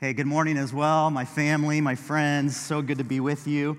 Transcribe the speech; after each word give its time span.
Hey, 0.00 0.12
good 0.12 0.28
morning 0.28 0.58
as 0.58 0.72
well, 0.72 1.10
my 1.10 1.24
family, 1.24 1.80
my 1.80 1.96
friends. 1.96 2.56
So 2.56 2.80
good 2.82 2.98
to 2.98 3.04
be 3.04 3.18
with 3.18 3.48
you 3.48 3.78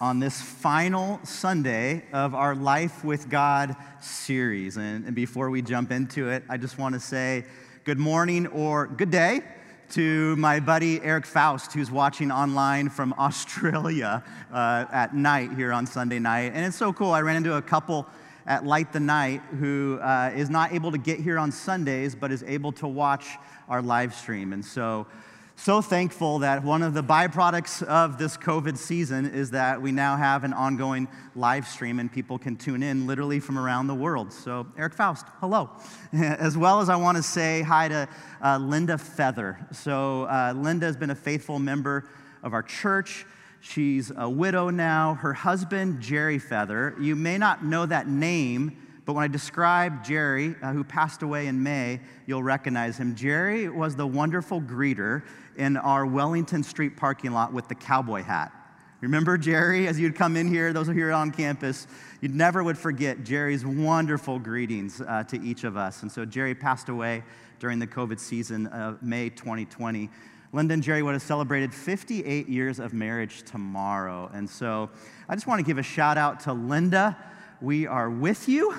on 0.00 0.20
this 0.20 0.40
final 0.40 1.18
Sunday 1.24 2.04
of 2.12 2.36
our 2.36 2.54
Life 2.54 3.04
with 3.04 3.28
God 3.28 3.74
series. 4.00 4.76
And, 4.76 5.06
and 5.06 5.12
before 5.16 5.50
we 5.50 5.60
jump 5.60 5.90
into 5.90 6.28
it, 6.28 6.44
I 6.48 6.56
just 6.56 6.78
want 6.78 6.94
to 6.94 7.00
say 7.00 7.46
good 7.82 7.98
morning 7.98 8.46
or 8.46 8.86
good 8.86 9.10
day 9.10 9.40
to 9.88 10.36
my 10.36 10.60
buddy 10.60 11.02
Eric 11.02 11.26
Faust, 11.26 11.72
who's 11.72 11.90
watching 11.90 12.30
online 12.30 12.90
from 12.90 13.12
Australia 13.18 14.22
uh, 14.52 14.84
at 14.92 15.16
night 15.16 15.52
here 15.54 15.72
on 15.72 15.84
Sunday 15.84 16.20
night. 16.20 16.52
And 16.54 16.64
it's 16.64 16.76
so 16.76 16.92
cool. 16.92 17.10
I 17.10 17.22
ran 17.22 17.34
into 17.34 17.56
a 17.56 17.62
couple 17.62 18.06
at 18.50 18.66
Light 18.66 18.92
the 18.92 18.98
Night 18.98 19.42
who 19.60 20.00
uh, 20.02 20.32
is 20.34 20.50
not 20.50 20.72
able 20.72 20.90
to 20.90 20.98
get 20.98 21.20
here 21.20 21.38
on 21.38 21.52
Sundays, 21.52 22.16
but 22.16 22.32
is 22.32 22.42
able 22.42 22.72
to 22.72 22.88
watch 22.88 23.38
our 23.68 23.80
live 23.80 24.12
stream. 24.12 24.52
And 24.52 24.64
so, 24.64 25.06
so 25.54 25.80
thankful 25.80 26.40
that 26.40 26.64
one 26.64 26.82
of 26.82 26.92
the 26.92 27.02
byproducts 27.02 27.80
of 27.84 28.18
this 28.18 28.36
COVID 28.36 28.76
season 28.76 29.24
is 29.24 29.52
that 29.52 29.80
we 29.80 29.92
now 29.92 30.16
have 30.16 30.42
an 30.42 30.52
ongoing 30.52 31.06
live 31.36 31.64
stream 31.64 32.00
and 32.00 32.10
people 32.10 32.40
can 32.40 32.56
tune 32.56 32.82
in 32.82 33.06
literally 33.06 33.38
from 33.38 33.56
around 33.56 33.86
the 33.86 33.94
world. 33.94 34.32
So, 34.32 34.66
Eric 34.76 34.94
Faust, 34.94 35.26
hello. 35.38 35.70
As 36.12 36.58
well 36.58 36.80
as 36.80 36.88
I 36.88 36.96
want 36.96 37.18
to 37.18 37.22
say 37.22 37.62
hi 37.62 37.86
to 37.86 38.08
uh, 38.42 38.58
Linda 38.58 38.98
Feather. 38.98 39.64
So, 39.70 40.24
uh, 40.24 40.54
Linda 40.56 40.86
has 40.86 40.96
been 40.96 41.10
a 41.10 41.14
faithful 41.14 41.60
member 41.60 42.08
of 42.42 42.52
our 42.52 42.64
church. 42.64 43.26
She's 43.60 44.10
a 44.16 44.28
widow 44.28 44.70
now. 44.70 45.14
Her 45.14 45.34
husband, 45.34 46.00
Jerry 46.00 46.38
Feather, 46.38 46.94
you 46.98 47.14
may 47.14 47.36
not 47.36 47.64
know 47.64 47.84
that 47.86 48.08
name, 48.08 48.76
but 49.04 49.12
when 49.12 49.22
I 49.24 49.28
describe 49.28 50.02
Jerry, 50.02 50.54
uh, 50.62 50.72
who 50.72 50.82
passed 50.82 51.22
away 51.22 51.46
in 51.46 51.62
May, 51.62 52.00
you'll 52.26 52.42
recognize 52.42 52.96
him. 52.96 53.14
Jerry 53.14 53.68
was 53.68 53.96
the 53.96 54.06
wonderful 54.06 54.62
greeter 54.62 55.22
in 55.56 55.76
our 55.76 56.06
Wellington 56.06 56.62
Street 56.62 56.96
parking 56.96 57.32
lot 57.32 57.52
with 57.52 57.68
the 57.68 57.74
cowboy 57.74 58.22
hat. 58.22 58.52
Remember 59.00 59.38
Jerry 59.38 59.88
as 59.88 59.98
you'd 59.98 60.14
come 60.14 60.36
in 60.36 60.46
here, 60.48 60.72
those 60.72 60.88
are 60.88 60.94
here 60.94 61.10
on 61.10 61.30
campus, 61.30 61.86
you 62.20 62.28
never 62.28 62.62
would 62.62 62.76
forget 62.76 63.24
Jerry's 63.24 63.64
wonderful 63.64 64.38
greetings 64.38 65.00
uh, 65.00 65.24
to 65.24 65.40
each 65.42 65.64
of 65.64 65.76
us. 65.76 66.02
And 66.02 66.12
so 66.12 66.24
Jerry 66.24 66.54
passed 66.54 66.90
away 66.90 67.24
during 67.58 67.78
the 67.78 67.86
COVID 67.86 68.18
season 68.18 68.66
of 68.68 69.02
May 69.02 69.30
2020. 69.30 70.10
Linda 70.52 70.74
and 70.74 70.82
Jerry 70.82 71.02
would 71.02 71.12
have 71.12 71.22
celebrated 71.22 71.72
58 71.72 72.48
years 72.48 72.80
of 72.80 72.92
marriage 72.92 73.44
tomorrow. 73.44 74.28
And 74.34 74.50
so 74.50 74.90
I 75.28 75.34
just 75.34 75.46
want 75.46 75.60
to 75.60 75.64
give 75.64 75.78
a 75.78 75.82
shout 75.82 76.18
out 76.18 76.40
to 76.40 76.52
Linda. 76.52 77.16
We 77.60 77.86
are 77.86 78.10
with 78.10 78.48
you 78.48 78.74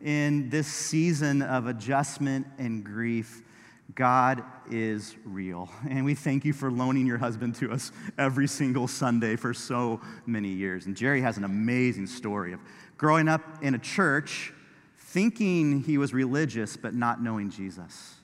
in 0.00 0.48
this 0.48 0.68
season 0.68 1.42
of 1.42 1.66
adjustment 1.66 2.46
and 2.58 2.84
grief. 2.84 3.42
God 3.96 4.44
is 4.70 5.16
real. 5.24 5.68
And 5.88 6.04
we 6.04 6.14
thank 6.14 6.44
you 6.44 6.52
for 6.52 6.70
loaning 6.70 7.04
your 7.04 7.18
husband 7.18 7.56
to 7.56 7.72
us 7.72 7.90
every 8.16 8.46
single 8.46 8.86
Sunday 8.86 9.34
for 9.34 9.52
so 9.52 10.00
many 10.24 10.50
years. 10.50 10.86
And 10.86 10.96
Jerry 10.96 11.20
has 11.22 11.36
an 11.36 11.42
amazing 11.42 12.06
story 12.06 12.52
of 12.52 12.60
growing 12.96 13.26
up 13.26 13.42
in 13.62 13.74
a 13.74 13.78
church, 13.78 14.52
thinking 14.98 15.80
he 15.82 15.98
was 15.98 16.14
religious, 16.14 16.76
but 16.76 16.94
not 16.94 17.20
knowing 17.20 17.50
Jesus. 17.50 18.17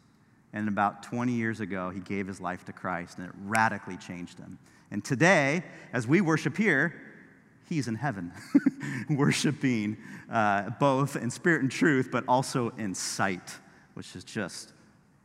And 0.55 0.69
about 0.69 1.02
20 1.02 1.33
years 1.33 1.58
ago, 1.58 1.91
he 1.91 1.98
gave 1.98 2.28
his 2.28 2.41
life 2.41 2.64
to 2.66 2.72
Christ, 2.72 3.19
and 3.19 3.27
it 3.27 3.34
radically 3.44 3.97
changed 3.97 4.38
him. 4.38 4.56
And 4.92 5.05
today, 5.05 5.64
as 5.92 6.06
we 6.06 6.20
worship 6.20 6.56
here, 6.56 6.94
he's 7.69 7.88
in 7.88 7.96
heaven, 7.96 8.33
worshiping 9.11 9.96
uh, 10.30 10.70
both 10.78 11.16
in 11.16 11.28
spirit 11.28 11.62
and 11.62 11.70
truth, 11.70 12.08
but 12.12 12.22
also 12.28 12.70
in 12.78 12.94
sight, 12.94 13.58
which 13.94 14.14
is 14.14 14.22
just 14.22 14.72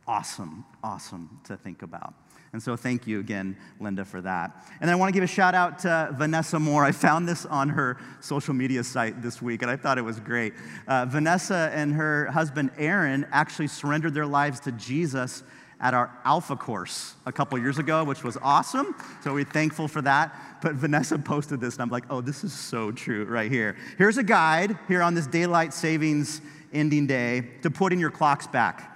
awesome, 0.04 0.64
awesome 0.82 1.40
to 1.44 1.56
think 1.56 1.82
about. 1.82 2.12
And 2.52 2.60
so, 2.60 2.74
thank 2.74 3.06
you 3.06 3.20
again, 3.20 3.56
Linda, 3.78 4.04
for 4.04 4.20
that. 4.22 4.66
And 4.80 4.90
I 4.90 4.96
want 4.96 5.08
to 5.08 5.12
give 5.12 5.22
a 5.22 5.28
shout 5.28 5.54
out 5.54 5.78
to 5.80 6.12
Vanessa 6.18 6.58
Moore. 6.58 6.84
I 6.84 6.90
found 6.90 7.28
this 7.28 7.46
on 7.46 7.68
her 7.68 7.96
social 8.20 8.54
media 8.54 8.82
site 8.82 9.22
this 9.22 9.40
week, 9.40 9.62
and 9.62 9.70
I 9.70 9.76
thought 9.76 9.98
it 9.98 10.02
was 10.04 10.18
great. 10.18 10.54
Uh, 10.88 11.06
Vanessa 11.06 11.70
and 11.72 11.94
her 11.94 12.26
husband, 12.26 12.72
Aaron, 12.76 13.24
actually 13.30 13.68
surrendered 13.68 14.14
their 14.14 14.26
lives 14.26 14.58
to 14.60 14.72
Jesus 14.72 15.44
at 15.80 15.94
our 15.94 16.10
Alpha 16.24 16.56
course 16.56 17.14
a 17.24 17.30
couple 17.30 17.56
years 17.56 17.78
ago, 17.78 18.02
which 18.02 18.24
was 18.24 18.36
awesome. 18.42 18.96
So, 19.22 19.32
we're 19.32 19.44
thankful 19.44 19.86
for 19.86 20.02
that. 20.02 20.34
But 20.60 20.74
Vanessa 20.74 21.20
posted 21.20 21.60
this, 21.60 21.74
and 21.74 21.82
I'm 21.82 21.90
like, 21.90 22.04
oh, 22.10 22.20
this 22.20 22.42
is 22.42 22.52
so 22.52 22.90
true 22.90 23.26
right 23.26 23.50
here. 23.50 23.76
Here's 23.96 24.18
a 24.18 24.24
guide 24.24 24.76
here 24.88 25.02
on 25.02 25.14
this 25.14 25.28
daylight 25.28 25.72
savings 25.72 26.40
ending 26.72 27.06
day 27.06 27.46
to 27.62 27.70
put 27.70 27.92
in 27.92 28.00
your 28.00 28.10
clocks 28.10 28.48
back. 28.48 28.89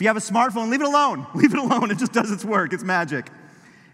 If 0.00 0.04
you 0.04 0.08
have 0.08 0.16
a 0.16 0.20
smartphone, 0.20 0.70
leave 0.70 0.80
it 0.80 0.86
alone. 0.86 1.26
Leave 1.34 1.52
it 1.52 1.58
alone. 1.58 1.90
It 1.90 1.98
just 1.98 2.14
does 2.14 2.30
its 2.30 2.42
work. 2.42 2.72
It's 2.72 2.82
magic. 2.82 3.26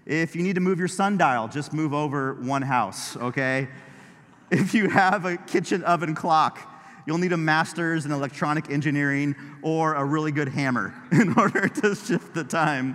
If 0.04 0.36
you 0.36 0.44
need 0.44 0.54
to 0.54 0.60
move 0.60 0.78
your 0.78 0.86
sundial, 0.86 1.48
just 1.48 1.72
move 1.72 1.92
over 1.92 2.34
one 2.34 2.62
house, 2.62 3.16
okay? 3.16 3.66
If 4.52 4.72
you 4.72 4.88
have 4.88 5.24
a 5.24 5.36
kitchen 5.36 5.82
oven 5.82 6.14
clock, 6.14 6.60
you'll 7.08 7.18
need 7.18 7.32
a 7.32 7.36
master's 7.36 8.06
in 8.06 8.12
electronic 8.12 8.70
engineering 8.70 9.34
or 9.62 9.94
a 9.94 10.04
really 10.04 10.30
good 10.30 10.46
hammer 10.46 10.94
in 11.10 11.36
order 11.36 11.66
to 11.66 11.96
shift 11.96 12.34
the 12.34 12.44
time. 12.44 12.94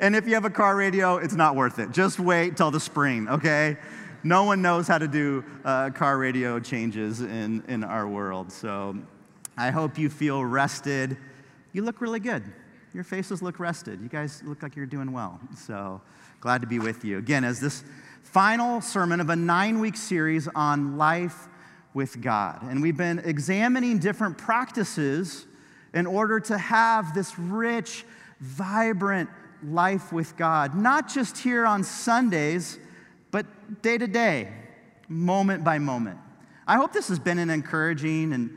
And 0.00 0.16
if 0.16 0.26
you 0.26 0.34
have 0.34 0.44
a 0.44 0.50
car 0.50 0.74
radio, 0.74 1.18
it's 1.18 1.34
not 1.34 1.54
worth 1.54 1.78
it. 1.78 1.92
Just 1.92 2.18
wait 2.18 2.56
till 2.56 2.72
the 2.72 2.80
spring, 2.80 3.28
okay? 3.28 3.76
No 4.24 4.42
one 4.42 4.60
knows 4.60 4.88
how 4.88 4.98
to 4.98 5.06
do 5.06 5.44
uh, 5.64 5.90
car 5.90 6.18
radio 6.18 6.58
changes 6.58 7.20
in, 7.20 7.62
in 7.68 7.84
our 7.84 8.08
world. 8.08 8.50
So 8.50 8.96
I 9.56 9.70
hope 9.70 9.96
you 9.96 10.10
feel 10.10 10.44
rested 10.44 11.16
you 11.72 11.82
look 11.82 12.00
really 12.00 12.20
good. 12.20 12.42
Your 12.92 13.04
faces 13.04 13.40
look 13.40 13.60
rested. 13.60 14.00
You 14.00 14.08
guys 14.08 14.42
look 14.44 14.62
like 14.62 14.74
you're 14.74 14.86
doing 14.86 15.12
well. 15.12 15.40
So 15.56 16.00
glad 16.40 16.60
to 16.60 16.66
be 16.66 16.78
with 16.78 17.04
you. 17.04 17.18
Again, 17.18 17.44
as 17.44 17.60
this 17.60 17.84
final 18.22 18.80
sermon 18.80 19.20
of 19.20 19.30
a 19.30 19.36
nine 19.36 19.80
week 19.80 19.96
series 19.96 20.48
on 20.48 20.96
life 20.96 21.48
with 21.94 22.20
God. 22.20 22.62
And 22.62 22.82
we've 22.82 22.96
been 22.96 23.20
examining 23.20 23.98
different 23.98 24.38
practices 24.38 25.46
in 25.94 26.06
order 26.06 26.38
to 26.40 26.56
have 26.56 27.14
this 27.14 27.38
rich, 27.38 28.04
vibrant 28.40 29.28
life 29.64 30.12
with 30.12 30.36
God, 30.36 30.74
not 30.74 31.08
just 31.08 31.36
here 31.38 31.66
on 31.66 31.82
Sundays, 31.82 32.78
but 33.30 33.82
day 33.82 33.98
to 33.98 34.06
day, 34.06 34.52
moment 35.08 35.64
by 35.64 35.78
moment. 35.78 36.18
I 36.66 36.76
hope 36.76 36.92
this 36.92 37.08
has 37.08 37.18
been 37.18 37.38
an 37.38 37.50
encouraging 37.50 38.32
and 38.32 38.50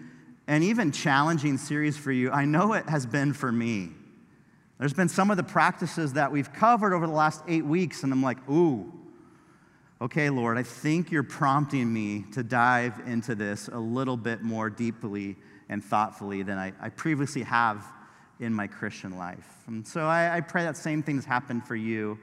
and 0.47 0.63
even 0.63 0.91
challenging 0.91 1.57
series 1.57 1.97
for 1.97 2.11
you. 2.11 2.31
I 2.31 2.45
know 2.45 2.73
it 2.73 2.87
has 2.89 3.05
been 3.05 3.33
for 3.33 3.51
me. 3.51 3.89
There's 4.79 4.93
been 4.93 5.09
some 5.09 5.31
of 5.31 5.37
the 5.37 5.43
practices 5.43 6.13
that 6.13 6.31
we've 6.31 6.51
covered 6.51 6.93
over 6.93 7.07
the 7.07 7.13
last 7.13 7.43
eight 7.47 7.65
weeks, 7.65 8.03
and 8.03 8.11
I'm 8.11 8.23
like, 8.23 8.37
ooh, 8.49 8.91
okay, 10.01 10.29
Lord, 10.29 10.57
I 10.57 10.63
think 10.63 11.11
you're 11.11 11.23
prompting 11.23 11.91
me 11.93 12.25
to 12.33 12.43
dive 12.43 13.01
into 13.05 13.35
this 13.35 13.69
a 13.69 13.79
little 13.79 14.17
bit 14.17 14.41
more 14.41 14.69
deeply 14.69 15.37
and 15.69 15.83
thoughtfully 15.83 16.43
than 16.43 16.57
I, 16.57 16.73
I 16.81 16.89
previously 16.89 17.43
have 17.43 17.85
in 18.39 18.53
my 18.53 18.67
Christian 18.67 19.17
life. 19.17 19.47
And 19.67 19.87
so 19.87 20.05
I, 20.05 20.37
I 20.37 20.41
pray 20.41 20.63
that 20.63 20.75
same 20.75 21.01
things 21.01 21.23
happen 21.23 21.61
for 21.61 21.75
you. 21.75 22.19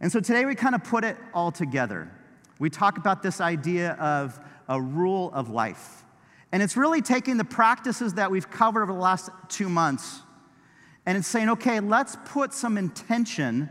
And 0.00 0.10
so 0.10 0.20
today 0.20 0.46
we 0.46 0.54
kind 0.54 0.74
of 0.74 0.82
put 0.82 1.04
it 1.04 1.18
all 1.34 1.52
together. 1.52 2.10
We 2.58 2.70
talk 2.70 2.96
about 2.96 3.22
this 3.22 3.40
idea 3.40 3.92
of 3.92 4.40
a 4.68 4.80
rule 4.80 5.30
of 5.34 5.50
life. 5.50 6.04
And 6.52 6.62
it's 6.62 6.76
really 6.76 7.00
taking 7.02 7.36
the 7.36 7.44
practices 7.44 8.14
that 8.14 8.30
we've 8.30 8.50
covered 8.50 8.82
over 8.82 8.92
the 8.92 8.98
last 8.98 9.30
two 9.48 9.68
months 9.68 10.22
and 11.06 11.16
it's 11.16 11.26
saying, 11.26 11.48
okay, 11.50 11.80
let's 11.80 12.16
put 12.24 12.52
some 12.52 12.76
intention 12.76 13.68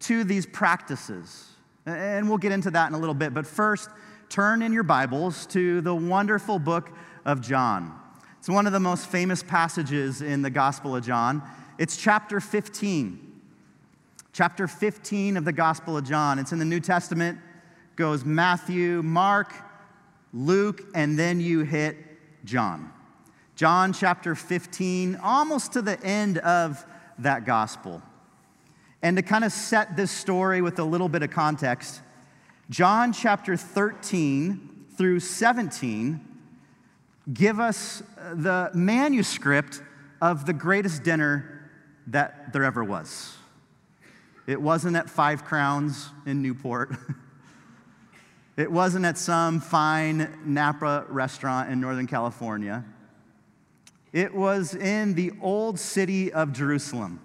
to 0.00 0.24
these 0.24 0.46
practices. 0.46 1.48
And 1.86 2.28
we'll 2.28 2.38
get 2.38 2.52
into 2.52 2.70
that 2.72 2.88
in 2.88 2.94
a 2.94 2.98
little 2.98 3.14
bit. 3.14 3.32
But 3.34 3.46
first, 3.46 3.88
turn 4.28 4.62
in 4.62 4.72
your 4.72 4.82
Bibles 4.82 5.46
to 5.46 5.80
the 5.80 5.94
wonderful 5.94 6.58
book 6.58 6.90
of 7.24 7.40
John. 7.40 7.98
It's 8.38 8.48
one 8.48 8.66
of 8.66 8.72
the 8.72 8.80
most 8.80 9.06
famous 9.06 9.42
passages 9.42 10.22
in 10.22 10.42
the 10.42 10.50
Gospel 10.50 10.96
of 10.96 11.04
John. 11.04 11.42
It's 11.78 11.96
chapter 11.96 12.40
15. 12.40 13.26
Chapter 14.32 14.68
15 14.68 15.36
of 15.36 15.44
the 15.44 15.52
Gospel 15.52 15.96
of 15.96 16.04
John. 16.04 16.38
It's 16.38 16.52
in 16.52 16.58
the 16.58 16.64
New 16.64 16.80
Testament. 16.80 17.38
Goes 17.96 18.24
Matthew, 18.24 19.02
Mark, 19.02 19.52
Luke, 20.32 20.84
and 20.94 21.18
then 21.18 21.40
you 21.40 21.60
hit 21.60 21.96
John. 22.44 22.92
John 23.56 23.92
chapter 23.92 24.34
15, 24.34 25.16
almost 25.22 25.72
to 25.72 25.82
the 25.82 26.00
end 26.02 26.38
of 26.38 26.84
that 27.18 27.44
gospel. 27.44 28.02
And 29.02 29.16
to 29.16 29.22
kind 29.22 29.44
of 29.44 29.52
set 29.52 29.96
this 29.96 30.10
story 30.10 30.62
with 30.62 30.78
a 30.78 30.84
little 30.84 31.08
bit 31.08 31.22
of 31.22 31.30
context, 31.30 32.00
John 32.68 33.12
chapter 33.12 33.56
13 33.56 34.86
through 34.96 35.20
17 35.20 36.26
give 37.32 37.60
us 37.60 38.02
the 38.32 38.70
manuscript 38.74 39.82
of 40.20 40.46
the 40.46 40.52
greatest 40.52 41.02
dinner 41.02 41.70
that 42.06 42.52
there 42.52 42.64
ever 42.64 42.82
was. 42.82 43.34
It 44.46 44.60
wasn't 44.60 44.96
at 44.96 45.08
Five 45.08 45.44
Crowns 45.44 46.10
in 46.26 46.42
Newport. 46.42 46.96
It 48.60 48.70
wasn't 48.70 49.06
at 49.06 49.16
some 49.16 49.58
fine 49.58 50.38
Napa 50.44 51.06
restaurant 51.08 51.70
in 51.70 51.80
Northern 51.80 52.06
California. 52.06 52.84
It 54.12 54.34
was 54.34 54.74
in 54.74 55.14
the 55.14 55.32
old 55.40 55.80
city 55.80 56.30
of 56.30 56.52
Jerusalem, 56.52 57.20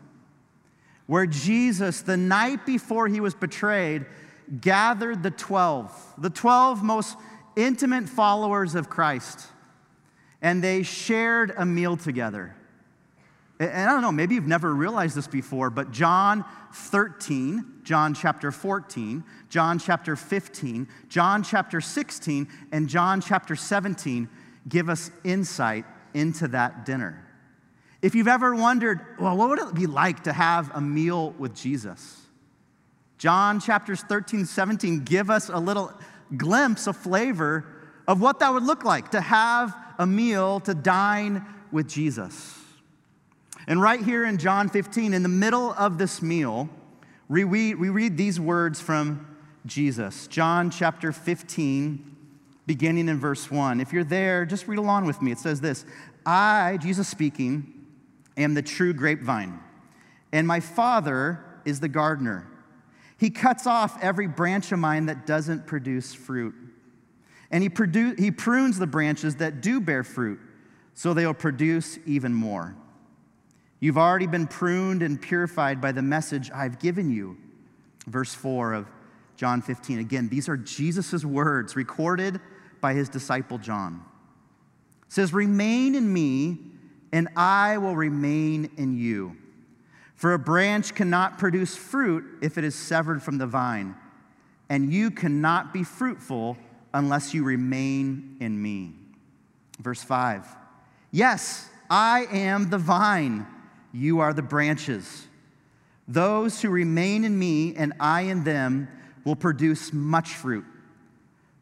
where 1.07 1.25
Jesus, 1.25 1.99
the 1.99 2.15
night 2.15 2.65
before 2.65 3.09
he 3.09 3.19
was 3.19 3.33
betrayed, 3.33 4.05
gathered 4.61 5.23
the 5.23 5.31
12, 5.31 6.13
the 6.19 6.29
12 6.29 6.81
most 6.81 7.17
intimate 7.57 8.07
followers 8.07 8.73
of 8.73 8.89
Christ, 8.89 9.45
and 10.41 10.63
they 10.63 10.83
shared 10.83 11.53
a 11.57 11.65
meal 11.65 11.97
together. 11.97 12.55
And 13.59 13.71
I 13.71 13.85
don't 13.85 14.01
know, 14.01 14.11
maybe 14.11 14.35
you've 14.35 14.47
never 14.47 14.73
realized 14.73 15.15
this 15.15 15.27
before, 15.27 15.69
but 15.69 15.91
John 15.91 16.43
13, 16.73 17.79
John 17.83 18.13
chapter 18.13 18.51
14, 18.51 19.23
John 19.49 19.79
chapter 19.79 20.17
15, 20.17 20.87
John 21.07 21.41
chapter 21.41 21.79
16, 21.79 22.47
and 22.73 22.89
John 22.89 23.21
chapter 23.21 23.55
17 23.55 24.27
give 24.67 24.89
us 24.89 25.09
insight 25.23 25.85
into 26.13 26.49
that 26.49 26.85
dinner. 26.85 27.25
If 28.01 28.13
you've 28.13 28.27
ever 28.27 28.53
wondered, 28.53 28.99
well, 29.19 29.37
what 29.37 29.49
would 29.49 29.59
it 29.59 29.73
be 29.73 29.87
like 29.87 30.23
to 30.23 30.33
have 30.33 30.69
a 30.75 30.81
meal 30.81 31.31
with 31.37 31.55
Jesus? 31.55 32.21
John 33.17 33.61
chapters 33.61 34.01
13, 34.01 34.45
17 34.45 35.05
give 35.05 35.29
us 35.29 35.47
a 35.47 35.57
little 35.57 35.93
glimpse, 36.35 36.87
a 36.87 36.93
flavor 36.93 37.65
of 38.05 38.19
what 38.19 38.39
that 38.39 38.53
would 38.53 38.63
look 38.63 38.83
like 38.83 39.11
to 39.11 39.21
have 39.21 39.73
a 39.97 40.05
meal, 40.05 40.59
to 40.61 40.73
dine 40.73 41.45
with 41.71 41.87
Jesus. 41.87 42.64
And 43.67 43.81
right 43.81 44.01
here 44.01 44.25
in 44.25 44.37
John 44.37 44.69
15, 44.69 45.13
in 45.13 45.23
the 45.23 45.29
middle 45.29 45.73
of 45.73 45.97
this 45.97 46.21
meal, 46.21 46.69
we 47.27 47.43
read, 47.43 47.79
we 47.79 47.89
read 47.89 48.17
these 48.17 48.39
words 48.39 48.79
from 48.79 49.35
Jesus. 49.65 50.27
John 50.27 50.69
chapter 50.69 51.11
15, 51.11 52.15
beginning 52.67 53.09
in 53.09 53.19
verse 53.19 53.49
1. 53.49 53.81
If 53.81 53.91
you're 53.91 54.03
there, 54.03 54.45
just 54.45 54.67
read 54.67 54.77
along 54.77 55.05
with 55.05 55.21
me. 55.21 55.31
It 55.31 55.39
says 55.39 55.61
this 55.61 55.85
I, 56.25 56.77
Jesus 56.81 57.07
speaking, 57.07 57.87
am 58.37 58.53
the 58.53 58.61
true 58.61 58.93
grapevine, 58.93 59.59
and 60.31 60.47
my 60.47 60.59
Father 60.59 61.43
is 61.65 61.79
the 61.79 61.89
gardener. 61.89 62.47
He 63.17 63.29
cuts 63.29 63.65
off 63.65 63.97
every 64.03 64.27
branch 64.27 64.71
of 64.71 64.79
mine 64.79 65.07
that 65.07 65.25
doesn't 65.25 65.65
produce 65.65 66.13
fruit. 66.13 66.53
And 67.49 67.63
he, 67.63 67.69
produ- 67.69 68.19
he 68.19 68.29
prunes 68.29 68.77
the 68.77 68.87
branches 68.87 69.37
that 69.37 69.61
do 69.61 69.79
bear 69.79 70.03
fruit, 70.03 70.39
so 70.93 71.13
they'll 71.13 71.33
produce 71.33 71.97
even 72.05 72.33
more. 72.33 72.75
You've 73.85 73.99
already 73.99 74.25
been 74.25 74.47
pruned 74.47 75.03
and 75.03 75.21
purified 75.21 75.79
by 75.79 75.91
the 75.91 76.01
message 76.01 76.49
I've 76.49 76.79
given 76.79 77.11
you. 77.11 77.37
Verse 78.07 78.33
4 78.33 78.73
of 78.73 78.87
John 79.37 79.61
15. 79.61 79.99
Again, 79.99 80.27
these 80.27 80.49
are 80.49 80.57
Jesus' 80.57 81.23
words 81.23 81.75
recorded 81.75 82.41
by 82.81 82.95
his 82.95 83.09
disciple 83.09 83.59
John. 83.59 84.03
It 85.05 85.13
says, 85.13 85.33
Remain 85.33 85.93
in 85.93 86.11
me, 86.11 86.57
and 87.13 87.27
I 87.35 87.77
will 87.77 87.95
remain 87.95 88.71
in 88.75 88.97
you. 88.97 89.37
For 90.15 90.33
a 90.33 90.39
branch 90.39 90.95
cannot 90.95 91.37
produce 91.37 91.75
fruit 91.75 92.25
if 92.41 92.57
it 92.57 92.63
is 92.63 92.73
severed 92.73 93.21
from 93.21 93.37
the 93.37 93.45
vine, 93.45 93.93
and 94.67 94.91
you 94.91 95.11
cannot 95.11 95.73
be 95.73 95.83
fruitful 95.83 96.57
unless 96.91 97.35
you 97.35 97.43
remain 97.43 98.37
in 98.39 98.59
me. 98.59 98.93
Verse 99.79 100.01
5 100.01 100.47
Yes, 101.11 101.69
I 101.87 102.25
am 102.31 102.71
the 102.71 102.79
vine, 102.79 103.45
you 103.95 104.19
are 104.19 104.33
the 104.33 104.41
branches. 104.41 105.27
Those 106.07 106.61
who 106.61 106.69
remain 106.69 107.23
in 107.23 107.37
me 107.39 107.75
and 107.75 107.93
I 107.99 108.21
in 108.21 108.43
them 108.43 108.89
will 109.23 109.35
produce 109.35 109.93
much 109.93 110.29
fruit. 110.33 110.65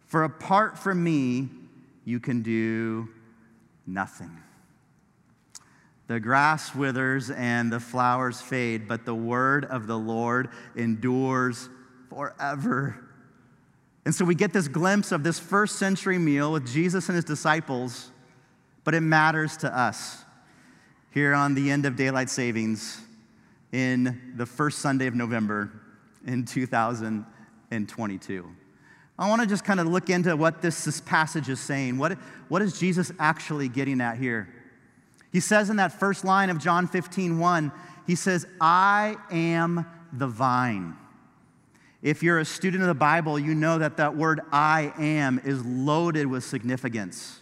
For 0.07 0.23
apart 0.23 0.77
from 0.77 1.03
me, 1.03 1.49
you 2.05 2.19
can 2.19 2.41
do 2.41 3.07
nothing. 3.85 4.37
The 6.07 6.19
grass 6.19 6.75
withers 6.75 7.29
and 7.29 7.71
the 7.71 7.79
flowers 7.79 8.41
fade, 8.41 8.87
but 8.87 9.05
the 9.05 9.15
word 9.15 9.65
of 9.65 9.87
the 9.87 9.97
Lord 9.97 10.49
endures 10.75 11.69
forever. 12.09 12.99
And 14.05 14.13
so 14.13 14.25
we 14.25 14.35
get 14.35 14.51
this 14.51 14.67
glimpse 14.67 15.11
of 15.11 15.23
this 15.23 15.39
first 15.39 15.77
century 15.77 16.17
meal 16.17 16.51
with 16.51 16.67
Jesus 16.67 17.07
and 17.07 17.15
his 17.15 17.23
disciples, 17.23 18.11
but 18.83 18.93
it 18.93 19.01
matters 19.01 19.55
to 19.57 19.73
us 19.75 20.25
here 21.13 21.33
on 21.35 21.53
the 21.53 21.69
end 21.69 21.85
of 21.85 21.95
daylight 21.95 22.27
savings 22.27 22.99
in 23.71 24.33
the 24.35 24.47
first 24.47 24.79
Sunday 24.79 25.05
of 25.05 25.13
November 25.13 25.71
in 26.25 26.43
2022. 26.43 28.49
I 29.19 29.29
want 29.29 29.41
to 29.41 29.47
just 29.47 29.63
kind 29.63 29.79
of 29.79 29.85
look 29.85 30.09
into 30.09 30.35
what 30.35 30.63
this, 30.63 30.85
this 30.85 31.01
passage 31.01 31.49
is 31.49 31.59
saying. 31.59 31.99
What, 31.99 32.13
what 32.49 32.63
is 32.63 32.79
Jesus 32.79 33.11
actually 33.19 33.69
getting 33.69 34.01
at 34.01 34.17
here? 34.17 34.51
He 35.31 35.39
says 35.39 35.69
in 35.69 35.75
that 35.75 35.91
first 35.91 36.25
line 36.25 36.49
of 36.49 36.57
John 36.57 36.87
15, 36.87 37.37
1, 37.37 37.71
he 38.07 38.15
says, 38.15 38.47
I 38.59 39.15
am 39.29 39.85
the 40.13 40.27
vine. 40.27 40.95
If 42.01 42.23
you're 42.23 42.39
a 42.39 42.45
student 42.45 42.81
of 42.81 42.87
the 42.87 42.95
Bible, 42.95 43.37
you 43.37 43.53
know 43.53 43.77
that 43.77 43.97
that 43.97 44.17
word 44.17 44.41
I 44.51 44.91
am 44.97 45.39
is 45.45 45.63
loaded 45.63 46.25
with 46.25 46.43
significance. 46.43 47.39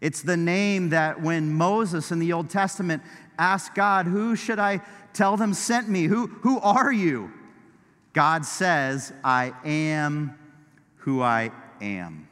It's 0.00 0.22
the 0.22 0.36
name 0.36 0.90
that 0.90 1.20
when 1.20 1.52
Moses 1.52 2.12
in 2.12 2.18
the 2.18 2.32
Old 2.32 2.50
Testament 2.50 3.02
asked 3.38 3.74
God, 3.74 4.06
Who 4.06 4.36
should 4.36 4.58
I 4.58 4.80
tell 5.12 5.36
them 5.36 5.54
sent 5.54 5.88
me? 5.88 6.04
Who, 6.04 6.26
who 6.26 6.60
are 6.60 6.92
you? 6.92 7.32
God 8.12 8.44
says, 8.44 9.12
I 9.24 9.52
am 9.64 10.38
who 10.96 11.22
I 11.22 11.50
am. 11.80 12.28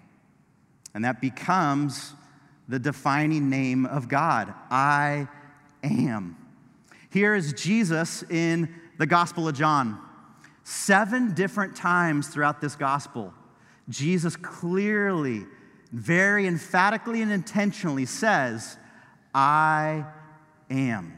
And 0.95 1.05
that 1.05 1.21
becomes 1.21 2.13
the 2.69 2.79
defining 2.79 3.51
name 3.51 3.87
of 3.87 4.09
God 4.09 4.55
I 4.71 5.29
am. 5.83 6.37
Here 7.11 7.35
is 7.35 7.53
Jesus 7.53 8.23
in 8.25 8.75
the 8.99 9.07
Gospel 9.07 9.49
of 9.49 9.55
John. 9.55 10.01
Seven 10.63 11.35
different 11.35 11.77
times 11.77 12.29
throughout 12.29 12.61
this 12.61 12.75
gospel, 12.75 13.35
Jesus 13.89 14.35
clearly, 14.37 15.45
very 15.95 16.47
emphatically, 16.47 17.23
and 17.23 17.31
intentionally 17.31 18.05
says, 18.05 18.77
I 19.33 20.05
am. 20.69 21.17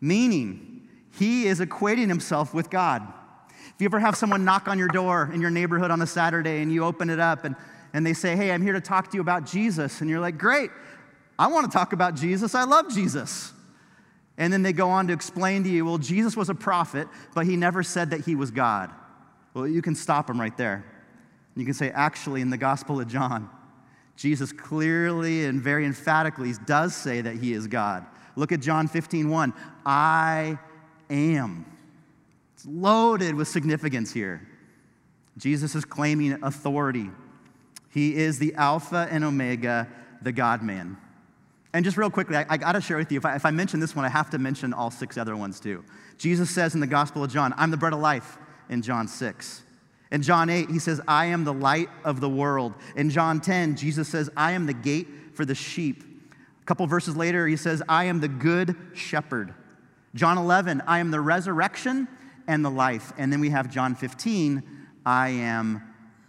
Meaning, 0.00 0.88
he 1.12 1.46
is 1.46 1.60
equating 1.60 2.08
himself 2.08 2.52
with 2.52 2.70
God. 2.70 3.06
If 3.48 3.74
you 3.78 3.84
ever 3.84 4.00
have 4.00 4.16
someone 4.16 4.44
knock 4.44 4.66
on 4.66 4.78
your 4.78 4.88
door 4.88 5.30
in 5.32 5.40
your 5.40 5.50
neighborhood 5.50 5.92
on 5.92 6.02
a 6.02 6.06
Saturday 6.06 6.60
and 6.60 6.72
you 6.72 6.84
open 6.84 7.08
it 7.08 7.20
up 7.20 7.44
and 7.44 7.54
and 7.92 8.06
they 8.06 8.14
say, 8.14 8.34
Hey, 8.36 8.50
I'm 8.50 8.62
here 8.62 8.72
to 8.72 8.80
talk 8.80 9.10
to 9.10 9.16
you 9.16 9.20
about 9.20 9.46
Jesus. 9.46 10.00
And 10.00 10.08
you're 10.08 10.20
like, 10.20 10.38
Great, 10.38 10.70
I 11.38 11.46
want 11.46 11.70
to 11.70 11.76
talk 11.76 11.92
about 11.92 12.14
Jesus. 12.14 12.54
I 12.54 12.64
love 12.64 12.92
Jesus. 12.92 13.52
And 14.38 14.52
then 14.52 14.62
they 14.62 14.72
go 14.72 14.88
on 14.88 15.06
to 15.08 15.12
explain 15.12 15.62
to 15.64 15.68
you, 15.68 15.84
Well, 15.84 15.98
Jesus 15.98 16.36
was 16.36 16.48
a 16.48 16.54
prophet, 16.54 17.06
but 17.34 17.46
he 17.46 17.56
never 17.56 17.82
said 17.82 18.10
that 18.10 18.24
he 18.24 18.34
was 18.34 18.50
God. 18.50 18.90
Well, 19.54 19.68
you 19.68 19.82
can 19.82 19.94
stop 19.94 20.26
them 20.26 20.40
right 20.40 20.56
there. 20.56 20.84
You 21.56 21.64
can 21.64 21.74
say, 21.74 21.90
Actually, 21.90 22.40
in 22.40 22.50
the 22.50 22.56
Gospel 22.56 23.00
of 23.00 23.08
John, 23.08 23.50
Jesus 24.16 24.52
clearly 24.52 25.46
and 25.46 25.60
very 25.60 25.84
emphatically 25.84 26.52
does 26.66 26.94
say 26.94 27.20
that 27.20 27.36
he 27.36 27.52
is 27.52 27.66
God. 27.66 28.06
Look 28.36 28.52
at 28.52 28.60
John 28.60 28.88
15, 28.88 29.28
1. 29.28 29.52
I 29.84 30.58
am. 31.10 31.66
It's 32.54 32.66
loaded 32.66 33.34
with 33.34 33.48
significance 33.48 34.12
here. 34.12 34.46
Jesus 35.36 35.74
is 35.74 35.84
claiming 35.84 36.38
authority. 36.42 37.10
He 37.90 38.16
is 38.16 38.38
the 38.38 38.54
Alpha 38.54 39.08
and 39.10 39.24
Omega, 39.24 39.88
the 40.22 40.32
God 40.32 40.62
man. 40.62 40.96
And 41.74 41.84
just 41.84 41.96
real 41.96 42.10
quickly, 42.10 42.36
I, 42.36 42.46
I 42.48 42.56
got 42.58 42.72
to 42.72 42.80
share 42.80 42.98
with 42.98 43.10
you, 43.10 43.18
if 43.18 43.24
I, 43.24 43.34
if 43.34 43.46
I 43.46 43.50
mention 43.50 43.80
this 43.80 43.96
one, 43.96 44.04
I 44.04 44.08
have 44.08 44.30
to 44.30 44.38
mention 44.38 44.72
all 44.72 44.90
six 44.90 45.16
other 45.16 45.36
ones 45.36 45.58
too. 45.58 45.84
Jesus 46.18 46.50
says 46.50 46.74
in 46.74 46.80
the 46.80 46.86
Gospel 46.86 47.24
of 47.24 47.32
John, 47.32 47.54
I'm 47.56 47.70
the 47.70 47.76
bread 47.76 47.92
of 47.92 48.00
life 48.00 48.38
in 48.68 48.82
John 48.82 49.08
6. 49.08 49.62
In 50.12 50.20
John 50.20 50.50
8, 50.50 50.70
he 50.70 50.78
says, 50.78 51.00
I 51.08 51.26
am 51.26 51.44
the 51.44 51.54
light 51.54 51.88
of 52.04 52.20
the 52.20 52.28
world. 52.28 52.74
In 52.96 53.08
John 53.08 53.40
10, 53.40 53.76
Jesus 53.76 54.08
says, 54.08 54.28
I 54.36 54.52
am 54.52 54.66
the 54.66 54.74
gate 54.74 55.08
for 55.32 55.46
the 55.46 55.54
sheep. 55.54 56.04
A 56.60 56.64
couple 56.64 56.86
verses 56.86 57.16
later, 57.16 57.46
he 57.46 57.56
says, 57.56 57.82
I 57.88 58.04
am 58.04 58.20
the 58.20 58.28
good 58.28 58.76
shepherd. 58.92 59.54
John 60.14 60.36
11, 60.36 60.82
I 60.86 60.98
am 60.98 61.10
the 61.10 61.20
resurrection 61.20 62.06
and 62.46 62.62
the 62.62 62.70
life. 62.70 63.14
And 63.16 63.32
then 63.32 63.40
we 63.40 63.48
have 63.50 63.70
John 63.70 63.94
15, 63.94 64.62
I 65.06 65.30
am 65.30 65.82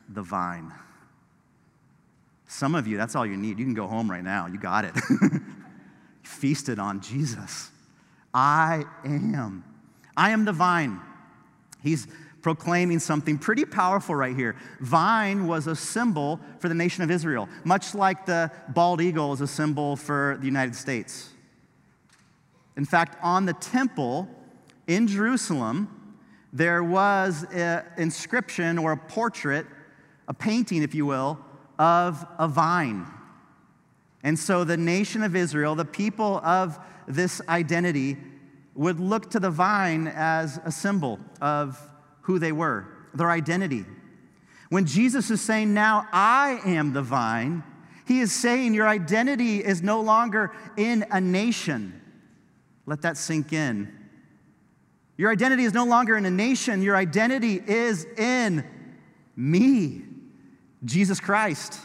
the 0.07 0.21
vine. 0.21 0.71
Some 2.47 2.75
of 2.75 2.87
you, 2.87 2.95
that's 2.95 3.17
all 3.17 3.25
you 3.25 3.35
need. 3.35 3.59
You 3.59 3.65
can 3.65 3.73
go 3.73 3.87
home 3.87 4.09
right 4.09 4.23
now. 4.23 4.47
You 4.47 4.59
got 4.59 4.85
it. 4.85 4.93
Feasted 6.23 6.79
on 6.79 7.01
Jesus. 7.01 7.69
I 8.33 8.85
am. 9.03 9.65
I 10.15 10.29
am 10.29 10.45
the 10.45 10.53
vine. 10.53 11.01
He's 11.81 12.07
proclaiming 12.43 12.99
something 12.99 13.37
pretty 13.37 13.65
powerful 13.65 14.13
right 14.13 14.35
here. 14.35 14.55
Vine 14.81 15.47
was 15.47 15.65
a 15.65 15.75
symbol 15.75 16.39
for 16.59 16.67
the 16.67 16.75
nation 16.75 17.03
of 17.03 17.09
Israel, 17.09 17.49
much 17.63 17.95
like 17.95 18.25
the 18.27 18.51
bald 18.69 19.01
eagle 19.01 19.33
is 19.33 19.41
a 19.41 19.47
symbol 19.47 19.95
for 19.95 20.37
the 20.39 20.45
United 20.45 20.75
States. 20.75 21.29
In 22.75 22.85
fact, 22.85 23.17
on 23.23 23.45
the 23.45 23.53
temple 23.53 24.27
in 24.87 25.07
Jerusalem, 25.07 25.87
there 26.51 26.83
was 26.83 27.45
an 27.53 27.83
inscription 27.97 28.77
or 28.77 28.91
a 28.91 28.97
portrait, 28.97 29.65
a 30.27 30.33
painting, 30.33 30.83
if 30.83 30.93
you 30.93 31.05
will, 31.05 31.39
of 31.79 32.25
a 32.37 32.47
vine. 32.47 33.07
And 34.21 34.37
so 34.37 34.63
the 34.63 34.77
nation 34.77 35.23
of 35.23 35.35
Israel, 35.35 35.75
the 35.75 35.85
people 35.85 36.39
of 36.43 36.77
this 37.07 37.41
identity, 37.47 38.17
would 38.75 38.99
look 38.99 39.31
to 39.31 39.39
the 39.39 39.49
vine 39.49 40.07
as 40.07 40.59
a 40.65 40.71
symbol 40.71 41.19
of 41.39 41.79
who 42.23 42.39
they 42.39 42.51
were, 42.51 42.87
their 43.13 43.31
identity. 43.31 43.85
When 44.69 44.85
Jesus 44.85 45.29
is 45.29 45.39
saying, 45.39 45.73
Now 45.73 46.07
I 46.11 46.59
am 46.65 46.93
the 46.93 47.01
vine, 47.01 47.63
he 48.05 48.19
is 48.19 48.33
saying 48.33 48.73
your 48.73 48.87
identity 48.87 49.63
is 49.63 49.81
no 49.81 50.01
longer 50.01 50.51
in 50.75 51.05
a 51.11 51.21
nation. 51.21 52.01
Let 52.85 53.01
that 53.03 53.17
sink 53.17 53.53
in. 53.53 53.93
Your 55.15 55.31
identity 55.31 55.63
is 55.63 55.73
no 55.73 55.85
longer 55.85 56.17
in 56.17 56.25
a 56.25 56.31
nation, 56.31 56.81
your 56.81 56.95
identity 56.95 57.61
is 57.65 58.05
in 58.17 58.65
me, 59.35 60.01
Jesus 60.83 61.19
Christ, 61.19 61.79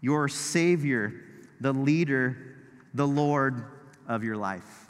your 0.00 0.28
Savior, 0.28 1.12
the 1.60 1.72
leader, 1.72 2.36
the 2.94 3.06
Lord 3.06 3.64
of 4.06 4.24
your 4.24 4.36
life. 4.36 4.86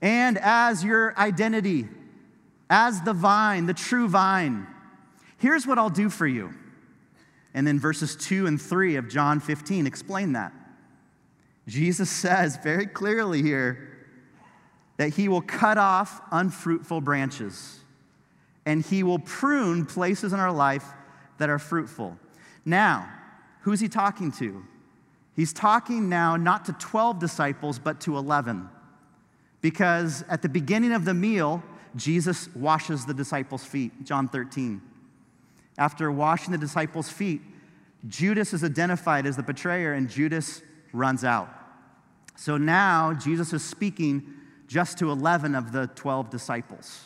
And 0.00 0.38
as 0.38 0.82
your 0.82 1.18
identity, 1.18 1.88
as 2.70 3.02
the 3.02 3.12
vine, 3.12 3.66
the 3.66 3.74
true 3.74 4.08
vine, 4.08 4.66
here's 5.38 5.66
what 5.66 5.76
I'll 5.76 5.90
do 5.90 6.08
for 6.08 6.26
you. 6.26 6.54
And 7.52 7.66
then 7.66 7.80
verses 7.80 8.14
2 8.14 8.46
and 8.46 8.62
3 8.62 8.96
of 8.96 9.08
John 9.08 9.40
15 9.40 9.86
explain 9.86 10.32
that. 10.32 10.52
Jesus 11.66 12.08
says 12.08 12.56
very 12.62 12.86
clearly 12.86 13.42
here 13.42 13.90
that 14.96 15.10
he 15.10 15.28
will 15.28 15.42
cut 15.42 15.78
off 15.78 16.20
unfruitful 16.30 17.00
branches 17.00 17.80
and 18.66 18.84
he 18.84 19.02
will 19.02 19.18
prune 19.18 19.84
places 19.84 20.32
in 20.32 20.38
our 20.38 20.52
life 20.52 20.84
that 21.38 21.48
are 21.48 21.58
fruitful. 21.58 22.16
Now, 22.64 23.10
who's 23.62 23.80
he 23.80 23.88
talking 23.88 24.30
to? 24.32 24.64
He's 25.34 25.52
talking 25.52 26.08
now 26.08 26.36
not 26.36 26.66
to 26.66 26.72
12 26.74 27.18
disciples, 27.18 27.78
but 27.78 28.00
to 28.02 28.16
11. 28.16 28.68
Because 29.60 30.22
at 30.28 30.42
the 30.42 30.48
beginning 30.48 30.92
of 30.92 31.04
the 31.04 31.14
meal, 31.14 31.62
Jesus 31.96 32.54
washes 32.54 33.04
the 33.04 33.14
disciples' 33.14 33.64
feet, 33.64 34.04
John 34.04 34.28
13. 34.28 34.80
After 35.78 36.10
washing 36.10 36.52
the 36.52 36.58
disciples' 36.58 37.08
feet, 37.08 37.40
Judas 38.08 38.52
is 38.52 38.64
identified 38.64 39.26
as 39.26 39.36
the 39.36 39.42
betrayer, 39.42 39.92
and 39.92 40.08
Judas 40.08 40.62
runs 40.92 41.24
out. 41.24 41.48
So 42.36 42.56
now 42.56 43.12
Jesus 43.12 43.52
is 43.52 43.64
speaking 43.64 44.22
just 44.66 44.98
to 44.98 45.10
11 45.10 45.54
of 45.54 45.72
the 45.72 45.88
12 45.88 46.30
disciples. 46.30 47.04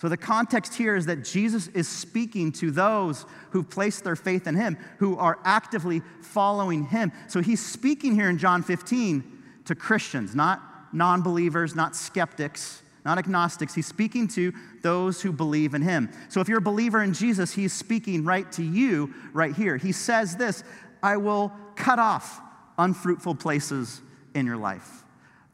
So 0.00 0.08
the 0.08 0.16
context 0.16 0.74
here 0.74 0.94
is 0.94 1.06
that 1.06 1.24
Jesus 1.24 1.66
is 1.68 1.88
speaking 1.88 2.52
to 2.52 2.70
those 2.70 3.26
who 3.50 3.64
place 3.64 4.00
their 4.00 4.14
faith 4.14 4.46
in 4.46 4.54
him, 4.54 4.78
who 4.98 5.18
are 5.18 5.40
actively 5.44 6.02
following 6.20 6.84
him. 6.84 7.10
So 7.26 7.40
he's 7.40 7.64
speaking 7.64 8.14
here 8.14 8.30
in 8.30 8.38
John 8.38 8.62
15 8.62 9.24
to 9.64 9.74
Christians, 9.74 10.36
not 10.36 10.62
non 10.92 11.22
believers, 11.22 11.74
not 11.74 11.96
skeptics, 11.96 12.82
not 13.04 13.18
agnostics. 13.18 13.74
He's 13.74 13.86
speaking 13.86 14.28
to 14.28 14.52
those 14.82 15.22
who 15.22 15.32
believe 15.32 15.74
in 15.74 15.82
him. 15.82 16.10
So 16.28 16.40
if 16.40 16.48
you're 16.48 16.58
a 16.58 16.62
believer 16.62 17.02
in 17.02 17.12
Jesus, 17.12 17.52
he's 17.52 17.72
speaking 17.72 18.24
right 18.24 18.50
to 18.52 18.62
you 18.62 19.14
right 19.32 19.54
here. 19.54 19.76
He 19.76 19.92
says 19.92 20.36
this 20.36 20.64
I 21.02 21.16
will 21.16 21.52
cut 21.76 21.98
off 21.98 22.40
unfruitful 22.76 23.36
places 23.36 24.00
in 24.34 24.46
your 24.46 24.56
life, 24.56 25.04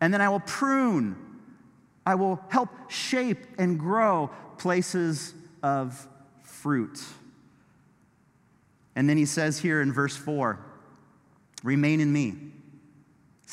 and 0.01 0.13
then 0.13 0.21
I 0.21 0.29
will 0.29 0.41
prune, 0.41 1.17
I 2.07 2.15
will 2.15 2.41
help 2.49 2.71
shape 2.91 3.47
and 3.59 3.79
grow 3.79 4.31
places 4.59 5.35
of 5.63 6.07
fruit. 6.43 7.03
And 8.97 9.09
then 9.09 9.17
he 9.17 9.27
says 9.27 9.59
here 9.59 9.81
in 9.81 9.93
verse 9.93 10.17
4 10.17 10.59
remain 11.63 12.01
in 12.01 12.13
me 12.13 12.35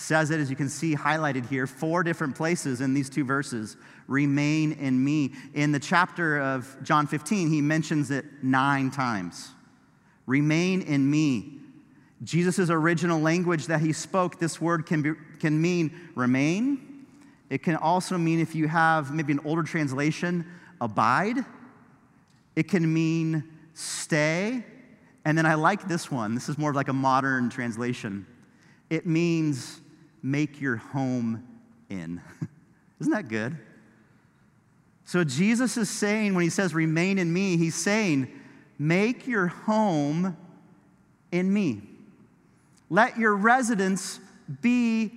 says 0.01 0.31
it, 0.31 0.39
as 0.39 0.50
you 0.50 0.55
can 0.55 0.70
see 0.70 0.96
highlighted 0.96 1.48
here, 1.48 1.67
four 1.67 2.03
different 2.03 2.36
places 2.36 2.81
in 2.81 2.93
these 2.93 3.10
two 3.10 3.24
verses 3.24 3.77
remain 4.08 4.74
in 4.74 5.03
me. 5.03 5.34
In 5.53 5.72
the 5.72 5.79
chapter 5.79 6.39
of 6.39 6.75
John 6.84 7.08
15, 7.08 7.50
he 7.50 7.62
mentions 7.62 8.12
it 8.12 8.25
nine 8.41 8.91
times. 8.91 9.51
Remain 10.25 10.81
in 10.81 11.10
me. 11.10 11.60
Jesus' 12.24 12.70
original 12.70 13.20
language 13.20 13.67
that 13.67 13.81
he 13.81 13.93
spoke, 13.93 14.39
this 14.39 14.62
word 14.62 14.86
can, 14.86 15.01
be, 15.01 15.13
can 15.39 15.60
mean 15.60 16.12
remain. 16.15 17.05
It 17.50 17.63
can 17.63 17.75
also 17.75 18.17
mean, 18.17 18.39
if 18.39 18.55
you 18.55 18.67
have 18.67 19.13
maybe 19.13 19.34
an 19.34 19.39
older 19.43 19.63
translation, 19.63 20.46
abide. 20.79 21.38
It 22.55 22.70
can 22.70 22.91
mean 22.91 23.43
stay. 23.74 24.63
And 25.25 25.38
then 25.38 25.46
I 25.46 25.55
like 25.55 25.88
this 25.88 26.10
one. 26.10 26.34
This 26.34 26.48
is 26.48 26.58
more 26.58 26.70
of 26.70 26.75
like 26.75 26.88
a 26.88 26.93
modern 26.93 27.50
translation. 27.50 28.25
It 28.89 29.05
means 29.05 29.80
make 30.24 30.62
your 30.62 30.78
home 30.78 31.48
in. 31.90 32.22
Isn't 33.00 33.12
that 33.12 33.28
good? 33.28 33.58
So 35.06 35.24
Jesus 35.24 35.75
is 35.78 35.90
saying, 35.90 36.36
when 36.36 36.44
he 36.44 36.50
says, 36.50 36.74
remain 36.74 37.18
in 37.18 37.32
me, 37.34 37.58
he's 37.58 37.75
saying, 37.75 38.32
make 38.80 39.28
your 39.28 39.48
home 39.48 40.38
in 41.32 41.51
me. 41.51 41.82
Let 42.90 43.18
your 43.18 43.36
residence 43.36 44.20
be 44.62 45.12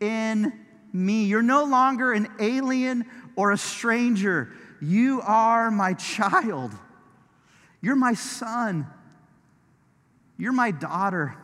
in 0.00 0.52
me. 0.92 1.24
You're 1.24 1.42
no 1.42 1.64
longer 1.64 2.12
an 2.12 2.28
alien 2.40 3.04
or 3.36 3.52
a 3.52 3.58
stranger. 3.58 4.52
You 4.80 5.20
are 5.22 5.70
my 5.70 5.94
child. 5.94 6.72
You're 7.80 7.96
my 7.96 8.14
son. 8.14 8.86
You're 10.38 10.52
my 10.52 10.70
daughter. 10.70 11.36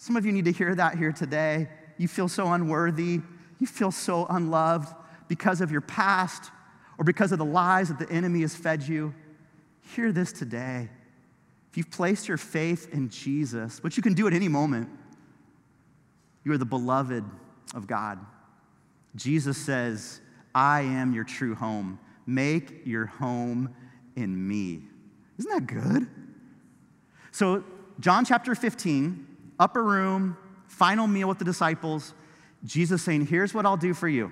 Some 0.00 0.14
of 0.14 0.24
you 0.24 0.30
need 0.30 0.44
to 0.44 0.52
hear 0.52 0.76
that 0.76 0.96
here 0.96 1.10
today. 1.10 1.68
You 1.96 2.06
feel 2.06 2.28
so 2.28 2.52
unworthy, 2.52 3.20
you 3.58 3.66
feel 3.66 3.90
so 3.90 4.26
unloved 4.30 4.94
because 5.26 5.60
of 5.60 5.72
your 5.72 5.80
past 5.80 6.52
or 6.98 7.04
because 7.04 7.32
of 7.32 7.38
the 7.38 7.44
lies 7.44 7.88
that 7.88 7.98
the 7.98 8.08
enemy 8.10 8.42
has 8.42 8.54
fed 8.54 8.84
you. 8.84 9.12
Hear 9.96 10.12
this 10.12 10.30
today. 10.32 10.88
If 11.70 11.76
you've 11.76 11.90
placed 11.90 12.28
your 12.28 12.36
faith 12.36 12.88
in 12.92 13.08
Jesus, 13.08 13.82
which 13.82 13.96
you 13.96 14.02
can 14.02 14.14
do 14.14 14.28
at 14.28 14.32
any 14.32 14.46
moment, 14.46 14.88
you 16.44 16.52
are 16.52 16.58
the 16.58 16.64
beloved 16.64 17.24
of 17.74 17.88
God. 17.88 18.20
Jesus 19.16 19.58
says, 19.58 20.20
I 20.54 20.82
am 20.82 21.12
your 21.12 21.24
true 21.24 21.56
home. 21.56 21.98
Make 22.24 22.86
your 22.86 23.06
home 23.06 23.74
in 24.14 24.46
me. 24.46 24.82
Isn't 25.38 25.50
that 25.50 25.66
good? 25.66 26.06
So, 27.32 27.64
John 27.98 28.24
chapter 28.24 28.54
15, 28.54 29.26
upper 29.58 29.82
room, 29.82 30.36
final 30.66 31.06
meal 31.06 31.28
with 31.28 31.38
the 31.38 31.44
disciples. 31.44 32.14
Jesus 32.64 33.02
saying, 33.02 33.26
Here's 33.26 33.54
what 33.54 33.66
I'll 33.66 33.76
do 33.76 33.94
for 33.94 34.08
you 34.08 34.30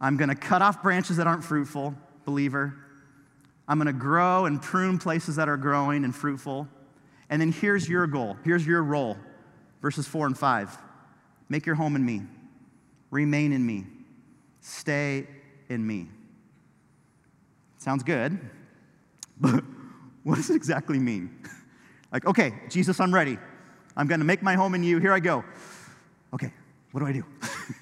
I'm 0.00 0.16
going 0.16 0.28
to 0.28 0.34
cut 0.34 0.62
off 0.62 0.82
branches 0.82 1.16
that 1.18 1.26
aren't 1.26 1.44
fruitful, 1.44 1.94
believer. 2.24 2.74
I'm 3.68 3.78
going 3.78 3.86
to 3.86 3.92
grow 3.92 4.46
and 4.46 4.60
prune 4.60 4.98
places 4.98 5.36
that 5.36 5.48
are 5.48 5.56
growing 5.56 6.04
and 6.04 6.14
fruitful. 6.14 6.66
And 7.28 7.40
then 7.40 7.52
here's 7.52 7.88
your 7.88 8.08
goal. 8.08 8.36
Here's 8.44 8.66
your 8.66 8.82
role. 8.82 9.16
Verses 9.80 10.08
4 10.08 10.26
and 10.26 10.36
5. 10.36 10.76
Make 11.48 11.66
your 11.66 11.76
home 11.76 11.94
in 11.94 12.04
me. 12.04 12.22
Remain 13.10 13.52
in 13.52 13.64
me. 13.64 13.86
Stay 14.60 15.26
in 15.68 15.86
me. 15.86 16.08
Sounds 17.78 18.02
good. 18.02 18.38
But 19.38 19.62
what 20.24 20.34
does 20.34 20.50
it 20.50 20.56
exactly 20.56 20.98
mean? 20.98 21.30
like, 22.12 22.26
okay, 22.26 22.52
Jesus, 22.68 22.98
I'm 22.98 23.14
ready. 23.14 23.38
I'm 24.00 24.06
going 24.06 24.20
to 24.20 24.24
make 24.24 24.42
my 24.42 24.54
home 24.54 24.74
in 24.74 24.82
you. 24.82 24.98
Here 24.98 25.12
I 25.12 25.20
go. 25.20 25.44
Okay, 26.32 26.50
what 26.90 27.00
do 27.00 27.06
I 27.06 27.12
do? 27.12 27.22
that's 27.42 27.74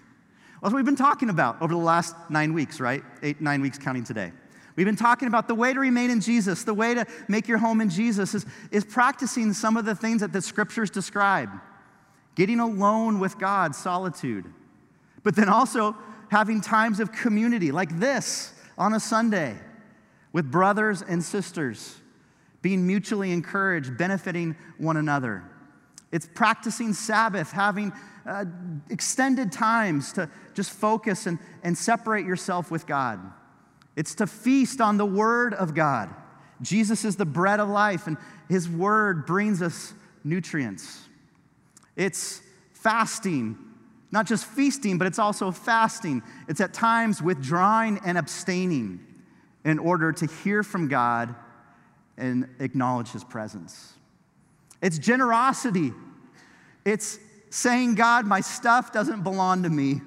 what 0.62 0.74
we've 0.74 0.84
been 0.84 0.96
talking 0.96 1.30
about 1.30 1.62
over 1.62 1.72
the 1.72 1.78
last 1.78 2.16
nine 2.28 2.54
weeks, 2.54 2.80
right? 2.80 3.04
Eight, 3.22 3.40
nine 3.40 3.62
weeks 3.62 3.78
counting 3.78 4.02
today. 4.02 4.32
We've 4.74 4.84
been 4.84 4.96
talking 4.96 5.28
about 5.28 5.46
the 5.46 5.54
way 5.54 5.72
to 5.72 5.78
remain 5.78 6.10
in 6.10 6.20
Jesus, 6.20 6.64
the 6.64 6.74
way 6.74 6.92
to 6.92 7.06
make 7.28 7.46
your 7.46 7.58
home 7.58 7.80
in 7.80 7.88
Jesus 7.88 8.34
is, 8.34 8.46
is 8.72 8.84
practicing 8.84 9.52
some 9.52 9.76
of 9.76 9.84
the 9.84 9.94
things 9.94 10.20
that 10.20 10.32
the 10.32 10.42
scriptures 10.42 10.90
describe 10.90 11.50
getting 12.34 12.58
alone 12.58 13.20
with 13.20 13.38
God, 13.38 13.76
solitude, 13.76 14.44
but 15.22 15.36
then 15.36 15.48
also 15.48 15.96
having 16.32 16.60
times 16.60 16.98
of 16.98 17.12
community 17.12 17.70
like 17.70 17.96
this 18.00 18.52
on 18.76 18.92
a 18.92 18.98
Sunday 18.98 19.56
with 20.32 20.50
brothers 20.50 21.00
and 21.00 21.22
sisters, 21.22 21.96
being 22.60 22.84
mutually 22.84 23.30
encouraged, 23.30 23.96
benefiting 23.96 24.56
one 24.78 24.96
another. 24.96 25.44
It's 26.10 26.26
practicing 26.26 26.94
Sabbath, 26.94 27.52
having 27.52 27.92
uh, 28.26 28.44
extended 28.90 29.52
times 29.52 30.12
to 30.14 30.30
just 30.54 30.70
focus 30.70 31.26
and, 31.26 31.38
and 31.62 31.76
separate 31.76 32.24
yourself 32.26 32.70
with 32.70 32.86
God. 32.86 33.20
It's 33.96 34.14
to 34.16 34.26
feast 34.26 34.80
on 34.80 34.96
the 34.96 35.06
Word 35.06 35.54
of 35.54 35.74
God. 35.74 36.14
Jesus 36.62 37.04
is 37.04 37.16
the 37.16 37.26
bread 37.26 37.60
of 37.60 37.68
life, 37.68 38.06
and 38.06 38.16
His 38.48 38.68
Word 38.68 39.26
brings 39.26 39.60
us 39.60 39.92
nutrients. 40.24 41.08
It's 41.96 42.40
fasting, 42.72 43.58
not 44.10 44.26
just 44.26 44.46
feasting, 44.46 44.98
but 44.98 45.06
it's 45.06 45.18
also 45.18 45.50
fasting. 45.50 46.22
It's 46.48 46.60
at 46.60 46.72
times 46.72 47.20
withdrawing 47.20 48.00
and 48.04 48.16
abstaining 48.16 49.04
in 49.64 49.78
order 49.78 50.12
to 50.12 50.26
hear 50.26 50.62
from 50.62 50.88
God 50.88 51.34
and 52.16 52.48
acknowledge 52.60 53.10
His 53.10 53.24
presence. 53.24 53.97
It's 54.80 54.98
generosity. 54.98 55.92
It's 56.84 57.18
saying, 57.50 57.94
God, 57.94 58.26
my 58.26 58.40
stuff 58.40 58.92
doesn't 58.92 59.22
belong 59.22 59.62
to 59.64 59.70
me. 59.70 60.00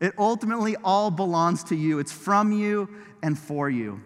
It 0.00 0.14
ultimately 0.18 0.76
all 0.84 1.10
belongs 1.10 1.64
to 1.64 1.76
you. 1.76 1.98
It's 1.98 2.12
from 2.12 2.52
you 2.52 2.88
and 3.22 3.38
for 3.38 3.70
you. 3.70 4.02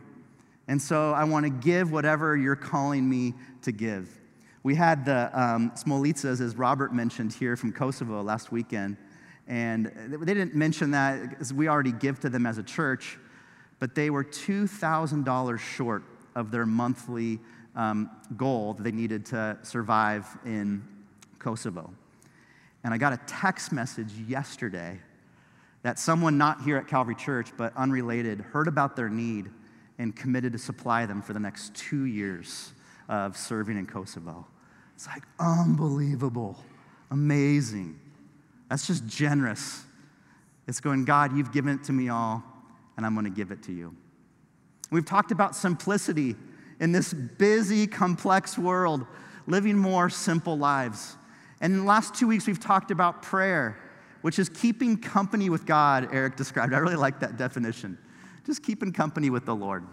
And 0.69 0.81
so 0.81 1.13
I 1.13 1.25
want 1.25 1.45
to 1.45 1.51
give 1.51 1.91
whatever 1.91 2.37
you're 2.37 2.57
calling 2.57 3.09
me 3.09 3.35
to 3.63 3.73
give. 3.73 4.09
We 4.63 4.75
had 4.75 5.05
the 5.05 5.31
um, 5.33 5.71
Smolitsas, 5.73 6.41
as 6.41 6.57
Robert 6.57 6.93
mentioned 6.93 7.33
here 7.33 7.57
from 7.57 7.73
Kosovo 7.73 8.23
last 8.23 8.53
weekend. 8.53 8.97
And 9.47 9.91
they 10.09 10.35
didn't 10.35 10.55
mention 10.55 10.91
that 10.91 11.31
because 11.31 11.55
we 11.55 11.69
already 11.69 11.93
give 11.93 12.21
to 12.21 12.29
them 12.29 12.45
as 12.45 12.59
a 12.59 12.63
church, 12.63 13.19
but 13.79 13.95
they 13.95 14.11
were 14.11 14.25
$2,000 14.25 15.59
short 15.59 16.03
of 16.35 16.51
their 16.51 16.67
monthly 16.67 17.41
um, 17.77 18.11
goal 18.37 18.75
that 18.75 18.83
they 18.83 18.93
needed 18.93 19.27
to 19.27 19.59
survive 19.63 20.27
in 20.45 20.83
Kosovo. 21.39 21.93
And 22.85 22.95
I 22.95 22.99
got 22.99 23.13
a 23.13 23.21
text 23.27 23.73
message 23.73 24.13
yesterday 24.27 24.99
that 25.83 25.99
someone 25.99 26.39
not 26.39 26.63
here 26.63 26.77
at 26.77 26.87
Calvary 26.87 27.15
Church, 27.15 27.51
but 27.57 27.73
unrelated, 27.77 28.41
heard 28.41 28.69
about 28.69 28.97
their 28.97 29.09
need 29.09 29.49
and 29.99 30.15
committed 30.15 30.53
to 30.53 30.59
supply 30.59 31.07
them 31.07 31.23
for 31.23 31.33
the 31.33 31.41
next 31.41 31.75
two 31.75 32.05
years 32.05 32.73
of 33.09 33.37
serving 33.37 33.79
in 33.79 33.87
Kosovo. 33.87 34.47
It's 34.95 35.07
like 35.07 35.23
unbelievable, 35.39 36.57
amazing. 37.11 37.99
That's 38.69 38.87
just 38.87 39.07
generous. 39.07 39.85
It's 40.67 40.81
going, 40.81 41.05
God, 41.05 41.37
you've 41.37 41.53
given 41.53 41.75
it 41.75 41.85
to 41.85 41.93
me 41.93 42.09
all, 42.09 42.43
and 42.97 43.07
I'm 43.07 43.15
going 43.15 43.25
to 43.25 43.31
give 43.31 43.51
it 43.51 43.63
to 43.65 43.73
you. 43.73 43.95
We've 44.91 45.05
talked 45.05 45.33
about 45.33 45.55
simplicity 45.55 46.37
in 46.81 46.93
this 46.93 47.13
busy, 47.13 47.87
complex 47.87 48.57
world, 48.57 49.07
living 49.47 49.77
more 49.77 50.09
simple 50.11 50.57
lives. 50.57 51.17
And 51.61 51.73
in 51.73 51.81
the 51.81 51.85
last 51.85 52.15
two 52.15 52.27
weeks, 52.29 52.47
we've 52.47 52.61
talked 52.61 52.91
about 52.91 53.23
prayer, 53.23 53.79
which 54.23 54.39
is 54.39 54.49
keeping 54.49 54.97
company 54.97 55.51
with 55.51 55.67
God, 55.67 56.09
Eric 56.13 56.37
described. 56.37 56.73
I 56.73 56.79
really 56.79 56.97
like 56.97 57.21
that 57.21 57.37
definition. 57.37 57.99
Just 58.47 58.63
keeping 58.63 58.93
company 58.93 59.31
with 59.31 59.45
the 59.45 59.55
Lord. 59.55 59.85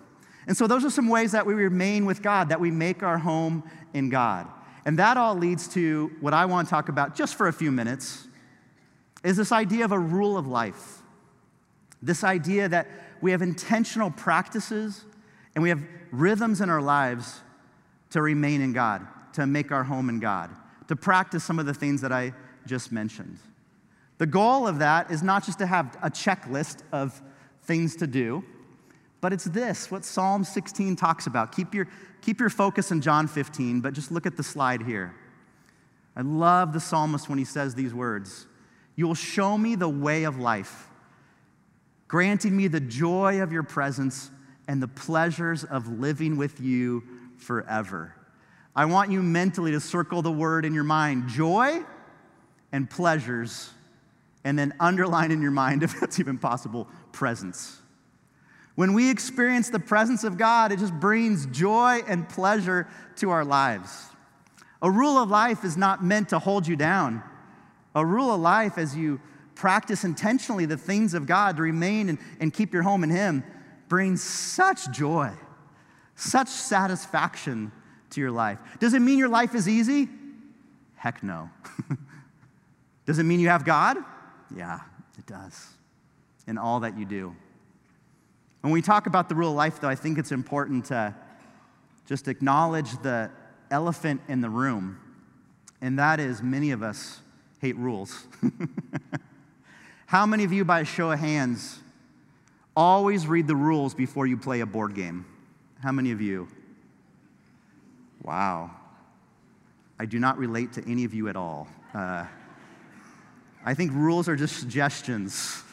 And 0.48 0.56
so, 0.56 0.68
those 0.68 0.86
are 0.86 0.92
some 0.92 1.08
ways 1.08 1.32
that 1.32 1.46
we 1.46 1.56
remain 1.56 2.06
with 2.06 2.22
God, 2.22 2.50
that 2.50 2.60
we 2.60 2.70
make 2.70 3.02
our 3.02 3.18
home 3.18 3.64
in 3.94 4.10
God. 4.10 4.48
And 4.86 5.00
that 5.00 5.18
all 5.18 5.36
leads 5.36 5.68
to 5.70 6.12
what 6.22 6.34
I 6.34 6.46
want 6.46 6.68
to 6.68 6.70
talk 6.70 6.90
about 6.90 7.16
just 7.16 7.36
for 7.36 7.48
a 7.48 7.54
few 7.54 7.72
minutes 7.72 8.28
is 9.24 9.36
this 9.36 9.52
idea 9.52 9.84
of 9.84 9.92
a 9.92 9.98
rule 9.98 10.38
of 10.38 10.46
life. 10.46 11.02
This 12.02 12.24
idea 12.24 12.70
that 12.70 12.88
we 13.22 13.32
have 13.32 13.42
intentional 13.42 14.12
practices 14.12 15.04
and 15.56 15.64
we 15.64 15.70
have 15.70 15.82
rhythms 16.12 16.62
in 16.62 16.70
our 16.70 16.82
lives 16.82 17.42
to 18.12 18.22
remain 18.22 18.62
in 18.62 18.74
God, 18.74 19.08
to 19.34 19.48
make 19.48 19.72
our 19.72 19.84
home 19.84 20.10
in 20.10 20.20
God, 20.20 20.52
to 20.88 20.96
practice 20.96 21.44
some 21.44 21.60
of 21.60 21.66
the 21.66 21.74
things 21.74 22.02
that 22.02 22.12
I 22.12 22.34
just 22.66 22.92
mentioned. 22.92 23.40
The 24.18 24.26
goal 24.26 24.68
of 24.68 24.80
that 24.80 25.12
is 25.12 25.24
not 25.24 25.46
just 25.46 25.60
to 25.60 25.66
have 25.66 25.98
a 26.02 26.10
checklist 26.10 26.84
of 26.92 27.22
things 27.64 27.96
to 27.98 28.08
do, 28.08 28.44
but 29.22 29.34
it's 29.34 29.46
this 29.46 29.90
what 29.90 30.06
Psalm 30.06 30.44
16 30.44 30.96
talks 30.96 31.28
about. 31.28 31.52
Keep 31.52 31.74
your, 31.74 31.88
keep 32.22 32.40
your 32.40 32.50
focus 32.50 32.92
in 32.92 33.02
John 33.02 33.28
15, 33.28 33.82
but 33.82 33.94
just 33.94 34.12
look 34.12 34.26
at 34.26 34.38
the 34.38 34.44
slide 34.44 34.84
here. 34.84 35.16
I 36.16 36.22
love 36.22 36.72
the 36.72 36.80
psalmist 36.80 37.28
when 37.28 37.38
he 37.38 37.46
says 37.46 37.76
these 37.76 37.94
words 37.94 38.48
You 38.96 39.08
will 39.08 39.16
show 39.16 39.58
me 39.58 39.76
the 39.76 39.90
way 39.90 40.24
of 40.24 40.38
life, 40.38 40.88
granting 42.08 42.56
me 42.56 42.68
the 42.68 42.80
joy 42.80 43.42
of 43.42 43.52
your 43.52 43.64
presence 43.64 44.30
and 44.68 44.82
the 44.82 44.88
pleasures 44.88 45.64
of 45.64 45.88
living 46.00 46.38
with 46.38 46.60
you 46.60 47.04
forever. 47.38 48.16
I 48.76 48.86
want 48.86 49.12
you 49.12 49.22
mentally 49.24 49.72
to 49.72 49.80
circle 49.80 50.22
the 50.22 50.32
word 50.32 50.66
in 50.66 50.74
your 50.74 50.84
mind 50.84 51.30
joy 51.30 51.84
and 52.72 52.90
pleasures, 52.90 53.70
and 54.44 54.60
then 54.60 54.74
underline 54.80 55.32
in 55.32 55.42
your 55.42 55.52
mind, 55.52 55.84
if 55.84 56.00
that's 56.00 56.20
even 56.20 56.38
possible, 56.38 56.88
presence. 57.12 57.80
When 58.76 58.94
we 58.94 59.10
experience 59.10 59.70
the 59.70 59.80
presence 59.80 60.26
of 60.26 60.38
God, 60.38 60.74
it 60.74 60.80
just 60.80 60.94
brings 60.94 61.46
joy 61.46 62.02
and 62.08 62.28
pleasure 62.28 62.88
to 63.18 63.30
our 63.30 63.46
lives. 63.46 64.08
A 64.82 64.92
rule 64.92 65.18
of 65.18 65.30
life 65.30 65.64
is 65.64 65.78
not 65.78 66.04
meant 66.04 66.30
to 66.30 66.40
hold 66.40 66.68
you 66.68 66.76
down. 66.76 67.24
A 67.96 68.06
rule 68.06 68.34
of 68.34 68.42
life, 68.42 68.78
as 68.78 68.96
you 68.96 69.22
practice 69.56 70.04
intentionally 70.04 70.66
the 70.66 70.76
things 70.76 71.14
of 71.14 71.26
God 71.26 71.56
to 71.56 71.62
remain 71.62 72.10
and, 72.10 72.20
and 72.42 72.54
keep 72.54 72.74
your 72.74 72.84
home 72.84 73.06
in 73.06 73.10
Him, 73.10 73.44
brings 73.88 74.22
such 74.22 74.92
joy, 74.92 75.32
such 76.16 76.48
satisfaction 76.48 77.72
to 78.12 78.22
your 78.22 78.32
life. 78.32 78.60
Does 78.80 78.94
it 78.94 79.00
mean 79.00 79.18
your 79.18 79.30
life 79.30 79.56
is 79.56 79.68
easy? 79.68 80.10
Heck 80.96 81.24
no. 81.24 81.50
does 83.06 83.20
it 83.20 83.24
mean 83.24 83.40
you 83.40 83.50
have 83.50 83.66
God? 83.66 83.98
Yeah, 84.56 84.80
it 85.18 85.26
does. 85.26 85.68
In 86.48 86.58
all 86.58 86.80
that 86.82 86.98
you 86.98 87.06
do. 87.06 87.36
When 88.62 88.74
we 88.74 88.82
talk 88.82 89.06
about 89.06 89.30
the 89.30 89.36
rule 89.36 89.52
of 89.52 89.56
life, 89.56 89.80
though, 89.80 89.90
I 89.90 89.96
think 89.96 90.18
it's 90.18 90.32
important 90.32 90.86
to 90.86 91.14
just 92.08 92.28
acknowledge 92.28 92.92
the 93.04 93.30
elephant 93.70 94.22
in 94.28 94.42
the 94.42 94.50
room, 94.50 95.00
and 95.82 96.00
that 96.00 96.20
is 96.20 96.42
many 96.42 96.72
of 96.72 96.82
us 96.82 97.22
hate 97.60 97.76
rules. 97.78 98.28
How 100.08 100.26
many 100.26 100.44
of 100.44 100.52
you, 100.52 100.66
by 100.66 100.82
a 100.82 100.86
show 100.86 101.12
of 101.12 101.20
hands, 101.20 101.80
always 102.76 103.28
read 103.28 103.48
the 103.48 103.56
rules 103.56 103.94
before 103.94 104.28
you 104.28 104.38
play 104.38 104.60
a 104.62 104.66
board 104.66 104.96
game? 104.96 105.26
How 105.82 105.92
many 105.92 106.12
of 106.12 106.22
you? 106.22 106.48
Wow. 108.24 108.72
I 110.00 110.06
do 110.06 110.20
not 110.20 110.38
relate 110.38 110.74
to 110.74 110.90
any 110.90 111.04
of 111.06 111.14
you 111.14 111.30
at 111.30 111.36
all. 111.36 111.68
Uh, 111.94 112.26
I 113.64 113.74
think 113.74 113.94
rules 113.94 114.28
are 114.28 114.36
just 114.36 114.58
suggestions. 114.58 115.64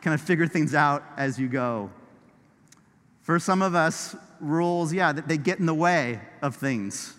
Kind 0.00 0.14
of 0.14 0.20
figure 0.20 0.46
things 0.46 0.74
out 0.74 1.04
as 1.16 1.38
you 1.38 1.48
go. 1.48 1.90
For 3.22 3.38
some 3.38 3.60
of 3.60 3.74
us, 3.74 4.16
rules, 4.40 4.92
yeah, 4.92 5.12
they 5.12 5.36
get 5.36 5.58
in 5.58 5.66
the 5.66 5.74
way 5.74 6.20
of 6.42 6.56
things. 6.56 7.14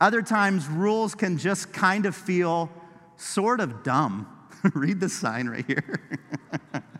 Other 0.00 0.22
times, 0.22 0.66
rules 0.68 1.14
can 1.14 1.38
just 1.38 1.72
kind 1.72 2.04
of 2.04 2.14
feel 2.14 2.70
sort 3.16 3.60
of 3.60 3.82
dumb. 3.82 4.28
Read 4.74 5.00
the 5.00 5.08
sign 5.08 5.48
right 5.48 5.64
here. 5.66 6.00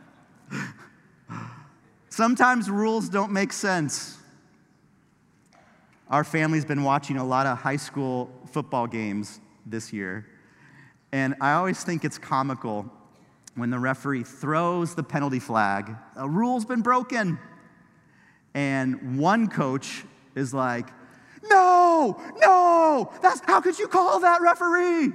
Sometimes 2.17 2.71
rules 2.71 3.09
don't 3.09 3.33
make 3.33 3.53
sense. 3.53 4.19
Our 6.09 6.23
family's 6.23 6.65
been 6.65 6.85
watching 6.85 7.17
a 7.17 7.25
lot 7.25 7.45
of 7.45 7.59
high 7.59 7.75
school 7.75 8.31
football 8.53 8.87
games 8.87 9.41
this 9.67 9.93
year, 9.93 10.25
and 11.11 11.35
I 11.41 11.55
always 11.55 11.83
think 11.83 12.05
it's 12.05 12.17
comical 12.17 12.89
when 13.57 13.71
the 13.71 13.81
referee 13.81 14.23
throws 14.23 14.95
the 14.95 15.03
penalty 15.03 15.41
flag. 15.41 15.93
A 16.15 16.29
rule's 16.29 16.65
been 16.65 16.83
broken. 16.83 17.37
And 18.55 19.19
one 19.19 19.49
coach 19.49 20.05
is 20.37 20.55
like, 20.55 20.91
no, 21.51 22.23
no, 22.37 23.13
that's, 23.23 23.41
how 23.45 23.61
could 23.61 23.77
you 23.77 23.89
call 23.89 24.21
that 24.21 24.41
referee? 24.41 25.13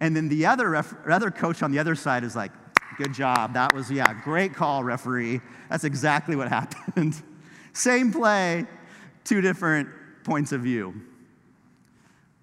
And 0.00 0.16
then 0.16 0.28
the 0.28 0.46
other, 0.46 0.70
ref, 0.70 0.94
other 1.08 1.30
coach 1.30 1.62
on 1.62 1.70
the 1.70 1.78
other 1.78 1.94
side 1.94 2.24
is 2.24 2.34
like, 2.34 2.50
good 2.96 3.12
job. 3.12 3.54
That 3.54 3.74
was, 3.74 3.90
yeah, 3.90 4.14
great 4.22 4.54
call, 4.54 4.84
referee. 4.84 5.40
That's 5.70 5.84
exactly 5.84 6.36
what 6.36 6.48
happened. 6.60 7.20
Same 7.72 8.12
play, 8.12 8.66
two 9.24 9.40
different 9.40 9.88
points 10.24 10.52
of 10.52 10.62
view. 10.62 10.94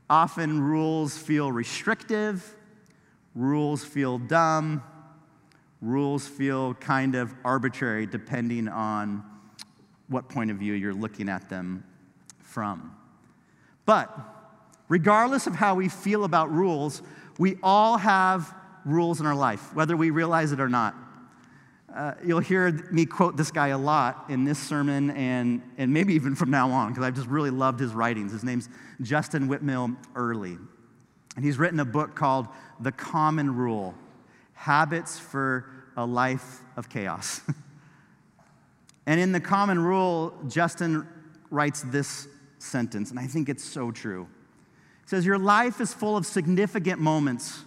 Often 0.09 0.61
rules 0.61 1.17
feel 1.17 1.51
restrictive, 1.51 2.55
rules 3.33 3.83
feel 3.83 4.17
dumb, 4.17 4.83
rules 5.81 6.27
feel 6.27 6.73
kind 6.75 7.15
of 7.15 7.33
arbitrary 7.43 8.05
depending 8.05 8.67
on 8.67 9.23
what 10.07 10.27
point 10.29 10.51
of 10.51 10.57
view 10.57 10.73
you're 10.73 10.93
looking 10.93 11.29
at 11.29 11.49
them 11.49 11.83
from. 12.41 12.95
But 13.85 14.13
regardless 14.89 15.47
of 15.47 15.55
how 15.55 15.75
we 15.75 15.87
feel 15.87 16.25
about 16.25 16.51
rules, 16.51 17.01
we 17.39 17.57
all 17.63 17.97
have 17.97 18.53
rules 18.85 19.19
in 19.19 19.25
our 19.25 19.35
life, 19.35 19.73
whether 19.73 19.95
we 19.95 20.09
realize 20.09 20.51
it 20.51 20.59
or 20.59 20.69
not. 20.69 20.95
Uh, 21.93 22.13
you'll 22.23 22.39
hear 22.39 22.71
me 22.91 23.05
quote 23.05 23.35
this 23.35 23.51
guy 23.51 23.69
a 23.69 23.77
lot 23.77 24.25
in 24.29 24.45
this 24.45 24.57
sermon 24.57 25.09
and, 25.11 25.61
and 25.77 25.91
maybe 25.91 26.13
even 26.13 26.35
from 26.35 26.49
now 26.49 26.69
on, 26.71 26.89
because 26.89 27.03
I've 27.03 27.15
just 27.15 27.27
really 27.27 27.49
loved 27.49 27.79
his 27.79 27.93
writings. 27.93 28.31
His 28.31 28.43
name's 28.43 28.69
Justin 29.01 29.49
Whitmel 29.49 29.97
Earley. 30.15 30.57
And 31.35 31.45
he's 31.45 31.57
written 31.57 31.79
a 31.79 31.85
book 31.85 32.15
called 32.15 32.47
The 32.79 32.91
Common 32.91 33.55
Rule 33.55 33.93
Habits 34.53 35.19
for 35.19 35.65
a 35.97 36.05
Life 36.05 36.61
of 36.77 36.87
Chaos. 36.89 37.41
And 39.05 39.19
in 39.19 39.31
the 39.31 39.39
common 39.39 39.79
rule, 39.79 40.33
Justin 40.47 41.07
writes 41.49 41.81
this 41.81 42.27
sentence, 42.59 43.09
and 43.09 43.19
I 43.19 43.27
think 43.27 43.49
it's 43.49 43.63
so 43.63 43.91
true. 43.91 44.27
He 45.03 45.09
says, 45.09 45.25
Your 45.25 45.39
life 45.39 45.81
is 45.81 45.93
full 45.93 46.15
of 46.15 46.25
significant 46.25 46.99
moments, 46.99 47.63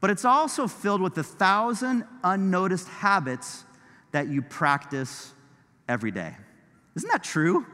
but 0.00 0.10
it's 0.10 0.24
also 0.24 0.66
filled 0.66 1.00
with 1.00 1.16
a 1.18 1.22
thousand 1.22 2.04
unnoticed 2.22 2.88
habits 2.88 3.64
that 4.12 4.28
you 4.28 4.42
practice 4.42 5.32
every 5.88 6.10
day. 6.10 6.36
Isn't 6.96 7.10
that 7.10 7.24
true? 7.24 7.66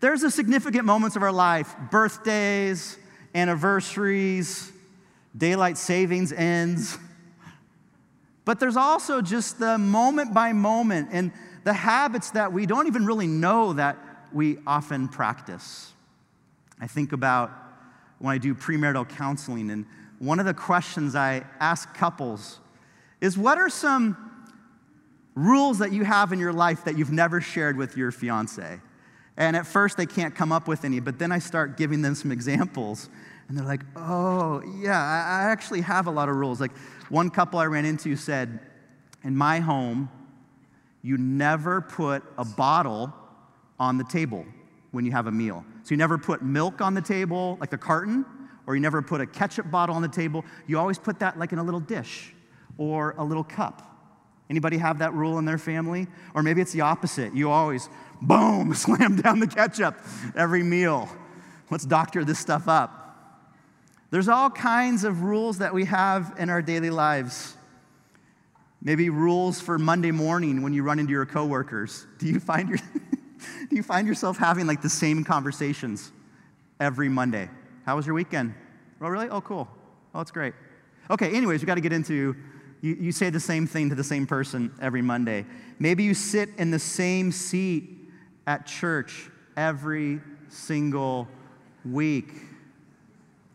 There's 0.00 0.22
the 0.22 0.30
significant 0.30 0.84
moments 0.84 1.16
of 1.16 1.22
our 1.22 1.32
life 1.32 1.74
birthdays, 1.90 2.98
anniversaries, 3.34 4.72
daylight 5.36 5.78
savings 5.78 6.32
ends 6.32 6.98
But 8.44 8.58
there's 8.58 8.76
also 8.76 9.20
just 9.20 9.60
the 9.60 9.78
moment 9.78 10.34
by 10.34 10.52
moment 10.52 11.10
and 11.12 11.30
the 11.62 11.72
habits 11.72 12.32
that 12.32 12.52
we 12.52 12.66
don't 12.66 12.88
even 12.88 13.06
really 13.06 13.28
know 13.28 13.74
that 13.74 13.96
we 14.32 14.58
often 14.66 15.06
practice. 15.06 15.92
I 16.80 16.88
think 16.88 17.12
about 17.12 17.52
when 18.18 18.34
I 18.34 18.38
do 18.38 18.54
premarital 18.54 19.08
counseling, 19.08 19.70
and 19.70 19.86
one 20.20 20.38
of 20.38 20.44
the 20.44 20.54
questions 20.54 21.14
I 21.16 21.44
ask 21.58 21.92
couples 21.94 22.60
is 23.22 23.36
what 23.36 23.58
are 23.58 23.70
some 23.70 24.16
rules 25.34 25.78
that 25.78 25.92
you 25.92 26.04
have 26.04 26.32
in 26.32 26.38
your 26.38 26.52
life 26.52 26.84
that 26.84 26.96
you've 26.98 27.10
never 27.10 27.40
shared 27.40 27.76
with 27.76 27.96
your 27.96 28.12
fiance? 28.12 28.80
And 29.38 29.56
at 29.56 29.66
first, 29.66 29.96
they 29.96 30.04
can't 30.04 30.34
come 30.34 30.52
up 30.52 30.68
with 30.68 30.84
any, 30.84 31.00
but 31.00 31.18
then 31.18 31.32
I 31.32 31.38
start 31.38 31.78
giving 31.78 32.02
them 32.02 32.14
some 32.14 32.30
examples. 32.30 33.08
And 33.48 33.56
they're 33.56 33.64
like, 33.64 33.80
oh, 33.96 34.62
yeah, 34.78 35.00
I 35.00 35.50
actually 35.50 35.80
have 35.80 36.06
a 36.06 36.10
lot 36.10 36.28
of 36.28 36.36
rules. 36.36 36.60
Like 36.60 36.76
one 37.08 37.30
couple 37.30 37.58
I 37.58 37.64
ran 37.64 37.86
into 37.86 38.14
said, 38.14 38.60
in 39.24 39.34
my 39.34 39.58
home, 39.60 40.10
you 41.00 41.16
never 41.16 41.80
put 41.80 42.22
a 42.36 42.44
bottle 42.44 43.12
on 43.78 43.96
the 43.96 44.04
table 44.04 44.44
when 44.90 45.06
you 45.06 45.12
have 45.12 45.26
a 45.26 45.32
meal. 45.32 45.64
So 45.82 45.94
you 45.94 45.96
never 45.96 46.18
put 46.18 46.42
milk 46.42 46.82
on 46.82 46.92
the 46.92 47.00
table, 47.00 47.56
like 47.58 47.70
the 47.70 47.78
carton, 47.78 48.26
or 48.66 48.74
you 48.74 48.80
never 48.80 49.02
put 49.02 49.20
a 49.20 49.26
ketchup 49.26 49.70
bottle 49.70 49.94
on 49.94 50.02
the 50.02 50.08
table. 50.08 50.44
You 50.66 50.78
always 50.78 50.98
put 50.98 51.18
that 51.20 51.38
like 51.38 51.52
in 51.52 51.58
a 51.58 51.62
little 51.62 51.80
dish 51.80 52.32
or 52.78 53.14
a 53.18 53.24
little 53.24 53.44
cup. 53.44 53.86
Anybody 54.48 54.78
have 54.78 54.98
that 54.98 55.14
rule 55.14 55.38
in 55.38 55.44
their 55.44 55.58
family? 55.58 56.08
Or 56.34 56.42
maybe 56.42 56.60
it's 56.60 56.72
the 56.72 56.80
opposite. 56.80 57.34
You 57.34 57.50
always, 57.50 57.88
boom, 58.20 58.74
slam 58.74 59.16
down 59.16 59.38
the 59.38 59.46
ketchup 59.46 59.96
every 60.34 60.62
meal. 60.62 61.08
Let's 61.70 61.86
doctor 61.86 62.24
this 62.24 62.38
stuff 62.38 62.66
up. 62.66 62.96
There's 64.10 64.28
all 64.28 64.50
kinds 64.50 65.04
of 65.04 65.22
rules 65.22 65.58
that 65.58 65.72
we 65.72 65.84
have 65.84 66.34
in 66.36 66.50
our 66.50 66.62
daily 66.62 66.90
lives. 66.90 67.54
Maybe 68.82 69.08
rules 69.08 69.60
for 69.60 69.78
Monday 69.78 70.10
morning 70.10 70.62
when 70.62 70.72
you 70.72 70.82
run 70.82 70.98
into 70.98 71.12
your 71.12 71.26
coworkers. 71.26 72.06
Do 72.18 72.26
you 72.26 72.40
find 72.40 72.68
your 72.68 72.78
do 73.68 73.76
you 73.76 73.82
find 73.82 74.08
yourself 74.08 74.36
having 74.36 74.66
like 74.66 74.82
the 74.82 74.88
same 74.88 75.22
conversations 75.22 76.10
every 76.80 77.08
Monday? 77.08 77.48
How 77.90 77.96
was 77.96 78.06
your 78.06 78.14
weekend? 78.14 78.54
Oh, 79.00 79.08
really? 79.08 79.28
Oh, 79.28 79.40
cool. 79.40 79.66
Oh, 80.14 80.20
it's 80.20 80.30
great. 80.30 80.54
Okay, 81.10 81.32
anyways, 81.32 81.60
we 81.60 81.66
got 81.66 81.74
to 81.74 81.80
get 81.80 81.92
into 81.92 82.36
you, 82.82 82.94
you 82.94 83.10
say 83.10 83.30
the 83.30 83.40
same 83.40 83.66
thing 83.66 83.88
to 83.88 83.96
the 83.96 84.04
same 84.04 84.28
person 84.28 84.72
every 84.80 85.02
Monday. 85.02 85.44
Maybe 85.80 86.04
you 86.04 86.14
sit 86.14 86.50
in 86.56 86.70
the 86.70 86.78
same 86.78 87.32
seat 87.32 87.90
at 88.46 88.64
church 88.64 89.28
every 89.56 90.20
single 90.46 91.26
week. 91.84 92.28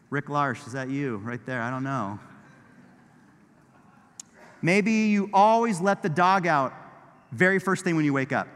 Rick 0.09 0.25
Larsh, 0.25 0.67
is 0.67 0.73
that 0.73 0.89
you 0.89 1.15
right 1.15 1.45
there? 1.45 1.61
I 1.61 1.69
don't 1.69 1.85
know. 1.85 2.19
Maybe 4.61 4.91
you 4.91 5.29
always 5.33 5.79
let 5.79 6.01
the 6.01 6.09
dog 6.09 6.45
out 6.45 6.73
very 7.31 7.59
first 7.59 7.85
thing 7.85 7.95
when 7.95 8.03
you 8.03 8.11
wake 8.11 8.33
up. 8.33 8.49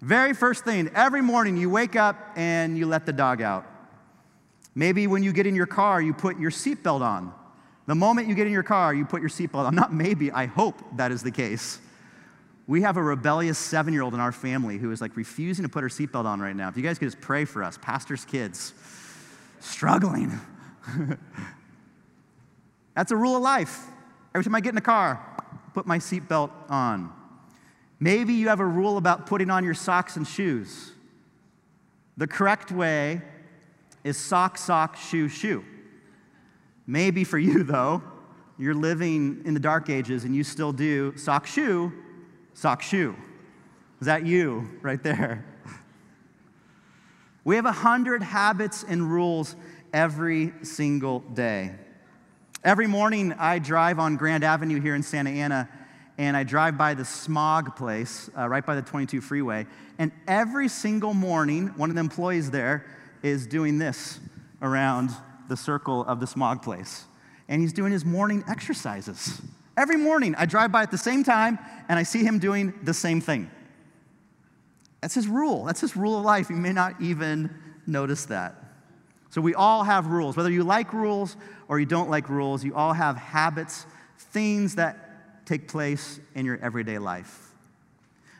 Very 0.00 0.34
first 0.34 0.64
thing, 0.64 0.90
every 0.92 1.22
morning 1.22 1.56
you 1.56 1.70
wake 1.70 1.94
up 1.94 2.32
and 2.34 2.76
you 2.76 2.86
let 2.86 3.06
the 3.06 3.12
dog 3.12 3.40
out. 3.40 3.64
Maybe 4.74 5.06
when 5.06 5.22
you 5.22 5.32
get 5.32 5.46
in 5.46 5.54
your 5.54 5.66
car, 5.66 6.02
you 6.02 6.12
put 6.12 6.38
your 6.38 6.50
seatbelt 6.50 7.00
on. 7.00 7.32
The 7.86 7.94
moment 7.94 8.28
you 8.28 8.34
get 8.34 8.46
in 8.46 8.52
your 8.52 8.62
car, 8.62 8.94
you 8.94 9.04
put 9.04 9.20
your 9.20 9.30
seatbelt 9.30 9.66
on. 9.66 9.74
Not 9.76 9.92
maybe, 9.92 10.30
I 10.32 10.46
hope 10.46 10.76
that 10.96 11.12
is 11.12 11.22
the 11.22 11.30
case. 11.30 11.78
We 12.66 12.82
have 12.82 12.96
a 12.96 13.02
rebellious 13.02 13.58
seven 13.58 13.92
year 13.92 14.02
old 14.02 14.14
in 14.14 14.20
our 14.20 14.32
family 14.32 14.78
who 14.78 14.90
is 14.90 15.00
like 15.00 15.16
refusing 15.16 15.64
to 15.64 15.68
put 15.68 15.82
her 15.82 15.88
seatbelt 15.88 16.24
on 16.24 16.40
right 16.40 16.56
now. 16.56 16.68
If 16.68 16.76
you 16.76 16.82
guys 16.82 16.98
could 16.98 17.06
just 17.06 17.20
pray 17.20 17.44
for 17.44 17.62
us, 17.62 17.78
pastor's 17.80 18.24
kids, 18.24 18.72
struggling. 19.60 20.40
That's 22.94 23.12
a 23.12 23.16
rule 23.16 23.36
of 23.36 23.42
life. 23.42 23.84
Every 24.34 24.44
time 24.44 24.54
I 24.54 24.60
get 24.60 24.70
in 24.70 24.74
the 24.76 24.80
car, 24.80 25.20
put 25.74 25.86
my 25.86 25.98
seatbelt 25.98 26.50
on. 26.70 27.12
Maybe 28.00 28.32
you 28.34 28.48
have 28.48 28.60
a 28.60 28.66
rule 28.66 28.96
about 28.96 29.26
putting 29.26 29.50
on 29.50 29.64
your 29.64 29.74
socks 29.74 30.16
and 30.16 30.26
shoes. 30.26 30.92
The 32.16 32.26
correct 32.26 32.72
way 32.72 33.20
is 34.04 34.18
sock, 34.18 34.58
sock, 34.58 34.96
shoe, 34.96 35.28
shoe. 35.28 35.64
Maybe 36.86 37.24
for 37.24 37.38
you, 37.38 37.64
though, 37.64 38.02
you're 38.58 38.74
living 38.74 39.42
in 39.44 39.54
the 39.54 39.60
dark 39.60 39.90
ages 39.90 40.24
and 40.24 40.36
you 40.36 40.44
still 40.44 40.72
do 40.72 41.16
sock, 41.16 41.46
shoe, 41.46 41.92
sock, 42.52 42.82
shoe. 42.82 43.16
Is 44.00 44.06
that 44.06 44.24
you 44.26 44.78
right 44.82 45.02
there? 45.02 45.46
We 47.46 47.56
have 47.56 47.66
a 47.66 47.72
hundred 47.72 48.22
habits 48.22 48.86
and 48.88 49.02
rules 49.02 49.54
every 49.92 50.54
single 50.62 51.20
day. 51.20 51.74
Every 52.64 52.86
morning, 52.86 53.34
I 53.34 53.58
drive 53.58 53.98
on 53.98 54.16
Grand 54.16 54.42
Avenue 54.42 54.80
here 54.80 54.94
in 54.94 55.02
Santa 55.02 55.28
Ana, 55.28 55.68
and 56.16 56.38
I 56.38 56.44
drive 56.44 56.78
by 56.78 56.94
the 56.94 57.04
smog 57.04 57.76
place 57.76 58.30
uh, 58.34 58.48
right 58.48 58.64
by 58.64 58.74
the 58.74 58.80
22 58.80 59.20
freeway. 59.20 59.66
And 59.98 60.10
every 60.26 60.68
single 60.68 61.12
morning, 61.12 61.66
one 61.76 61.90
of 61.90 61.96
the 61.96 62.00
employees 62.00 62.50
there 62.50 62.86
is 63.24 63.46
doing 63.46 63.78
this 63.78 64.20
around 64.60 65.10
the 65.48 65.56
circle 65.56 66.04
of 66.04 66.20
the 66.20 66.26
smog 66.26 66.62
place. 66.62 67.06
And 67.48 67.60
he's 67.60 67.72
doing 67.72 67.90
his 67.90 68.04
morning 68.04 68.44
exercises. 68.48 69.40
Every 69.76 69.96
morning, 69.96 70.34
I 70.36 70.46
drive 70.46 70.70
by 70.70 70.82
at 70.82 70.90
the 70.90 70.98
same 70.98 71.24
time 71.24 71.58
and 71.88 71.98
I 71.98 72.02
see 72.02 72.22
him 72.22 72.38
doing 72.38 72.74
the 72.82 72.94
same 72.94 73.20
thing. 73.20 73.50
That's 75.00 75.14
his 75.14 75.26
rule. 75.26 75.64
That's 75.64 75.80
his 75.80 75.96
rule 75.96 76.18
of 76.18 76.24
life. 76.24 76.50
You 76.50 76.56
may 76.56 76.72
not 76.72 77.00
even 77.00 77.50
notice 77.86 78.26
that. 78.26 78.56
So, 79.30 79.40
we 79.40 79.54
all 79.54 79.82
have 79.82 80.06
rules. 80.06 80.36
Whether 80.36 80.50
you 80.50 80.62
like 80.62 80.92
rules 80.92 81.36
or 81.66 81.80
you 81.80 81.86
don't 81.86 82.08
like 82.08 82.28
rules, 82.28 82.62
you 82.62 82.74
all 82.74 82.92
have 82.92 83.16
habits, 83.16 83.84
things 84.16 84.76
that 84.76 85.44
take 85.44 85.66
place 85.66 86.20
in 86.34 86.46
your 86.46 86.58
everyday 86.62 86.98
life. 86.98 87.52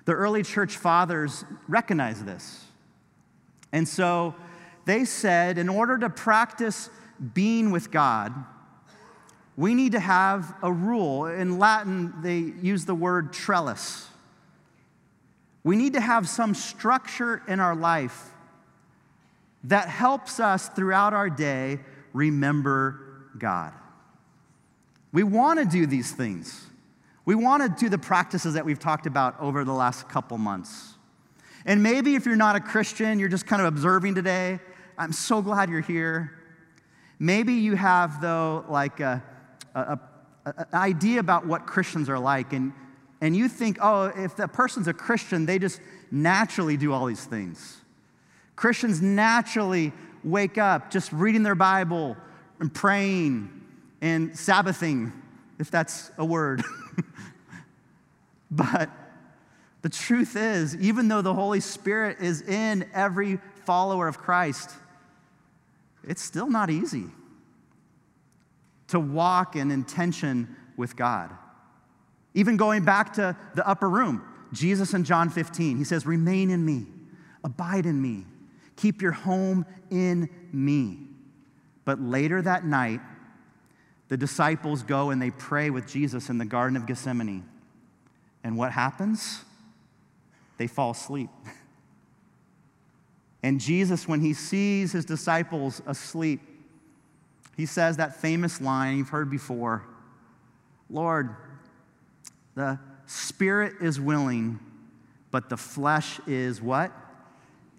The 0.04 0.12
early 0.12 0.42
church 0.42 0.76
fathers 0.76 1.44
recognized 1.68 2.24
this. 2.24 2.64
And 3.72 3.88
so, 3.88 4.34
they 4.84 5.04
said, 5.04 5.58
in 5.58 5.68
order 5.68 5.98
to 5.98 6.10
practice 6.10 6.90
being 7.32 7.70
with 7.70 7.90
God, 7.90 8.32
we 9.56 9.74
need 9.74 9.92
to 9.92 10.00
have 10.00 10.54
a 10.62 10.72
rule. 10.72 11.26
In 11.26 11.58
Latin, 11.58 12.12
they 12.22 12.38
use 12.38 12.84
the 12.84 12.94
word 12.94 13.32
trellis. 13.32 14.08
We 15.62 15.76
need 15.76 15.94
to 15.94 16.00
have 16.00 16.28
some 16.28 16.54
structure 16.54 17.42
in 17.48 17.60
our 17.60 17.74
life 17.74 18.30
that 19.64 19.88
helps 19.88 20.40
us 20.40 20.68
throughout 20.68 21.14
our 21.14 21.30
day 21.30 21.80
remember 22.12 23.00
God. 23.38 23.72
We 25.12 25.22
want 25.22 25.60
to 25.60 25.64
do 25.64 25.86
these 25.86 26.12
things. 26.12 26.66
We 27.24 27.34
want 27.34 27.62
to 27.62 27.84
do 27.84 27.88
the 27.88 27.98
practices 27.98 28.54
that 28.54 28.64
we've 28.66 28.78
talked 28.78 29.06
about 29.06 29.40
over 29.40 29.64
the 29.64 29.72
last 29.72 30.08
couple 30.08 30.36
months. 30.36 30.94
And 31.64 31.82
maybe 31.82 32.14
if 32.14 32.26
you're 32.26 32.36
not 32.36 32.56
a 32.56 32.60
Christian, 32.60 33.18
you're 33.18 33.30
just 33.30 33.46
kind 33.46 33.62
of 33.62 33.68
observing 33.68 34.16
today, 34.16 34.60
I'm 34.96 35.12
so 35.12 35.42
glad 35.42 35.70
you're 35.70 35.80
here. 35.80 36.32
Maybe 37.18 37.54
you 37.54 37.74
have, 37.74 38.20
though, 38.20 38.64
like 38.68 39.00
a, 39.00 39.22
a, 39.74 39.98
a, 40.46 40.54
an 40.58 40.66
idea 40.74 41.20
about 41.20 41.46
what 41.46 41.66
Christians 41.66 42.08
are 42.08 42.18
like, 42.18 42.52
and, 42.52 42.72
and 43.20 43.36
you 43.36 43.48
think, 43.48 43.78
oh, 43.80 44.12
if 44.16 44.36
the 44.36 44.48
person's 44.48 44.88
a 44.88 44.92
Christian, 44.92 45.46
they 45.46 45.58
just 45.58 45.80
naturally 46.10 46.76
do 46.76 46.92
all 46.92 47.06
these 47.06 47.24
things. 47.24 47.80
Christians 48.56 49.02
naturally 49.02 49.92
wake 50.22 50.58
up 50.58 50.90
just 50.90 51.12
reading 51.12 51.42
their 51.42 51.54
Bible 51.54 52.16
and 52.60 52.72
praying 52.72 53.50
and 54.00 54.38
Sabbathing, 54.38 55.12
if 55.58 55.70
that's 55.70 56.10
a 56.18 56.24
word. 56.24 56.62
but 58.50 58.90
the 59.82 59.88
truth 59.88 60.36
is, 60.36 60.76
even 60.76 61.08
though 61.08 61.22
the 61.22 61.34
Holy 61.34 61.60
Spirit 61.60 62.18
is 62.20 62.42
in 62.42 62.88
every 62.94 63.38
follower 63.64 64.08
of 64.08 64.18
Christ, 64.18 64.70
it's 66.08 66.22
still 66.22 66.50
not 66.50 66.70
easy 66.70 67.06
to 68.88 69.00
walk 69.00 69.56
in 69.56 69.70
intention 69.70 70.54
with 70.76 70.96
God. 70.96 71.30
Even 72.34 72.56
going 72.56 72.84
back 72.84 73.14
to 73.14 73.36
the 73.54 73.66
upper 73.66 73.88
room, 73.88 74.22
Jesus 74.52 74.94
in 74.94 75.04
John 75.04 75.30
15, 75.30 75.76
he 75.76 75.84
says, 75.84 76.06
Remain 76.06 76.50
in 76.50 76.64
me, 76.64 76.86
abide 77.42 77.86
in 77.86 78.00
me, 78.00 78.24
keep 78.76 79.00
your 79.00 79.12
home 79.12 79.66
in 79.90 80.28
me. 80.52 80.98
But 81.84 82.00
later 82.00 82.40
that 82.42 82.64
night, 82.64 83.00
the 84.08 84.16
disciples 84.16 84.82
go 84.82 85.10
and 85.10 85.20
they 85.20 85.30
pray 85.30 85.70
with 85.70 85.86
Jesus 85.86 86.28
in 86.28 86.38
the 86.38 86.44
Garden 86.44 86.76
of 86.76 86.86
Gethsemane. 86.86 87.48
And 88.42 88.56
what 88.56 88.72
happens? 88.72 89.44
They 90.58 90.66
fall 90.66 90.90
asleep. 90.90 91.30
And 93.44 93.60
Jesus, 93.60 94.08
when 94.08 94.22
he 94.22 94.32
sees 94.32 94.92
his 94.92 95.04
disciples 95.04 95.82
asleep, 95.86 96.40
he 97.58 97.66
says 97.66 97.98
that 97.98 98.16
famous 98.16 98.58
line 98.58 98.96
you've 98.96 99.10
heard 99.10 99.30
before 99.30 99.84
Lord, 100.88 101.36
the 102.54 102.78
spirit 103.06 103.74
is 103.82 104.00
willing, 104.00 104.58
but 105.30 105.50
the 105.50 105.58
flesh 105.58 106.20
is 106.26 106.62
what? 106.62 106.90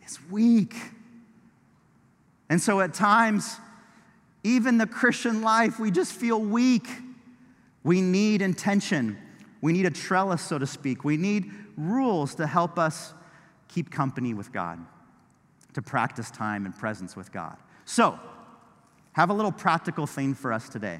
Is 0.05 0.19
weak. 0.29 0.75
And 2.47 2.61
so 2.61 2.79
at 2.79 2.93
times, 2.93 3.57
even 4.43 4.77
the 4.77 4.87
Christian 4.87 5.41
life, 5.41 5.79
we 5.79 5.89
just 5.89 6.13
feel 6.13 6.39
weak. 6.39 6.87
We 7.83 8.01
need 8.01 8.43
intention. 8.43 9.17
We 9.61 9.73
need 9.73 9.87
a 9.87 9.91
trellis, 9.91 10.43
so 10.43 10.59
to 10.59 10.67
speak. 10.67 11.03
We 11.03 11.17
need 11.17 11.51
rules 11.75 12.35
to 12.35 12.45
help 12.45 12.77
us 12.77 13.15
keep 13.67 13.89
company 13.89 14.35
with 14.35 14.51
God, 14.51 14.79
to 15.75 15.81
practice 15.81 16.31
time 16.31 16.65
and 16.65 16.75
presence 16.75 17.15
with 17.15 17.31
God. 17.31 17.57
So, 17.83 18.17
have 19.11 19.29
a 19.29 19.33
little 19.33 19.51
practical 19.51 20.07
thing 20.07 20.33
for 20.33 20.51
us 20.51 20.67
today. 20.67 20.99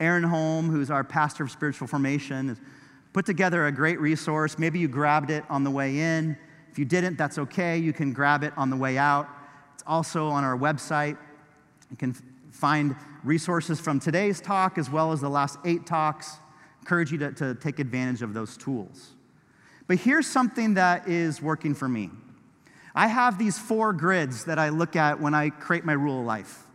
Aaron 0.00 0.22
Holm, 0.22 0.70
who's 0.70 0.90
our 0.90 1.02
pastor 1.04 1.44
of 1.44 1.50
spiritual 1.50 1.88
formation, 1.88 2.48
has 2.48 2.60
put 3.12 3.26
together 3.26 3.66
a 3.66 3.72
great 3.72 4.00
resource. 4.00 4.56
Maybe 4.56 4.78
you 4.78 4.86
grabbed 4.86 5.30
it 5.30 5.44
on 5.50 5.64
the 5.64 5.70
way 5.70 5.98
in. 5.98 6.36
If 6.70 6.78
you 6.78 6.84
didn't, 6.84 7.18
that's 7.18 7.38
okay. 7.38 7.76
You 7.76 7.92
can 7.92 8.12
grab 8.12 8.44
it 8.44 8.52
on 8.56 8.70
the 8.70 8.76
way 8.76 8.98
out. 8.98 9.28
It's 9.74 9.82
also 9.84 10.28
on 10.28 10.44
our 10.44 10.56
website. 10.56 11.18
You 11.90 11.96
can 11.96 12.12
find 12.52 12.94
resources 13.24 13.80
from 13.80 13.98
today's 13.98 14.40
talk 14.40 14.78
as 14.78 14.88
well 14.88 15.10
as 15.10 15.20
the 15.20 15.28
last 15.28 15.58
eight 15.64 15.86
talks. 15.86 16.36
Encourage 16.82 17.10
you 17.10 17.18
to, 17.18 17.32
to 17.32 17.54
take 17.56 17.80
advantage 17.80 18.22
of 18.22 18.32
those 18.32 18.56
tools. 18.56 19.14
But 19.88 19.98
here's 19.98 20.26
something 20.28 20.74
that 20.74 21.08
is 21.08 21.42
working 21.42 21.74
for 21.74 21.88
me. 21.88 22.10
I 22.98 23.06
have 23.06 23.38
these 23.38 23.56
four 23.56 23.92
grids 23.92 24.46
that 24.46 24.58
I 24.58 24.70
look 24.70 24.96
at 24.96 25.20
when 25.20 25.32
I 25.32 25.50
create 25.50 25.84
my 25.84 25.92
rule 25.92 26.18
of 26.18 26.26
life. 26.26 26.66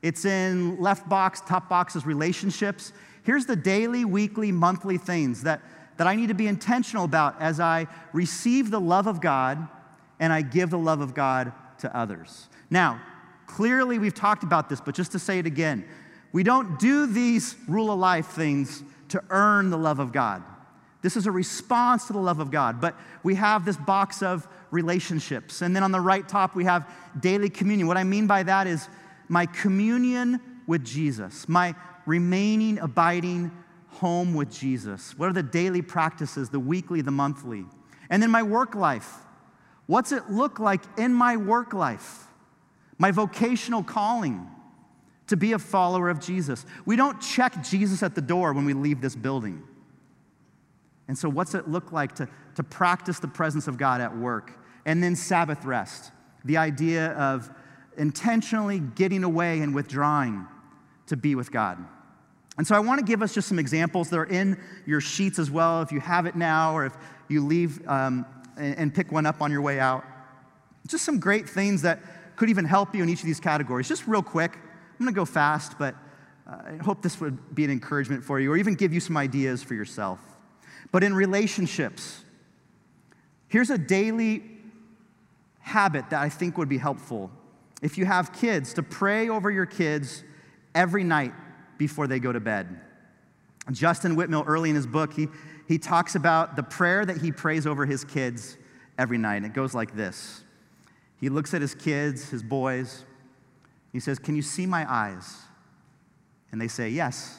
It's 0.00 0.24
in 0.24 0.80
left 0.80 1.08
box, 1.08 1.40
top 1.40 1.68
box 1.68 1.96
is 1.96 2.06
relationships. 2.06 2.92
Here's 3.24 3.46
the 3.46 3.56
daily, 3.56 4.04
weekly, 4.04 4.52
monthly 4.52 4.96
things 4.96 5.42
that, 5.42 5.60
that 5.96 6.06
I 6.06 6.14
need 6.14 6.28
to 6.28 6.34
be 6.34 6.46
intentional 6.46 7.04
about 7.04 7.42
as 7.42 7.58
I 7.58 7.88
receive 8.12 8.70
the 8.70 8.80
love 8.80 9.08
of 9.08 9.20
God 9.20 9.66
and 10.20 10.32
I 10.32 10.42
give 10.42 10.70
the 10.70 10.78
love 10.78 11.00
of 11.00 11.14
God 11.14 11.52
to 11.78 11.96
others. 11.96 12.46
Now, 12.70 13.02
clearly 13.48 13.98
we've 13.98 14.14
talked 14.14 14.44
about 14.44 14.68
this, 14.68 14.80
but 14.80 14.94
just 14.94 15.10
to 15.12 15.18
say 15.18 15.40
it 15.40 15.46
again, 15.46 15.84
we 16.30 16.44
don't 16.44 16.78
do 16.78 17.06
these 17.06 17.56
rule 17.66 17.90
of 17.90 17.98
life 17.98 18.28
things 18.28 18.84
to 19.08 19.20
earn 19.30 19.70
the 19.70 19.78
love 19.78 19.98
of 19.98 20.12
God. 20.12 20.44
This 21.02 21.16
is 21.16 21.26
a 21.26 21.32
response 21.32 22.06
to 22.06 22.12
the 22.12 22.20
love 22.20 22.38
of 22.38 22.52
God. 22.52 22.80
But 22.80 22.96
we 23.24 23.34
have 23.34 23.64
this 23.64 23.76
box 23.76 24.22
of 24.22 24.46
relationships. 24.70 25.62
And 25.62 25.74
then 25.74 25.82
on 25.82 25.92
the 25.92 26.00
right 26.00 26.26
top, 26.28 26.54
we 26.54 26.64
have 26.64 26.90
daily 27.20 27.48
communion. 27.48 27.86
What 27.86 27.96
I 27.96 28.04
mean 28.04 28.26
by 28.26 28.42
that 28.42 28.66
is 28.66 28.88
my 29.28 29.46
communion 29.46 30.40
with 30.66 30.84
Jesus, 30.84 31.48
my 31.48 31.74
remaining, 32.06 32.78
abiding 32.78 33.50
home 33.88 34.34
with 34.34 34.50
Jesus. 34.50 35.16
What 35.18 35.28
are 35.28 35.32
the 35.32 35.42
daily 35.42 35.82
practices, 35.82 36.50
the 36.50 36.60
weekly, 36.60 37.00
the 37.00 37.10
monthly? 37.10 37.64
And 38.10 38.22
then 38.22 38.30
my 38.30 38.42
work 38.42 38.74
life. 38.74 39.10
What's 39.86 40.12
it 40.12 40.30
look 40.30 40.58
like 40.58 40.82
in 40.98 41.12
my 41.12 41.36
work 41.36 41.72
life? 41.72 42.26
My 42.98 43.10
vocational 43.10 43.82
calling 43.82 44.48
to 45.28 45.36
be 45.36 45.52
a 45.52 45.58
follower 45.58 46.08
of 46.08 46.20
Jesus. 46.20 46.64
We 46.84 46.96
don't 46.96 47.20
check 47.20 47.64
Jesus 47.64 48.02
at 48.02 48.14
the 48.14 48.20
door 48.20 48.52
when 48.52 48.64
we 48.64 48.74
leave 48.74 49.00
this 49.00 49.16
building. 49.16 49.62
And 51.08 51.16
so, 51.16 51.28
what's 51.28 51.54
it 51.54 51.68
look 51.68 51.92
like 51.92 52.14
to, 52.16 52.28
to 52.56 52.62
practice 52.62 53.18
the 53.18 53.28
presence 53.28 53.68
of 53.68 53.78
God 53.78 54.00
at 54.00 54.16
work? 54.16 54.52
And 54.84 55.02
then, 55.02 55.16
Sabbath 55.16 55.64
rest, 55.64 56.10
the 56.44 56.56
idea 56.56 57.12
of 57.12 57.50
intentionally 57.96 58.80
getting 58.80 59.24
away 59.24 59.60
and 59.60 59.74
withdrawing 59.74 60.46
to 61.06 61.16
be 61.16 61.34
with 61.34 61.50
God. 61.50 61.78
And 62.58 62.66
so 62.66 62.74
I 62.74 62.78
want 62.78 63.00
to 63.00 63.04
give 63.04 63.22
us 63.22 63.34
just 63.34 63.48
some 63.48 63.58
examples 63.58 64.08
that 64.10 64.16
are 64.16 64.24
in 64.24 64.60
your 64.86 65.00
sheets 65.00 65.38
as 65.38 65.50
well, 65.50 65.82
if 65.82 65.92
you 65.92 66.00
have 66.00 66.26
it 66.26 66.36
now 66.36 66.74
or 66.74 66.86
if 66.86 66.96
you 67.28 67.44
leave 67.44 67.86
um, 67.86 68.24
and, 68.56 68.78
and 68.78 68.94
pick 68.94 69.12
one 69.12 69.26
up 69.26 69.42
on 69.42 69.50
your 69.50 69.60
way 69.60 69.78
out. 69.78 70.04
Just 70.86 71.04
some 71.04 71.20
great 71.20 71.48
things 71.48 71.82
that 71.82 72.00
could 72.36 72.48
even 72.48 72.64
help 72.64 72.94
you 72.94 73.02
in 73.02 73.08
each 73.08 73.20
of 73.20 73.26
these 73.26 73.40
categories. 73.40 73.88
Just 73.88 74.06
real 74.06 74.22
quick, 74.22 74.54
I'm 74.54 75.04
going 75.04 75.12
to 75.12 75.16
go 75.16 75.24
fast, 75.24 75.78
but 75.78 75.94
uh, 76.46 76.56
I 76.66 76.76
hope 76.82 77.02
this 77.02 77.20
would 77.20 77.54
be 77.54 77.64
an 77.64 77.70
encouragement 77.70 78.24
for 78.24 78.40
you 78.40 78.52
or 78.52 78.56
even 78.56 78.74
give 78.74 78.92
you 78.92 79.00
some 79.00 79.16
ideas 79.16 79.62
for 79.62 79.74
yourself. 79.74 80.20
But 80.92 81.02
in 81.02 81.14
relationships, 81.14 82.22
here's 83.48 83.70
a 83.70 83.78
daily 83.78 84.42
habit 85.60 86.10
that 86.10 86.22
I 86.22 86.28
think 86.28 86.58
would 86.58 86.68
be 86.68 86.78
helpful 86.78 87.30
if 87.82 87.98
you 87.98 88.06
have 88.06 88.32
kids, 88.32 88.72
to 88.74 88.82
pray 88.82 89.28
over 89.28 89.50
your 89.50 89.66
kids 89.66 90.24
every 90.74 91.04
night 91.04 91.32
before 91.78 92.06
they 92.06 92.18
go 92.18 92.32
to 92.32 92.40
bed. 92.40 92.80
Justin 93.70 94.16
Whitmel, 94.16 94.46
Earley 94.46 94.70
in 94.70 94.76
his 94.76 94.86
book, 94.86 95.12
he, 95.12 95.28
he 95.68 95.78
talks 95.78 96.14
about 96.14 96.56
the 96.56 96.62
prayer 96.62 97.04
that 97.04 97.18
he 97.18 97.30
prays 97.30 97.66
over 97.66 97.84
his 97.84 98.04
kids 98.04 98.56
every 98.98 99.18
night. 99.18 99.36
And 99.36 99.46
it 99.46 99.52
goes 99.52 99.74
like 99.74 99.94
this 99.94 100.42
He 101.20 101.28
looks 101.28 101.52
at 101.52 101.60
his 101.60 101.74
kids, 101.74 102.30
his 102.30 102.42
boys, 102.42 103.04
he 103.92 104.00
says, 104.00 104.18
Can 104.18 104.36
you 104.36 104.42
see 104.42 104.66
my 104.66 104.90
eyes? 104.90 105.42
And 106.52 106.60
they 106.60 106.68
say, 106.68 106.88
Yes. 106.88 107.38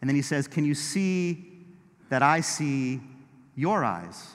And 0.00 0.10
then 0.10 0.16
he 0.16 0.22
says, 0.22 0.46
Can 0.48 0.64
you 0.64 0.74
see 0.74 1.53
that 2.14 2.22
I 2.22 2.42
see 2.42 3.00
your 3.56 3.84
eyes? 3.84 4.28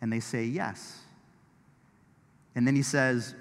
And 0.00 0.12
they 0.12 0.18
say, 0.18 0.42
Yes. 0.42 0.98
And 2.56 2.66
then 2.66 2.74
he 2.74 2.82
says, 2.82 3.36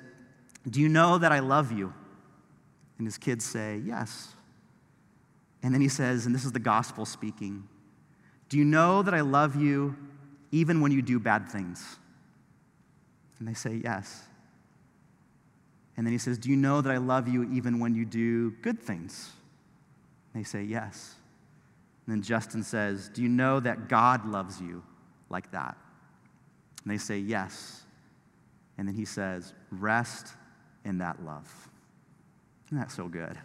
do 0.70 0.80
you 0.80 0.88
know 0.88 1.18
that 1.18 1.32
I 1.32 1.40
love 1.40 1.72
you? 1.72 1.92
And 3.00 3.08
his 3.08 3.18
kids 3.18 3.44
say, 3.44 3.82
Yes. 3.84 4.36
And 5.64 5.74
then 5.74 5.82
he 5.82 5.90
says, 5.90 6.28
and 6.28 6.36
this 6.36 6.46
is 6.46 6.52
the 6.52 6.60
gospel 6.60 7.08
speaking, 7.08 7.68
Do 8.50 8.58
you 8.60 8.66
know 8.66 9.02
that 9.02 9.16
I 9.16 9.22
love 9.22 9.56
you 9.56 9.96
even 10.52 10.80
when 10.80 10.92
you 10.92 11.02
do 11.02 11.20
bad 11.20 11.50
things? 11.50 11.98
And 13.40 13.48
they 13.48 13.56
say, 13.56 13.82
Yes. 13.84 14.26
And 15.98 16.06
then 16.06 16.12
he 16.12 16.20
says, 16.20 16.38
Do 16.38 16.52
you 16.52 16.56
know 16.56 16.82
that 16.82 16.92
I 16.92 16.98
love 16.98 17.28
you 17.28 17.52
even 17.52 17.80
when 17.80 17.96
you 17.96 18.06
do 18.06 18.52
good 18.62 18.80
things? 18.80 19.32
And 20.36 20.44
they 20.44 20.46
say, 20.46 20.62
Yes. 20.62 21.16
And 22.10 22.18
then 22.18 22.24
Justin 22.24 22.64
says, 22.64 23.08
Do 23.14 23.22
you 23.22 23.30
know 23.30 23.60
that 23.60 23.88
God 23.88 24.26
loves 24.26 24.60
you 24.60 24.82
like 25.30 25.52
that? 25.52 25.78
And 26.84 26.92
they 26.92 26.98
say, 26.98 27.20
Yes. 27.20 27.84
And 28.80 28.88
then 28.88 28.96
he 28.96 29.06
says, 29.06 29.54
Rest 29.70 30.34
in 30.84 30.98
that 30.98 31.24
love. 31.24 31.48
Isn't 32.66 32.80
that 32.80 32.90
so 32.92 33.08
good? 33.08 33.38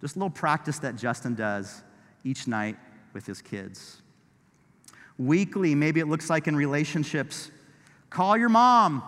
Just 0.00 0.14
a 0.14 0.20
little 0.20 0.30
practice 0.30 0.78
that 0.78 0.94
Justin 0.94 1.34
does 1.34 1.82
each 2.22 2.46
night 2.46 2.76
with 3.14 3.26
his 3.26 3.42
kids. 3.42 4.00
Weekly, 5.18 5.74
maybe 5.74 5.98
it 5.98 6.06
looks 6.06 6.30
like 6.30 6.46
in 6.46 6.54
relationships, 6.54 7.50
call 8.10 8.36
your 8.36 8.48
mom. 8.48 9.02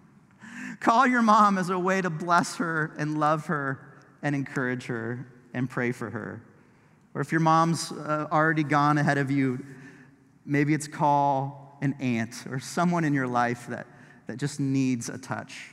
call 0.80 1.06
your 1.06 1.20
mom 1.20 1.58
as 1.58 1.68
a 1.68 1.78
way 1.78 2.00
to 2.00 2.08
bless 2.08 2.56
her 2.56 2.94
and 2.96 3.20
love 3.20 3.48
her 3.48 3.86
and 4.22 4.34
encourage 4.34 4.86
her 4.86 5.26
and 5.52 5.68
pray 5.68 5.92
for 5.92 6.08
her. 6.08 6.40
Or 7.14 7.20
if 7.20 7.30
your 7.30 7.40
mom's 7.40 7.92
uh, 7.92 8.28
already 8.32 8.64
gone 8.64 8.98
ahead 8.98 9.18
of 9.18 9.30
you, 9.30 9.64
maybe 10.46 10.74
it's 10.74 10.88
call 10.88 11.78
an 11.82 11.94
aunt 12.00 12.44
or 12.48 12.58
someone 12.58 13.04
in 13.04 13.12
your 13.12 13.26
life 13.26 13.66
that, 13.68 13.86
that 14.26 14.38
just 14.38 14.60
needs 14.60 15.08
a 15.08 15.18
touch 15.18 15.72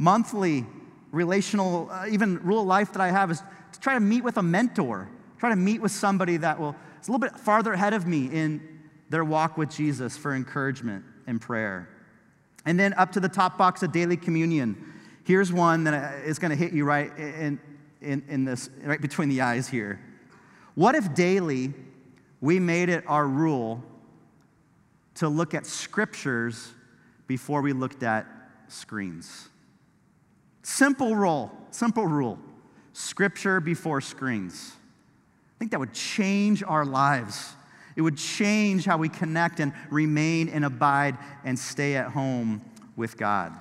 monthly 0.00 0.64
relational, 1.12 1.90
uh, 1.90 2.06
even 2.10 2.38
rule 2.42 2.62
of 2.62 2.66
life 2.66 2.92
that 2.94 3.02
I 3.02 3.10
have 3.10 3.30
is 3.30 3.42
to 3.72 3.80
try 3.80 3.92
to 3.92 4.00
meet 4.00 4.24
with 4.24 4.38
a 4.38 4.42
mentor, 4.42 5.08
try 5.38 5.50
to 5.50 5.56
meet 5.56 5.82
with 5.82 5.92
somebody 5.92 6.38
that 6.38 6.58
will, 6.58 6.74
is 7.00 7.08
a 7.08 7.12
little 7.12 7.18
bit 7.20 7.38
farther 7.38 7.74
ahead 7.74 7.92
of 7.92 8.06
me 8.06 8.26
in 8.26 8.80
their 9.10 9.24
walk 9.24 9.58
with 9.58 9.70
Jesus 9.70 10.16
for 10.16 10.34
encouragement 10.34 11.04
and 11.26 11.38
prayer. 11.38 11.90
And 12.64 12.80
then 12.80 12.94
up 12.94 13.12
to 13.12 13.20
the 13.20 13.28
top 13.28 13.58
box 13.58 13.82
of 13.82 13.92
daily 13.92 14.16
communion. 14.16 14.94
Here's 15.24 15.52
one 15.52 15.84
that 15.84 16.24
is 16.24 16.38
going 16.38 16.50
to 16.50 16.56
hit 16.56 16.72
you 16.72 16.86
right 16.86 17.14
in, 17.18 17.60
in, 18.00 18.24
in 18.26 18.44
this, 18.46 18.70
right 18.82 19.00
between 19.00 19.28
the 19.28 19.42
eyes 19.42 19.68
here. 19.68 20.00
What 20.80 20.94
if 20.94 21.12
daily 21.12 21.74
we 22.40 22.58
made 22.58 22.88
it 22.88 23.04
our 23.06 23.28
rule 23.28 23.84
to 25.16 25.28
look 25.28 25.52
at 25.52 25.66
scriptures 25.66 26.72
before 27.26 27.60
we 27.60 27.74
looked 27.74 28.02
at 28.02 28.26
screens? 28.68 29.50
Simple 30.62 31.14
rule, 31.14 31.52
simple 31.70 32.06
rule. 32.06 32.38
Scripture 32.94 33.60
before 33.60 34.00
screens. 34.00 34.72
I 34.74 35.58
think 35.58 35.72
that 35.72 35.80
would 35.80 35.92
change 35.92 36.62
our 36.62 36.86
lives. 36.86 37.52
It 37.94 38.00
would 38.00 38.16
change 38.16 38.86
how 38.86 38.96
we 38.96 39.10
connect 39.10 39.60
and 39.60 39.74
remain 39.90 40.48
and 40.48 40.64
abide 40.64 41.18
and 41.44 41.58
stay 41.58 41.94
at 41.96 42.06
home 42.06 42.62
with 42.96 43.18
God. 43.18 43.52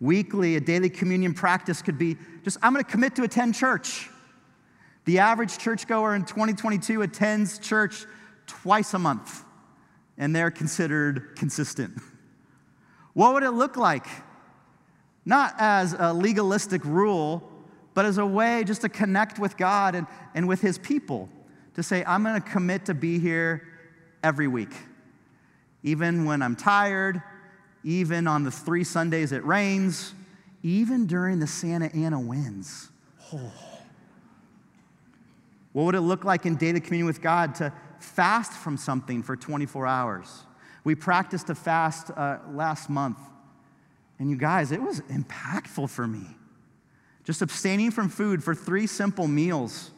Weekly, 0.00 0.56
a 0.56 0.60
daily 0.60 0.90
communion 0.90 1.32
practice 1.32 1.80
could 1.80 1.96
be 1.96 2.16
just, 2.42 2.58
I'm 2.60 2.72
going 2.72 2.84
to 2.84 2.90
commit 2.90 3.14
to 3.14 3.22
attend 3.22 3.54
church. 3.54 4.10
The 5.04 5.18
average 5.18 5.58
churchgoer 5.58 6.14
in 6.14 6.24
2022 6.24 7.02
attends 7.02 7.58
church 7.58 8.06
twice 8.46 8.94
a 8.94 8.98
month, 8.98 9.44
and 10.16 10.34
they're 10.34 10.50
considered 10.50 11.36
consistent. 11.36 11.98
What 13.12 13.34
would 13.34 13.42
it 13.42 13.50
look 13.50 13.76
like 13.76 14.06
not 15.24 15.54
as 15.58 15.94
a 15.98 16.12
legalistic 16.12 16.84
rule, 16.84 17.50
but 17.94 18.04
as 18.04 18.18
a 18.18 18.26
way 18.26 18.64
just 18.64 18.82
to 18.82 18.88
connect 18.88 19.38
with 19.38 19.56
God 19.56 19.94
and, 19.94 20.06
and 20.34 20.46
with 20.46 20.60
His 20.60 20.78
people. 20.78 21.28
To 21.74 21.82
say, 21.82 22.04
I'm 22.06 22.22
going 22.22 22.40
to 22.40 22.48
commit 22.48 22.86
to 22.86 22.94
be 22.94 23.18
here 23.18 23.66
every 24.22 24.46
week. 24.46 24.72
Even 25.82 26.24
when 26.24 26.42
I'm 26.42 26.56
tired, 26.56 27.20
even 27.82 28.26
on 28.26 28.44
the 28.44 28.50
three 28.50 28.84
Sundays 28.84 29.32
it 29.32 29.44
rains, 29.44 30.14
even 30.62 31.06
during 31.06 31.40
the 31.40 31.46
Santa 31.46 31.94
Ana 31.94 32.20
winds. 32.20 32.90
Oh. 33.32 33.52
What 35.74 35.86
would 35.86 35.96
it 35.96 36.02
look 36.02 36.24
like 36.24 36.46
in 36.46 36.54
daily 36.54 36.78
communion 36.78 37.06
with 37.06 37.20
God 37.20 37.56
to 37.56 37.72
fast 37.98 38.52
from 38.52 38.76
something 38.76 39.24
for 39.24 39.34
24 39.34 39.88
hours? 39.88 40.44
We 40.84 40.94
practiced 40.94 41.50
a 41.50 41.54
fast 41.56 42.12
uh, 42.16 42.38
last 42.52 42.88
month, 42.88 43.18
and 44.20 44.30
you 44.30 44.36
guys, 44.36 44.70
it 44.70 44.80
was 44.80 45.00
impactful 45.00 45.90
for 45.90 46.06
me. 46.06 46.26
Just 47.24 47.42
abstaining 47.42 47.90
from 47.90 48.08
food 48.08 48.44
for 48.44 48.54
three 48.54 48.86
simple 48.86 49.26
meals 49.26 49.90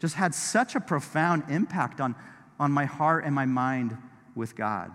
just 0.00 0.16
had 0.16 0.34
such 0.34 0.74
a 0.74 0.80
profound 0.80 1.44
impact 1.48 2.00
on, 2.00 2.16
on 2.58 2.72
my 2.72 2.84
heart 2.84 3.24
and 3.24 3.32
my 3.32 3.46
mind 3.46 3.96
with 4.34 4.56
God. 4.56 4.90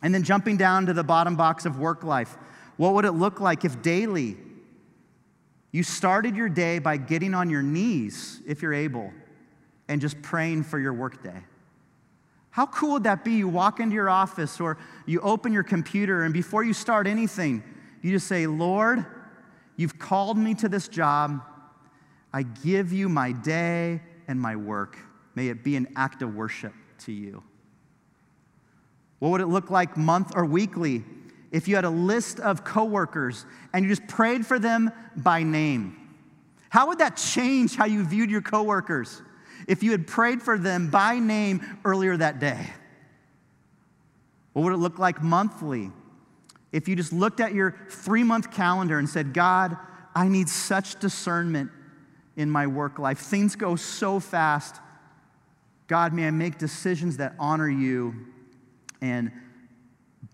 And 0.00 0.14
then 0.14 0.22
jumping 0.22 0.56
down 0.56 0.86
to 0.86 0.94
the 0.94 1.04
bottom 1.04 1.36
box 1.36 1.66
of 1.66 1.78
work 1.78 2.02
life, 2.02 2.38
what 2.78 2.94
would 2.94 3.04
it 3.04 3.12
look 3.12 3.40
like 3.40 3.66
if 3.66 3.82
daily 3.82 4.38
you 5.78 5.84
started 5.84 6.34
your 6.34 6.48
day 6.48 6.80
by 6.80 6.96
getting 6.96 7.34
on 7.34 7.48
your 7.48 7.62
knees, 7.62 8.42
if 8.44 8.62
you're 8.62 8.74
able, 8.74 9.12
and 9.86 10.00
just 10.00 10.20
praying 10.22 10.64
for 10.64 10.76
your 10.76 10.92
workday? 10.92 11.44
How 12.50 12.66
cool 12.66 12.94
would 12.94 13.04
that 13.04 13.24
be? 13.24 13.34
You 13.34 13.46
walk 13.46 13.78
into 13.78 13.94
your 13.94 14.10
office 14.10 14.60
or 14.60 14.76
you 15.06 15.20
open 15.20 15.52
your 15.52 15.62
computer, 15.62 16.24
and 16.24 16.34
before 16.34 16.64
you 16.64 16.72
start 16.72 17.06
anything, 17.06 17.62
you 18.02 18.10
just 18.10 18.26
say, 18.26 18.48
Lord, 18.48 19.06
you've 19.76 20.00
called 20.00 20.36
me 20.36 20.52
to 20.54 20.68
this 20.68 20.88
job. 20.88 21.42
I 22.32 22.42
give 22.42 22.92
you 22.92 23.08
my 23.08 23.30
day 23.30 24.00
and 24.26 24.40
my 24.40 24.56
work. 24.56 24.98
May 25.36 25.46
it 25.46 25.62
be 25.62 25.76
an 25.76 25.86
act 25.94 26.22
of 26.22 26.34
worship 26.34 26.74
to 27.04 27.12
you. 27.12 27.44
What 29.20 29.28
would 29.28 29.42
it 29.42 29.46
look 29.46 29.70
like 29.70 29.96
month 29.96 30.32
or 30.34 30.44
weekly 30.44 31.04
if 31.50 31.68
you 31.68 31.76
had 31.76 31.84
a 31.84 31.90
list 31.90 32.40
of 32.40 32.64
coworkers 32.64 33.46
and 33.72 33.84
you 33.84 33.90
just 33.90 34.06
prayed 34.06 34.46
for 34.46 34.58
them 34.58 34.90
by 35.16 35.42
name? 35.42 35.96
How 36.70 36.88
would 36.88 36.98
that 36.98 37.16
change 37.16 37.76
how 37.76 37.86
you 37.86 38.04
viewed 38.04 38.30
your 38.30 38.42
coworkers 38.42 39.22
if 39.66 39.82
you 39.82 39.90
had 39.92 40.06
prayed 40.06 40.42
for 40.42 40.58
them 40.58 40.90
by 40.90 41.18
name 41.18 41.78
earlier 41.84 42.16
that 42.16 42.38
day? 42.38 42.66
What 44.52 44.64
would 44.64 44.72
it 44.74 44.78
look 44.78 44.98
like 44.98 45.22
monthly 45.22 45.90
if 46.72 46.88
you 46.88 46.96
just 46.96 47.12
looked 47.12 47.40
at 47.40 47.54
your 47.54 47.76
three 47.88 48.24
month 48.24 48.50
calendar 48.50 48.98
and 48.98 49.08
said, 49.08 49.32
God, 49.32 49.76
I 50.14 50.28
need 50.28 50.48
such 50.48 50.98
discernment 50.98 51.70
in 52.36 52.50
my 52.50 52.66
work 52.66 52.98
life? 52.98 53.18
Things 53.18 53.56
go 53.56 53.76
so 53.76 54.20
fast. 54.20 54.76
God, 55.86 56.12
may 56.12 56.26
I 56.26 56.30
make 56.30 56.58
decisions 56.58 57.16
that 57.16 57.34
honor 57.38 57.68
you 57.68 58.26
and 59.00 59.32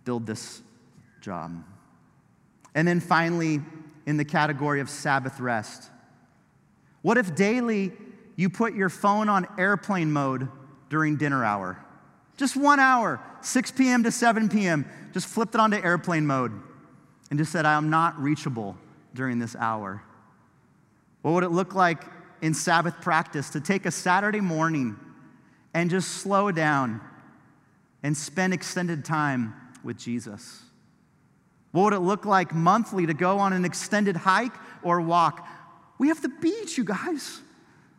build 0.05 0.27
this 0.27 0.63
job. 1.25 1.65
And 2.75 2.87
then 2.87 3.01
finally, 3.01 3.61
in 4.07 4.17
the 4.17 4.25
category 4.25 4.81
of 4.81 4.91
Sabbath 4.91 5.41
rest, 5.41 5.91
what 7.03 7.17
if 7.17 7.35
daily 7.35 7.93
you 8.37 8.51
put 8.51 8.75
your 8.75 8.91
phone 8.91 9.29
on 9.29 9.47
airplane 9.59 10.13
mode 10.13 10.49
during 10.91 11.17
dinner 11.17 11.45
hour? 11.45 11.79
Just 12.37 12.57
one 12.57 12.81
hour, 12.81 13.21
6 13.41 13.71
p.m. 13.73 14.03
to 14.03 14.11
7 14.11 14.49
p.m., 14.49 14.85
just 15.13 15.27
flipped 15.27 15.55
it 15.55 15.61
onto 15.61 15.77
airplane 15.77 16.27
mode 16.27 16.53
and 17.31 17.39
just 17.39 17.53
said, 17.53 17.65
I 17.65 17.75
am 17.75 17.91
not 17.91 18.21
reachable 18.21 18.77
during 19.15 19.39
this 19.39 19.55
hour. 19.57 20.03
What 21.23 21.33
would 21.33 21.45
it 21.45 21.51
look 21.51 21.75
like 21.75 22.03
in 22.43 22.53
Sabbath 22.53 23.01
practice 23.01 23.51
to 23.51 23.61
take 23.61 23.87
a 23.87 23.91
Saturday 23.91 24.41
morning 24.41 24.97
and 25.73 25.89
just 25.89 26.09
slow 26.09 26.51
down 26.51 27.01
and 28.03 28.17
spend 28.17 28.53
extended 28.53 29.05
time 29.05 29.55
with 29.85 29.97
Jesus? 29.97 30.65
What 31.75 31.83
would 31.83 31.93
it 31.95 31.99
look 32.03 32.25
like 32.25 32.55
monthly 32.55 33.05
to 33.07 33.15
go 33.15 33.41
on 33.41 33.53
an 33.53 33.65
extended 33.65 34.15
hike 34.15 34.53
or 34.85 35.01
walk? 35.01 35.45
We 35.99 36.07
have 36.07 36.23
the 36.23 36.29
beach, 36.29 36.79
you 36.79 36.85
guys. 36.85 37.41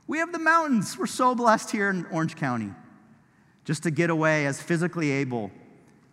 We 0.08 0.20
have 0.20 0.32
the 0.32 0.40
mountains. 0.40 0.98
We're 0.98 1.08
so 1.08 1.36
blessed 1.36 1.72
here 1.72 1.90
in 1.90 2.06
Orange 2.06 2.38
County. 2.38 2.72
Just 3.66 3.84
to 3.84 3.92
get 3.92 4.10
away 4.10 4.46
as 4.46 4.62
physically 4.62 5.12
able 5.12 5.52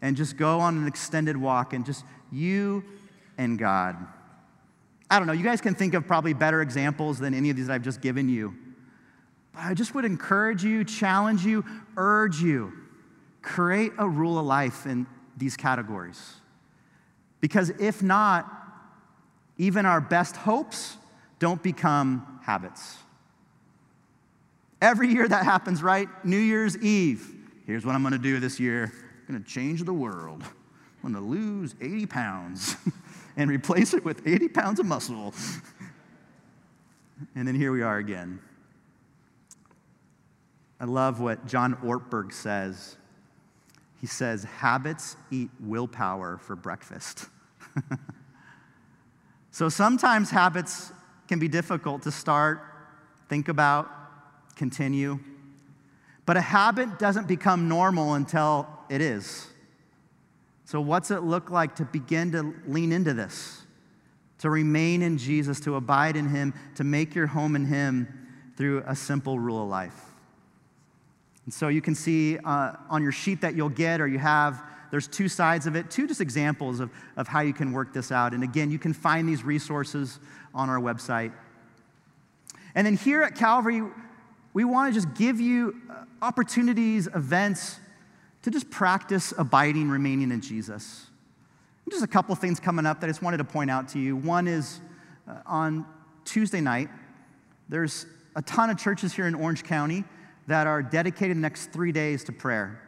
and 0.00 0.16
just 0.16 0.36
go 0.36 0.58
on 0.58 0.76
an 0.76 0.88
extended 0.88 1.36
walk 1.36 1.72
and 1.72 1.86
just 1.86 2.04
you 2.32 2.82
and 3.38 3.56
God. 3.56 3.96
I 5.08 5.20
don't 5.20 5.28
know, 5.28 5.32
you 5.32 5.44
guys 5.44 5.60
can 5.60 5.76
think 5.76 5.94
of 5.94 6.04
probably 6.04 6.32
better 6.32 6.62
examples 6.62 7.20
than 7.20 7.32
any 7.32 7.48
of 7.48 7.54
these 7.54 7.68
that 7.68 7.74
I've 7.74 7.82
just 7.82 8.00
given 8.00 8.28
you. 8.28 8.56
But 9.52 9.66
I 9.66 9.74
just 9.74 9.94
would 9.94 10.04
encourage 10.04 10.64
you, 10.64 10.82
challenge 10.82 11.44
you, 11.44 11.64
urge 11.96 12.40
you 12.40 12.72
create 13.40 13.92
a 13.98 14.08
rule 14.08 14.36
of 14.36 14.46
life 14.46 14.84
in 14.84 15.06
these 15.36 15.56
categories. 15.56 16.41
Because 17.42 17.70
if 17.78 18.02
not, 18.02 18.50
even 19.58 19.84
our 19.84 20.00
best 20.00 20.36
hopes 20.36 20.96
don't 21.38 21.62
become 21.62 22.40
habits. 22.44 22.96
Every 24.80 25.08
year 25.08 25.28
that 25.28 25.44
happens, 25.44 25.82
right? 25.82 26.08
New 26.24 26.38
Year's 26.38 26.78
Eve. 26.78 27.34
Here's 27.66 27.84
what 27.84 27.94
I'm 27.94 28.02
gonna 28.02 28.16
do 28.16 28.40
this 28.40 28.58
year 28.58 28.92
I'm 29.28 29.34
gonna 29.34 29.44
change 29.44 29.82
the 29.82 29.92
world. 29.92 30.42
I'm 30.42 31.12
gonna 31.12 31.26
lose 31.26 31.74
80 31.80 32.06
pounds 32.06 32.76
and 33.36 33.50
replace 33.50 33.92
it 33.92 34.04
with 34.04 34.26
80 34.26 34.48
pounds 34.48 34.80
of 34.80 34.86
muscle. 34.86 35.34
and 37.34 37.46
then 37.46 37.56
here 37.56 37.72
we 37.72 37.82
are 37.82 37.98
again. 37.98 38.40
I 40.80 40.84
love 40.84 41.20
what 41.20 41.44
John 41.46 41.74
Ortberg 41.76 42.32
says 42.32 42.96
he 44.02 44.08
says, 44.08 44.42
Habits 44.42 45.16
eat 45.30 45.48
willpower 45.60 46.36
for 46.36 46.56
breakfast. 46.56 47.28
so 49.52 49.68
sometimes 49.68 50.28
habits 50.28 50.92
can 51.28 51.38
be 51.38 51.46
difficult 51.46 52.02
to 52.02 52.10
start, 52.10 52.60
think 53.28 53.48
about, 53.48 53.88
continue. 54.56 55.20
But 56.26 56.36
a 56.36 56.40
habit 56.40 56.98
doesn't 56.98 57.28
become 57.28 57.68
normal 57.68 58.14
until 58.14 58.66
it 58.90 59.00
is. 59.00 59.46
So, 60.64 60.80
what's 60.80 61.12
it 61.12 61.22
look 61.22 61.50
like 61.50 61.76
to 61.76 61.84
begin 61.84 62.32
to 62.32 62.54
lean 62.66 62.90
into 62.90 63.14
this? 63.14 63.62
To 64.38 64.50
remain 64.50 65.02
in 65.02 65.16
Jesus, 65.16 65.60
to 65.60 65.76
abide 65.76 66.16
in 66.16 66.28
Him, 66.28 66.54
to 66.74 66.82
make 66.82 67.14
your 67.14 67.28
home 67.28 67.54
in 67.54 67.66
Him 67.66 68.08
through 68.56 68.82
a 68.84 68.96
simple 68.96 69.38
rule 69.38 69.62
of 69.62 69.68
life. 69.68 70.11
And 71.44 71.52
so 71.52 71.68
you 71.68 71.80
can 71.80 71.94
see 71.94 72.38
uh, 72.38 72.72
on 72.88 73.02
your 73.02 73.12
sheet 73.12 73.40
that 73.40 73.54
you'll 73.54 73.68
get 73.68 74.00
or 74.00 74.06
you 74.06 74.18
have, 74.18 74.62
there's 74.90 75.08
two 75.08 75.28
sides 75.28 75.66
of 75.66 75.74
it, 75.74 75.90
two 75.90 76.06
just 76.06 76.20
examples 76.20 76.78
of, 76.78 76.90
of 77.16 77.26
how 77.26 77.40
you 77.40 77.52
can 77.52 77.72
work 77.72 77.92
this 77.92 78.12
out. 78.12 78.34
And 78.34 78.44
again, 78.44 78.70
you 78.70 78.78
can 78.78 78.92
find 78.92 79.28
these 79.28 79.42
resources 79.42 80.20
on 80.54 80.68
our 80.68 80.78
website. 80.78 81.32
And 82.74 82.86
then 82.86 82.96
here 82.96 83.22
at 83.22 83.34
Calvary, 83.34 83.82
we 84.54 84.64
want 84.64 84.92
to 84.92 85.00
just 85.00 85.14
give 85.14 85.40
you 85.40 85.80
uh, 85.90 86.04
opportunities, 86.20 87.08
events 87.14 87.78
to 88.42 88.50
just 88.50 88.70
practice 88.70 89.32
abiding, 89.36 89.88
remaining 89.88 90.30
in 90.30 90.40
Jesus. 90.40 91.06
Just 91.90 92.04
a 92.04 92.08
couple 92.08 92.34
things 92.34 92.60
coming 92.60 92.86
up 92.86 93.00
that 93.00 93.06
I 93.06 93.10
just 93.10 93.22
wanted 93.22 93.38
to 93.38 93.44
point 93.44 93.70
out 93.70 93.88
to 93.88 93.98
you. 93.98 94.16
One 94.16 94.46
is 94.46 94.80
uh, 95.28 95.38
on 95.46 95.86
Tuesday 96.24 96.60
night, 96.60 96.88
there's 97.68 98.06
a 98.36 98.42
ton 98.42 98.70
of 98.70 98.78
churches 98.78 99.12
here 99.12 99.26
in 99.26 99.34
Orange 99.34 99.64
County 99.64 100.04
that 100.46 100.66
are 100.66 100.82
dedicated 100.82 101.36
the 101.36 101.40
next 101.40 101.72
three 101.72 101.92
days 101.92 102.24
to 102.24 102.32
prayer. 102.32 102.80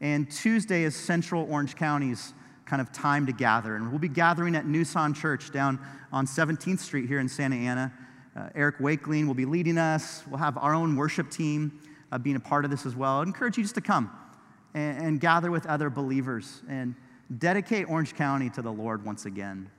And 0.00 0.30
Tuesday 0.30 0.82
is 0.82 0.96
Central 0.96 1.46
Orange 1.50 1.76
County's 1.76 2.34
kind 2.66 2.80
of 2.80 2.92
time 2.92 3.26
to 3.26 3.32
gather. 3.32 3.76
And 3.76 3.90
we'll 3.90 3.98
be 3.98 4.08
gathering 4.08 4.56
at 4.56 4.66
New 4.66 4.84
Church 4.84 5.50
down 5.52 5.78
on 6.12 6.26
17th 6.26 6.78
Street 6.78 7.06
here 7.06 7.20
in 7.20 7.28
Santa 7.28 7.56
Ana. 7.56 7.92
Uh, 8.34 8.48
Eric 8.54 8.80
Wakeling 8.80 9.26
will 9.26 9.34
be 9.34 9.44
leading 9.44 9.78
us. 9.78 10.22
We'll 10.26 10.38
have 10.38 10.56
our 10.56 10.74
own 10.74 10.96
worship 10.96 11.30
team 11.30 11.80
uh, 12.10 12.18
being 12.18 12.36
a 12.36 12.40
part 12.40 12.64
of 12.64 12.70
this 12.70 12.86
as 12.86 12.96
well. 12.96 13.18
i 13.18 13.22
encourage 13.22 13.56
you 13.56 13.62
just 13.62 13.74
to 13.74 13.80
come 13.80 14.10
and, 14.74 15.06
and 15.06 15.20
gather 15.20 15.50
with 15.50 15.66
other 15.66 15.90
believers 15.90 16.62
and 16.68 16.94
dedicate 17.38 17.88
Orange 17.88 18.14
County 18.14 18.48
to 18.50 18.62
the 18.62 18.72
Lord 18.72 19.04
once 19.04 19.26
again. 19.26 19.70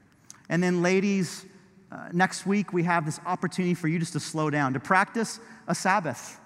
And 0.49 0.61
then, 0.61 0.81
ladies, 0.81 1.45
uh, 1.91 2.09
next 2.11 2.45
week 2.45 2.73
we 2.73 2.83
have 2.83 3.05
this 3.05 3.19
opportunity 3.25 3.73
for 3.73 3.87
you 3.87 3.97
just 3.97 4.13
to 4.13 4.19
slow 4.19 4.49
down, 4.49 4.73
to 4.73 4.79
practice 4.79 5.39
a 5.67 5.75
Sabbath 5.75 6.39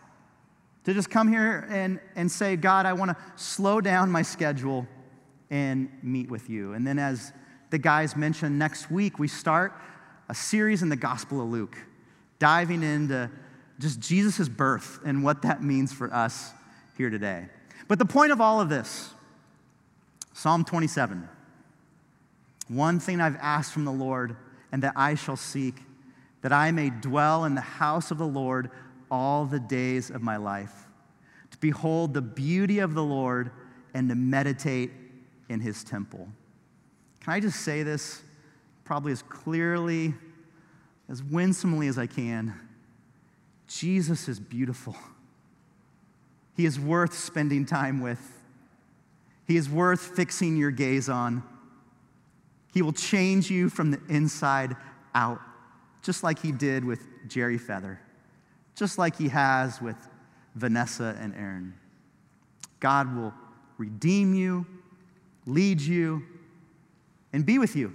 to 0.88 0.94
just 0.94 1.10
come 1.10 1.28
here 1.28 1.68
and, 1.70 2.00
and 2.16 2.32
say, 2.32 2.56
God, 2.56 2.86
I 2.86 2.94
want 2.94 3.12
to 3.12 3.18
slow 3.36 3.82
down 3.82 4.10
my 4.10 4.22
schedule 4.22 4.88
and 5.50 5.90
meet 6.02 6.32
with 6.32 6.50
you. 6.50 6.72
And 6.72 6.88
then, 6.88 6.98
as 6.98 7.34
the 7.72 7.78
guys 7.78 8.16
mentioned, 8.16 8.58
next 8.58 8.90
week 8.90 9.20
we 9.20 9.28
start 9.28 9.74
a 10.30 10.34
series 10.34 10.84
in 10.84 10.88
the 10.88 10.96
Gospel 10.96 11.42
of 11.42 11.50
Luke, 11.50 11.78
diving 12.40 12.84
into 12.84 13.30
just 13.80 14.00
Jesus' 14.00 14.48
birth 14.48 15.02
and 15.04 15.26
what 15.26 15.42
that 15.42 15.62
means 15.62 15.92
for 15.92 16.14
us 16.14 16.54
here 16.98 17.10
today. 17.10 17.48
But 17.90 18.00
the 18.00 18.06
point 18.06 18.32
of 18.32 18.40
all 18.40 18.62
of 18.62 18.70
this, 18.70 19.10
Psalm 20.32 20.64
27, 20.64 21.28
one 22.70 23.02
thing 23.02 23.20
I've 23.20 23.36
asked 23.42 23.74
from 23.74 23.84
the 23.84 23.92
Lord 23.92 24.38
and 24.72 24.82
that 24.84 24.94
I 24.96 25.16
shall 25.16 25.36
seek, 25.36 25.82
that 26.44 26.54
I 26.54 26.72
may 26.72 26.92
dwell 26.92 27.44
in 27.44 27.56
the 27.56 27.62
house 27.62 28.10
of 28.10 28.18
the 28.18 28.26
Lord 28.26 28.72
all 29.10 29.45
the 29.45 29.60
days 29.60 30.10
of 30.10 30.22
my 30.22 30.38
life, 30.38 30.74
to 31.51 31.58
behold 31.60 32.14
the 32.14 32.22
beauty 32.22 32.80
of 32.80 32.93
the 32.93 33.03
Lord 33.03 33.51
and 33.93 34.10
to 34.10 34.16
meditate 34.16 34.91
in 35.49 35.60
his 35.60 35.84
temple. 35.84 36.28
Can 37.22 37.34
I 37.34 37.39
just 37.39 37.62
say 37.62 37.84
this 37.84 38.22
probably 38.84 39.12
as 39.12 39.22
clearly, 39.22 40.14
as 41.10 41.22
winsomely 41.24 41.88
as 41.88 41.97
I 41.97 42.08
can? 42.08 42.60
Jesus 43.68 44.28
is 44.28 44.39
beautiful. 44.39 44.95
He 46.55 46.66
is 46.66 46.80
worth 46.80 47.14
spending 47.14 47.66
time 47.66 48.01
with. 48.01 48.20
He 49.45 49.58
is 49.58 49.70
worth 49.70 50.16
fixing 50.16 50.58
your 50.58 50.72
gaze 50.72 51.08
on. 51.10 51.43
He 52.74 52.82
will 52.82 52.93
change 52.93 53.49
you 53.49 53.70
from 53.70 53.91
the 53.91 53.99
inside 54.10 54.76
out, 55.16 55.39
just 56.01 56.24
like 56.24 56.39
he 56.39 56.51
did 56.51 56.84
with 56.84 56.99
Jerry 57.28 57.58
Feather, 57.58 57.99
just 58.78 58.98
like 58.98 59.18
he 59.18 59.28
has 59.30 59.82
with 59.82 59.98
Vanessa 60.56 61.18
and 61.20 61.36
Aaron. 61.36 61.74
God 62.80 63.16
will 63.16 63.34
redeem 63.78 64.34
you, 64.34 64.66
lead 65.46 65.82
you, 65.82 66.24
and 67.34 67.46
be 67.46 67.58
with 67.58 67.76
you. 67.76 67.94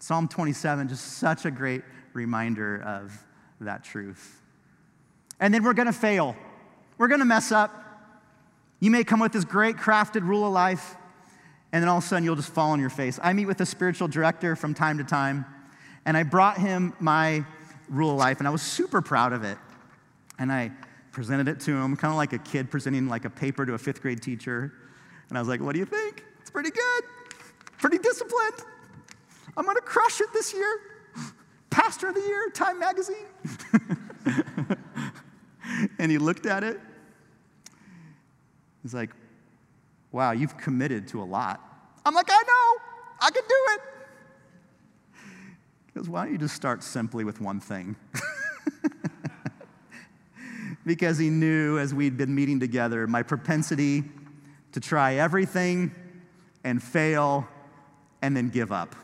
Psalm 0.00 0.28
27, 0.28 0.88
just 0.88 1.18
such 1.18 1.44
a 1.44 1.50
great 1.50 1.82
reminder 2.12 2.82
of 2.82 3.12
that 3.60 3.84
truth. 3.84 4.42
And 5.38 5.54
then 5.54 5.62
we're 5.62 5.74
going 5.74 5.86
to 5.86 5.92
fail. 5.92 6.36
We're 6.98 7.08
going 7.08 7.20
to 7.20 7.26
mess 7.26 7.52
up. 7.52 7.84
You 8.80 8.90
may 8.90 9.04
come 9.04 9.20
with 9.20 9.32
this 9.32 9.44
great 9.44 9.76
crafted 9.76 10.22
rule 10.26 10.44
of 10.44 10.52
life, 10.52 10.96
and 11.72 11.82
then 11.82 11.88
all 11.88 11.98
of 11.98 12.04
a 12.04 12.06
sudden 12.06 12.24
you'll 12.24 12.36
just 12.36 12.52
fall 12.52 12.72
on 12.72 12.80
your 12.80 12.90
face. 12.90 13.18
I 13.22 13.32
meet 13.32 13.46
with 13.46 13.60
a 13.60 13.66
spiritual 13.66 14.08
director 14.08 14.56
from 14.56 14.74
time 14.74 14.98
to 14.98 15.04
time, 15.04 15.46
and 16.04 16.16
I 16.16 16.24
brought 16.24 16.58
him 16.58 16.94
my 17.00 17.44
rule 17.88 18.10
of 18.10 18.16
life, 18.16 18.38
and 18.38 18.48
I 18.48 18.50
was 18.50 18.62
super 18.62 19.00
proud 19.00 19.32
of 19.32 19.44
it. 19.44 19.58
And 20.38 20.52
I 20.52 20.70
presented 21.12 21.48
it 21.48 21.60
to 21.60 21.72
him, 21.72 21.96
kind 21.96 22.12
of 22.12 22.18
like 22.18 22.32
a 22.32 22.38
kid 22.38 22.70
presenting 22.70 23.08
like 23.08 23.24
a 23.24 23.30
paper 23.30 23.64
to 23.64 23.74
a 23.74 23.78
fifth 23.78 24.02
grade 24.02 24.22
teacher. 24.22 24.72
And 25.28 25.38
I 25.38 25.40
was 25.40 25.48
like, 25.48 25.60
what 25.60 25.72
do 25.72 25.78
you 25.78 25.86
think? 25.86 26.24
It's 26.40 26.50
pretty 26.50 26.70
good, 26.70 27.04
pretty 27.78 27.98
disciplined. 27.98 28.64
I'm 29.56 29.64
gonna 29.64 29.80
crush 29.80 30.20
it 30.20 30.32
this 30.32 30.52
year. 30.52 30.80
Pastor 31.70 32.08
of 32.08 32.14
the 32.14 32.20
Year, 32.20 32.50
Time 32.50 32.78
Magazine. 32.78 33.26
and 35.98 36.10
he 36.10 36.18
looked 36.18 36.46
at 36.46 36.64
it. 36.64 36.80
He's 38.82 38.94
like, 38.94 39.10
wow, 40.12 40.32
you've 40.32 40.56
committed 40.56 41.08
to 41.08 41.20
a 41.20 41.24
lot. 41.24 41.60
I'm 42.04 42.14
like, 42.14 42.28
I 42.30 42.42
know, 42.46 42.82
I 43.20 43.30
can 43.30 43.42
do 43.48 43.54
it. 43.74 43.80
He 45.96 46.00
goes, 46.00 46.10
why 46.10 46.24
don't 46.24 46.32
you 46.32 46.38
just 46.38 46.54
start 46.54 46.82
simply 46.82 47.24
with 47.24 47.40
one 47.40 47.58
thing? 47.58 47.96
because 50.84 51.16
he 51.16 51.30
knew 51.30 51.78
as 51.78 51.94
we'd 51.94 52.18
been 52.18 52.34
meeting 52.34 52.60
together 52.60 53.06
my 53.06 53.22
propensity 53.22 54.04
to 54.72 54.80
try 54.80 55.14
everything 55.14 55.94
and 56.64 56.82
fail 56.82 57.48
and 58.20 58.36
then 58.36 58.50
give 58.50 58.72
up. 58.72 58.94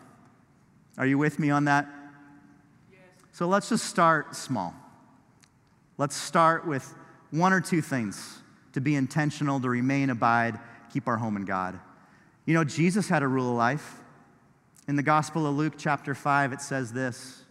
Are 0.99 1.07
you 1.07 1.17
with 1.17 1.39
me 1.39 1.49
on 1.49 1.65
that? 1.65 1.89
Yes. 2.91 3.01
So 3.33 3.49
let's 3.49 3.71
just 3.71 3.87
start 3.87 4.37
small. 4.37 4.75
Let's 5.97 6.15
start 6.15 6.67
with 6.67 6.95
one 7.31 7.55
or 7.55 7.63
two 7.63 7.81
things 7.81 8.43
to 8.75 8.83
be 8.83 8.97
intentional, 8.97 9.59
to 9.61 9.69
remain, 9.71 10.11
abide, 10.11 10.59
keep 10.93 11.09
our 11.09 11.17
home 11.17 11.39
in 11.39 11.47
God. 11.47 11.81
You 12.45 12.53
know, 12.53 12.65
Jesus 12.65 13.09
had 13.09 13.23
a 13.23 13.29
rule 13.29 13.49
of 13.49 13.57
life. 13.57 14.02
In 14.89 14.97
the 14.97 15.03
Gospel 15.03 15.47
of 15.47 15.55
Luke, 15.55 15.75
chapter 15.79 16.15
5, 16.15 16.53
it 16.53 16.61
says 16.61 16.93
this 16.93 17.43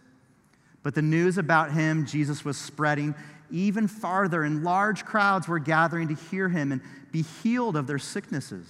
But 0.82 0.94
the 0.94 1.02
news 1.02 1.38
about 1.38 1.72
him, 1.72 2.06
Jesus, 2.06 2.44
was 2.44 2.56
spreading 2.56 3.14
even 3.50 3.86
farther, 3.86 4.42
and 4.42 4.64
large 4.64 5.04
crowds 5.04 5.46
were 5.46 5.58
gathering 5.58 6.08
to 6.08 6.14
hear 6.14 6.48
him 6.48 6.72
and 6.72 6.80
be 7.10 7.22
healed 7.22 7.76
of 7.76 7.86
their 7.86 7.98
sicknesses. 7.98 8.66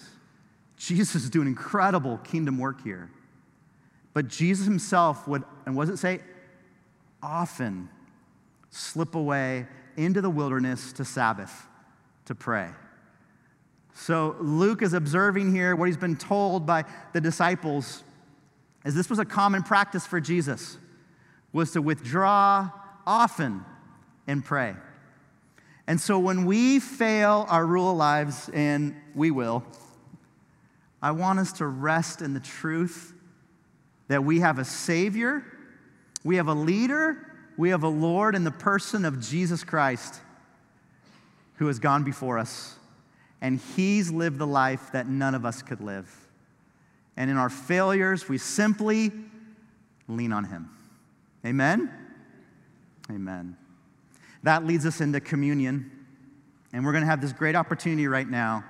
Jesus 0.76 1.14
is 1.14 1.30
doing 1.30 1.46
incredible 1.46 2.18
kingdom 2.18 2.58
work 2.58 2.82
here. 2.82 3.08
But 4.14 4.28
Jesus 4.28 4.66
himself 4.66 5.26
would, 5.28 5.44
and 5.64 5.76
does 5.76 5.88
it 5.88 5.98
say? 5.98 6.20
Often 7.22 7.88
slip 8.70 9.14
away 9.14 9.66
into 9.96 10.20
the 10.20 10.30
wilderness 10.30 10.92
to 10.94 11.04
Sabbath, 11.04 11.66
to 12.24 12.34
pray. 12.34 12.68
So 13.94 14.36
Luke 14.40 14.82
is 14.82 14.94
observing 14.94 15.54
here 15.54 15.76
what 15.76 15.86
he's 15.86 15.96
been 15.96 16.16
told 16.16 16.66
by 16.66 16.84
the 17.12 17.20
disciples 17.20 18.02
is 18.84 18.94
this 18.94 19.08
was 19.08 19.18
a 19.18 19.24
common 19.24 19.62
practice 19.62 20.06
for 20.06 20.20
Jesus 20.20 20.78
was 21.52 21.72
to 21.72 21.82
withdraw 21.82 22.70
often 23.06 23.64
and 24.26 24.44
pray. 24.44 24.74
And 25.86 26.00
so 26.00 26.18
when 26.18 26.46
we 26.46 26.80
fail 26.80 27.46
our 27.48 27.66
rule 27.66 27.94
lives, 27.94 28.48
and 28.52 28.94
we 29.14 29.30
will, 29.30 29.64
I 31.00 31.10
want 31.10 31.40
us 31.40 31.52
to 31.54 31.66
rest 31.66 32.22
in 32.22 32.34
the 32.34 32.40
truth 32.40 33.12
that 34.08 34.24
we 34.24 34.40
have 34.40 34.58
a 34.58 34.64
Savior, 34.64 35.44
we 36.24 36.36
have 36.36 36.48
a 36.48 36.54
leader, 36.54 37.26
we 37.56 37.70
have 37.70 37.82
a 37.82 37.88
Lord 37.88 38.34
in 38.34 38.44
the 38.44 38.50
person 38.50 39.04
of 39.04 39.20
Jesus 39.20 39.64
Christ 39.64 40.20
who 41.56 41.66
has 41.66 41.78
gone 41.78 42.04
before 42.04 42.38
us. 42.38 42.76
And 43.40 43.60
He's 43.76 44.10
lived 44.10 44.38
the 44.38 44.46
life 44.46 44.92
that 44.92 45.08
none 45.08 45.34
of 45.34 45.44
us 45.44 45.62
could 45.62 45.80
live. 45.80 46.21
And 47.16 47.30
in 47.30 47.36
our 47.36 47.50
failures, 47.50 48.28
we 48.28 48.38
simply 48.38 49.12
lean 50.08 50.32
on 50.32 50.44
Him. 50.44 50.70
Amen? 51.44 51.90
Amen. 53.10 53.56
That 54.42 54.64
leads 54.64 54.86
us 54.86 55.00
into 55.00 55.20
communion. 55.20 55.90
And 56.72 56.84
we're 56.84 56.92
going 56.92 57.04
to 57.04 57.10
have 57.10 57.20
this 57.20 57.32
great 57.32 57.54
opportunity 57.54 58.06
right 58.06 58.28
now 58.28 58.64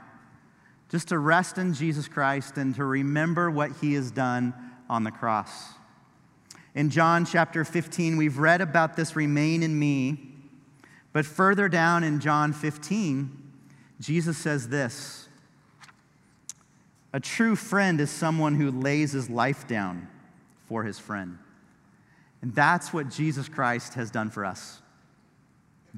just 0.90 1.08
to 1.08 1.18
rest 1.18 1.56
in 1.56 1.72
Jesus 1.72 2.06
Christ 2.06 2.58
and 2.58 2.74
to 2.74 2.84
remember 2.84 3.50
what 3.50 3.72
he 3.80 3.94
has 3.94 4.10
done 4.10 4.52
on 4.90 5.04
the 5.04 5.10
cross. 5.10 5.72
In 6.74 6.90
John 6.90 7.24
chapter 7.24 7.64
15, 7.64 8.18
we've 8.18 8.36
read 8.36 8.60
about 8.60 8.94
this 8.94 9.16
remain 9.16 9.62
in 9.62 9.78
me. 9.78 10.34
But 11.14 11.24
further 11.24 11.68
down 11.68 12.04
in 12.04 12.20
John 12.20 12.52
15, 12.52 13.52
Jesus 14.00 14.36
says 14.36 14.68
this 14.68 15.21
A 17.12 17.20
true 17.20 17.56
friend 17.56 18.00
is 18.00 18.10
someone 18.10 18.54
who 18.54 18.70
lays 18.70 19.12
his 19.12 19.28
life 19.28 19.66
down 19.68 20.08
for 20.66 20.84
his 20.84 20.98
friend. 20.98 21.38
And 22.40 22.54
that's 22.54 22.92
what 22.92 23.10
Jesus 23.10 23.48
Christ 23.48 23.94
has 23.94 24.10
done 24.10 24.30
for 24.30 24.44
us. 24.44 24.80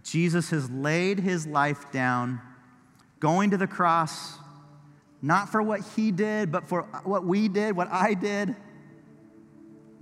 Jesus 0.03 0.51
has 0.51 0.69
laid 0.71 1.21
his 1.21 1.47
life 1.47 1.91
down, 1.93 2.41
going 3.21 3.51
to 3.51 3.57
the 3.57 3.67
cross, 3.67 4.35
not 5.23 5.49
for 5.49 5.63
what 5.63 5.81
he 5.95 6.11
did, 6.11 6.51
but 6.51 6.69
for 6.69 6.83
what 7.05 7.25
we 7.25 7.49
did, 7.49 7.77
what 7.77 7.89
I 7.91 8.15
did. 8.15 8.57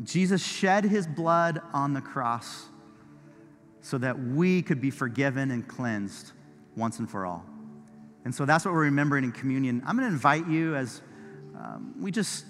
Jesus 0.02 0.42
shed 0.44 0.84
his 0.84 1.06
blood 1.06 1.60
on 1.74 1.92
the 1.92 2.00
cross 2.00 2.64
so 3.82 3.98
that 3.98 4.18
we 4.18 4.62
could 4.62 4.80
be 4.80 4.90
forgiven 4.90 5.50
and 5.50 5.68
cleansed 5.68 6.32
once 6.74 6.98
and 6.98 7.10
for 7.10 7.26
all. 7.26 7.44
And 8.24 8.34
so 8.34 8.44
that's 8.44 8.64
what 8.64 8.72
we're 8.72 8.82
remembering 8.82 9.24
in 9.24 9.32
communion. 9.32 9.82
I'm 9.86 9.96
going 9.96 10.08
to 10.08 10.12
invite 10.12 10.46
you 10.46 10.76
as 10.76 11.02
um, 11.56 11.94
we 12.00 12.10
just 12.10 12.44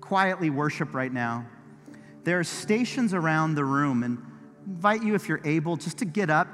quietly 0.00 0.50
worship 0.50 0.94
right 0.94 1.12
now. 1.12 1.46
There 2.24 2.38
are 2.38 2.44
stations 2.44 3.14
around 3.14 3.54
the 3.54 3.64
room, 3.64 4.02
and 4.02 4.18
invite 4.66 5.02
you, 5.02 5.14
if 5.14 5.28
you're 5.28 5.40
able, 5.44 5.76
just 5.76 5.98
to 5.98 6.04
get 6.04 6.28
up 6.28 6.48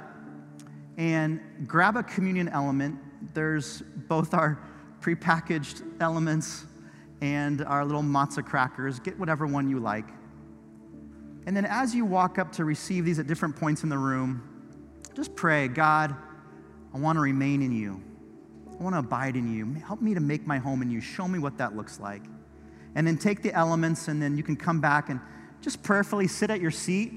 and 0.96 1.40
grab 1.66 1.96
a 1.96 2.02
communion 2.02 2.48
element. 2.48 2.98
There's 3.34 3.82
both 4.09 4.34
our 4.34 4.59
prepackaged 5.00 5.82
elements 6.00 6.66
and 7.20 7.62
our 7.64 7.84
little 7.84 8.02
matzah 8.02 8.44
crackers. 8.44 9.00
Get 9.00 9.18
whatever 9.18 9.46
one 9.46 9.68
you 9.68 9.80
like. 9.80 10.07
And 11.46 11.57
then 11.57 11.64
as 11.64 11.94
you 11.94 12.05
walk 12.05 12.38
up 12.38 12.52
to 12.52 12.64
receive 12.64 13.05
these 13.05 13.18
at 13.18 13.26
different 13.26 13.57
points 13.57 13.82
in 13.82 13.88
the 13.88 13.98
room, 13.98 14.42
just 15.14 15.34
pray, 15.34 15.68
God, 15.68 16.14
I 16.94 16.98
want 16.98 17.16
to 17.16 17.20
remain 17.20 17.62
in 17.62 17.72
you. 17.72 18.02
I 18.78 18.82
want 18.82 18.94
to 18.94 18.98
abide 19.00 19.36
in 19.36 19.52
you. 19.54 19.80
Help 19.80 20.00
me 20.00 20.14
to 20.14 20.20
make 20.20 20.46
my 20.46 20.58
home 20.58 20.82
in 20.82 20.90
you. 20.90 21.00
Show 21.00 21.28
me 21.28 21.38
what 21.38 21.58
that 21.58 21.76
looks 21.76 22.00
like. 22.00 22.22
And 22.94 23.06
then 23.06 23.16
take 23.16 23.42
the 23.42 23.52
elements, 23.52 24.08
and 24.08 24.20
then 24.20 24.36
you 24.36 24.42
can 24.42 24.56
come 24.56 24.80
back 24.80 25.08
and 25.08 25.20
just 25.60 25.82
prayerfully 25.82 26.28
sit 26.28 26.50
at 26.50 26.60
your 26.60 26.70
seat, 26.70 27.12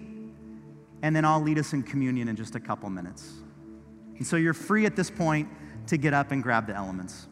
and 1.01 1.15
then 1.15 1.25
I'll 1.25 1.41
lead 1.41 1.59
us 1.59 1.73
in 1.73 1.83
communion 1.83 2.27
in 2.27 2.35
just 2.35 2.55
a 2.55 2.59
couple 2.59 2.89
minutes. 2.89 3.33
And 4.17 4.25
so 4.25 4.35
you're 4.37 4.53
free 4.53 4.85
at 4.85 4.95
this 4.95 5.11
point 5.11 5.49
to 5.87 5.97
get 5.97 6.13
up 6.13 6.31
and 6.31 6.41
grab 6.41 6.67
the 6.67 6.75
elements. 6.75 7.27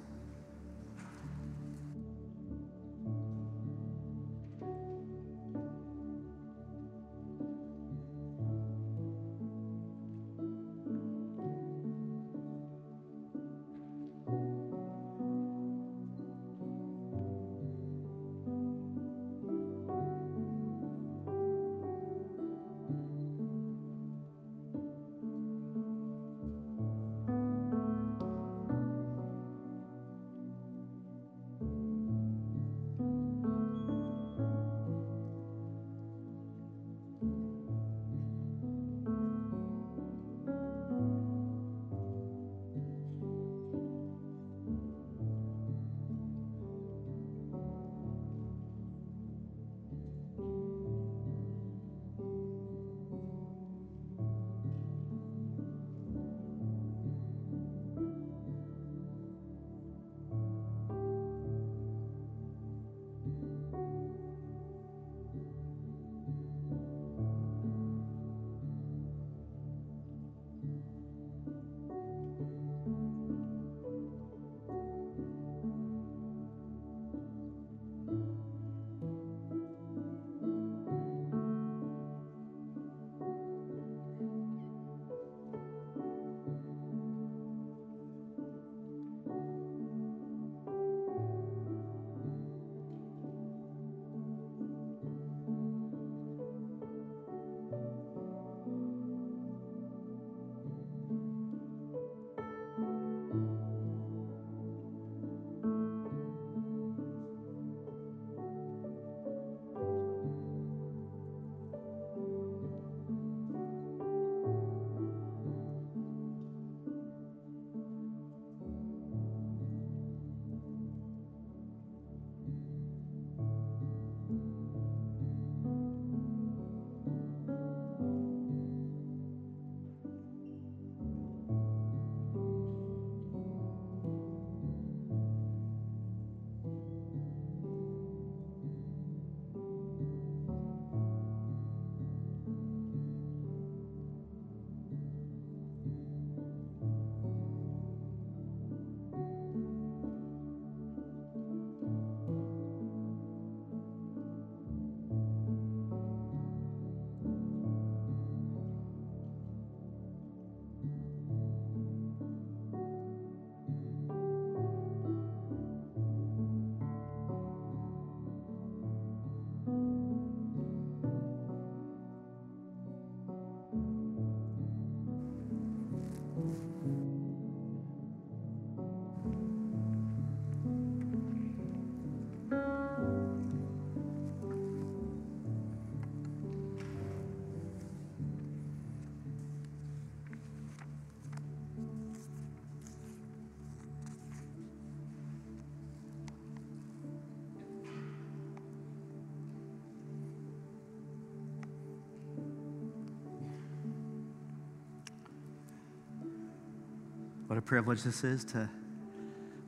What 207.56 207.64
a 207.64 207.68
privilege 207.68 208.04
this 208.04 208.26
is 208.26 208.44
to 208.52 208.70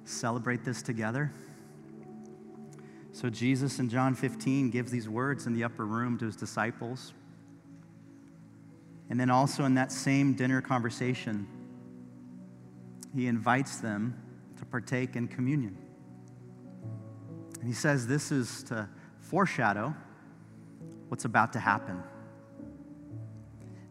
celebrate 0.03 0.65
this 0.65 0.81
together. 0.81 1.31
So, 3.13 3.29
Jesus 3.29 3.79
in 3.79 3.87
John 3.87 4.13
15 4.13 4.71
gives 4.71 4.91
these 4.91 5.07
words 5.07 5.47
in 5.47 5.53
the 5.53 5.63
upper 5.63 5.85
room 5.85 6.17
to 6.17 6.25
his 6.25 6.35
disciples. 6.35 7.13
And 9.09 9.17
then 9.17 9.29
also 9.29 9.63
in 9.63 9.75
that 9.75 9.93
same 9.93 10.33
dinner 10.33 10.61
conversation, 10.61 11.47
he 13.15 13.27
invites 13.27 13.77
them 13.77 14.21
to 14.57 14.65
partake 14.65 15.15
in 15.15 15.29
communion. 15.29 15.77
And 17.61 17.69
he 17.69 17.73
says 17.73 18.05
this 18.05 18.33
is 18.33 18.63
to 18.63 18.89
foreshadow 19.21 19.95
what's 21.07 21.23
about 21.23 21.53
to 21.53 21.59
happen. 21.61 22.03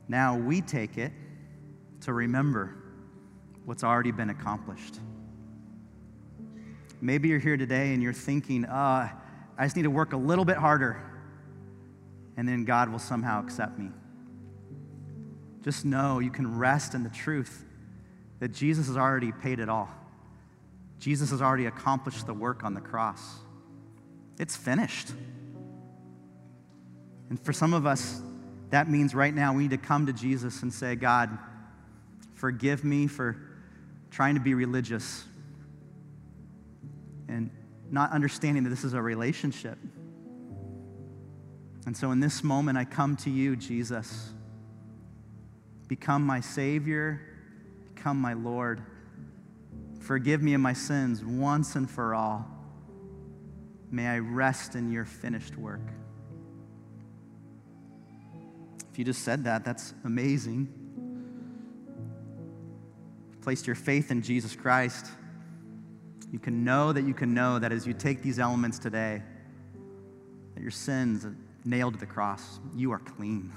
Now 0.07 0.37
we 0.37 0.61
take 0.61 0.99
it 0.99 1.13
to 2.03 2.13
remember 2.13 2.77
what's 3.67 3.85
already 3.85 4.13
been 4.13 4.31
accomplished. 4.31 5.01
Maybe 7.01 7.29
you're 7.29 7.41
here 7.41 7.57
today 7.57 7.93
and 7.93 8.03
you're 8.03 8.13
thinking, 8.15 8.65
uh, 8.65 9.11
I 9.59 9.65
just 9.65 9.77
need 9.77 9.83
to 9.83 9.91
work 9.91 10.13
a 10.13 10.17
little 10.17 10.45
bit 10.45 10.57
harder, 10.57 11.03
and 12.37 12.49
then 12.49 12.65
God 12.65 12.91
will 12.91 13.01
somehow 13.01 13.43
accept 13.43 13.79
me. 13.79 13.91
Just 15.63 15.85
know 15.85 16.21
you 16.21 16.31
can 16.31 16.57
rest 16.57 16.95
in 16.95 17.03
the 17.03 17.11
truth 17.11 17.65
that 18.39 18.53
Jesus 18.53 18.87
has 18.87 18.97
already 18.97 19.33
paid 19.33 19.59
it 19.59 19.69
all. 19.69 19.89
Jesus 21.01 21.31
has 21.31 21.43
already 21.43 21.67
accomplished 21.67 22.27
the 22.27 22.35
work 22.35 22.63
on 22.63 22.73
the 22.73 22.81
cross. 22.81 23.21
It's 24.39 24.57
finished. 24.57 25.11
And 27.31 27.41
for 27.45 27.53
some 27.53 27.75
of 27.75 27.85
us, 27.85 28.21
that 28.71 28.89
means 28.89 29.15
right 29.15 29.35
now 29.35 29.53
we 29.53 29.65
need 29.65 29.71
to 29.71 29.79
come 29.79 30.07
to 30.07 30.13
Jesus 30.13 30.63
and 30.63 30.73
say, 30.73 30.95
God, 30.95 31.37
forgive 32.35 32.85
me 32.85 33.09
for 33.09 33.37
trying 34.11 34.35
to 34.35 34.41
be 34.41 34.55
religious 34.55 35.25
and 37.29 37.51
not 37.91 38.13
understanding 38.13 38.65
that 38.65 38.71
this 38.71 38.85
is 38.85 38.95
a 38.95 39.03
relationship. 39.03 39.79
And 41.87 41.97
so 41.97 42.11
in 42.11 42.21
this 42.21 42.43
moment, 42.43 42.77
I 42.77 42.85
come 42.85 43.17
to 43.19 43.31
you, 43.31 43.57
Jesus. 43.57 44.33
Become 45.89 46.23
my 46.23 46.41
Savior, 46.41 47.21
become 47.95 48.21
my 48.21 48.33
Lord. 48.33 48.83
Forgive 50.01 50.43
me 50.43 50.55
of 50.55 50.61
my 50.61 50.73
sins 50.73 51.25
once 51.25 51.77
and 51.77 51.89
for 51.89 52.15
all. 52.15 52.47
May 53.91 54.07
I 54.07 54.19
rest 54.19 54.75
in 54.75 54.91
your 54.91 55.05
finished 55.05 55.57
work. 55.57 55.81
If 58.91 58.99
you 58.99 59.05
just 59.05 59.23
said 59.23 59.45
that, 59.45 59.65
that's 59.65 59.95
amazing. 60.05 60.86
Placed 63.47 63.69
your 63.69 63.77
faith 63.77 64.11
in 64.11 64.23
Jesus 64.23 64.57
Christ. 64.57 65.07
You 66.33 66.41
can 66.41 66.65
know 66.65 66.93
that 66.93 67.05
you 67.05 67.15
can 67.15 67.33
know 67.33 67.61
that 67.61 67.71
as 67.71 67.87
you 67.87 67.93
take 67.93 68.21
these 68.21 68.41
elements 68.41 68.77
today, 68.77 69.23
that 70.57 70.61
your 70.61 70.73
sins 70.73 71.25
are 71.25 71.37
nailed 71.65 71.95
to 71.95 72.01
the 72.01 72.07
cross, 72.07 72.59
you 72.75 72.91
are 72.91 72.99
clean. 72.99 73.53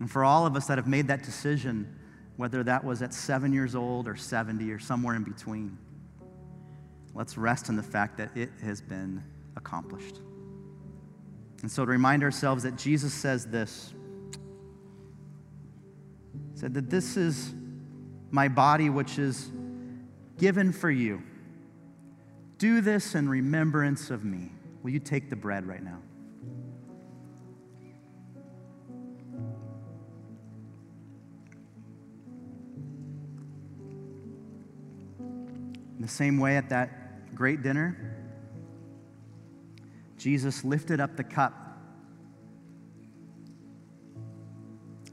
And 0.00 0.10
for 0.10 0.24
all 0.24 0.46
of 0.46 0.56
us 0.56 0.68
that 0.68 0.78
have 0.78 0.86
made 0.86 1.06
that 1.08 1.22
decision, 1.22 1.94
whether 2.38 2.62
that 2.62 2.82
was 2.82 3.02
at 3.02 3.12
seven 3.12 3.52
years 3.52 3.74
old 3.74 4.08
or 4.08 4.16
70 4.16 4.72
or 4.72 4.78
somewhere 4.78 5.14
in 5.14 5.22
between, 5.22 5.76
let's 7.12 7.36
rest 7.36 7.68
in 7.68 7.76
the 7.76 7.82
fact 7.82 8.16
that 8.16 8.34
it 8.34 8.48
has 8.62 8.80
been 8.80 9.22
accomplished. 9.54 10.18
And 11.60 11.70
so 11.70 11.84
to 11.84 11.90
remind 11.90 12.22
ourselves 12.22 12.62
that 12.62 12.78
Jesus 12.78 13.12
says 13.12 13.44
this, 13.44 13.92
said 16.54 16.72
that 16.72 16.88
this 16.88 17.18
is 17.18 17.52
my 18.32 18.48
body 18.48 18.90
which 18.90 19.18
is 19.18 19.50
given 20.38 20.72
for 20.72 20.90
you. 20.90 21.22
Do 22.58 22.80
this 22.80 23.14
in 23.14 23.28
remembrance 23.28 24.10
of 24.10 24.24
me. 24.24 24.50
Will 24.82 24.90
you 24.90 24.98
take 24.98 25.30
the 25.30 25.36
bread 25.36 25.66
right 25.66 25.82
now? 25.82 25.98
In 35.20 36.00
the 36.00 36.08
same 36.08 36.38
way, 36.38 36.56
at 36.56 36.70
that 36.70 37.34
great 37.34 37.62
dinner, 37.62 38.16
Jesus 40.16 40.64
lifted 40.64 41.00
up 41.00 41.16
the 41.16 41.24
cup 41.24 41.62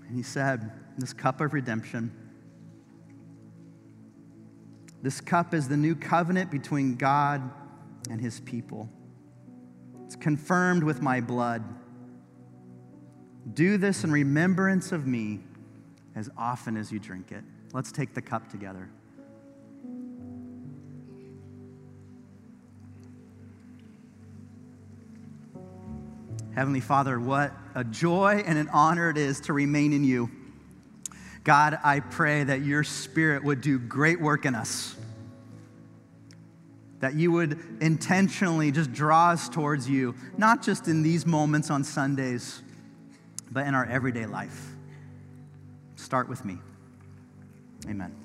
and 0.07 0.15
he 0.15 0.23
said, 0.23 0.71
This 0.97 1.13
cup 1.13 1.41
of 1.41 1.53
redemption 1.53 2.11
this 5.01 5.21
cup 5.21 5.53
is 5.53 5.67
the 5.67 5.77
new 5.77 5.95
covenant 5.95 6.51
between 6.51 6.95
God 6.95 7.41
and 8.09 8.19
his 8.19 8.39
people. 8.41 8.89
It's 10.05 10.15
confirmed 10.15 10.83
with 10.83 11.01
my 11.01 11.21
blood. 11.21 11.63
Do 13.53 13.77
this 13.77 14.03
in 14.03 14.11
remembrance 14.11 14.91
of 14.91 15.07
me 15.07 15.39
as 16.15 16.29
often 16.37 16.75
as 16.75 16.91
you 16.91 16.99
drink 16.99 17.31
it. 17.31 17.43
Let's 17.73 17.91
take 17.91 18.13
the 18.13 18.21
cup 18.21 18.49
together. 18.49 18.89
Heavenly 26.55 26.81
Father, 26.81 27.19
what 27.19 27.53
a 27.75 27.83
joy 27.85 28.43
and 28.45 28.57
an 28.57 28.67
honor 28.69 29.09
it 29.09 29.17
is 29.17 29.39
to 29.41 29.53
remain 29.53 29.93
in 29.93 30.03
you. 30.03 30.29
God, 31.49 31.79
I 31.83 32.01
pray 32.01 32.43
that 32.43 32.61
your 32.61 32.83
spirit 32.83 33.43
would 33.43 33.61
do 33.61 33.79
great 33.79 34.21
work 34.21 34.45
in 34.45 34.53
us. 34.53 34.95
That 36.99 37.15
you 37.15 37.31
would 37.31 37.59
intentionally 37.81 38.71
just 38.71 38.93
draw 38.93 39.31
us 39.31 39.49
towards 39.49 39.89
you, 39.89 40.13
not 40.37 40.61
just 40.61 40.87
in 40.87 41.01
these 41.01 41.25
moments 41.25 41.71
on 41.71 41.83
Sundays, 41.83 42.61
but 43.49 43.65
in 43.65 43.73
our 43.73 43.87
everyday 43.87 44.27
life. 44.27 44.75
Start 45.95 46.29
with 46.29 46.45
me. 46.45 46.59
Amen. 47.89 48.18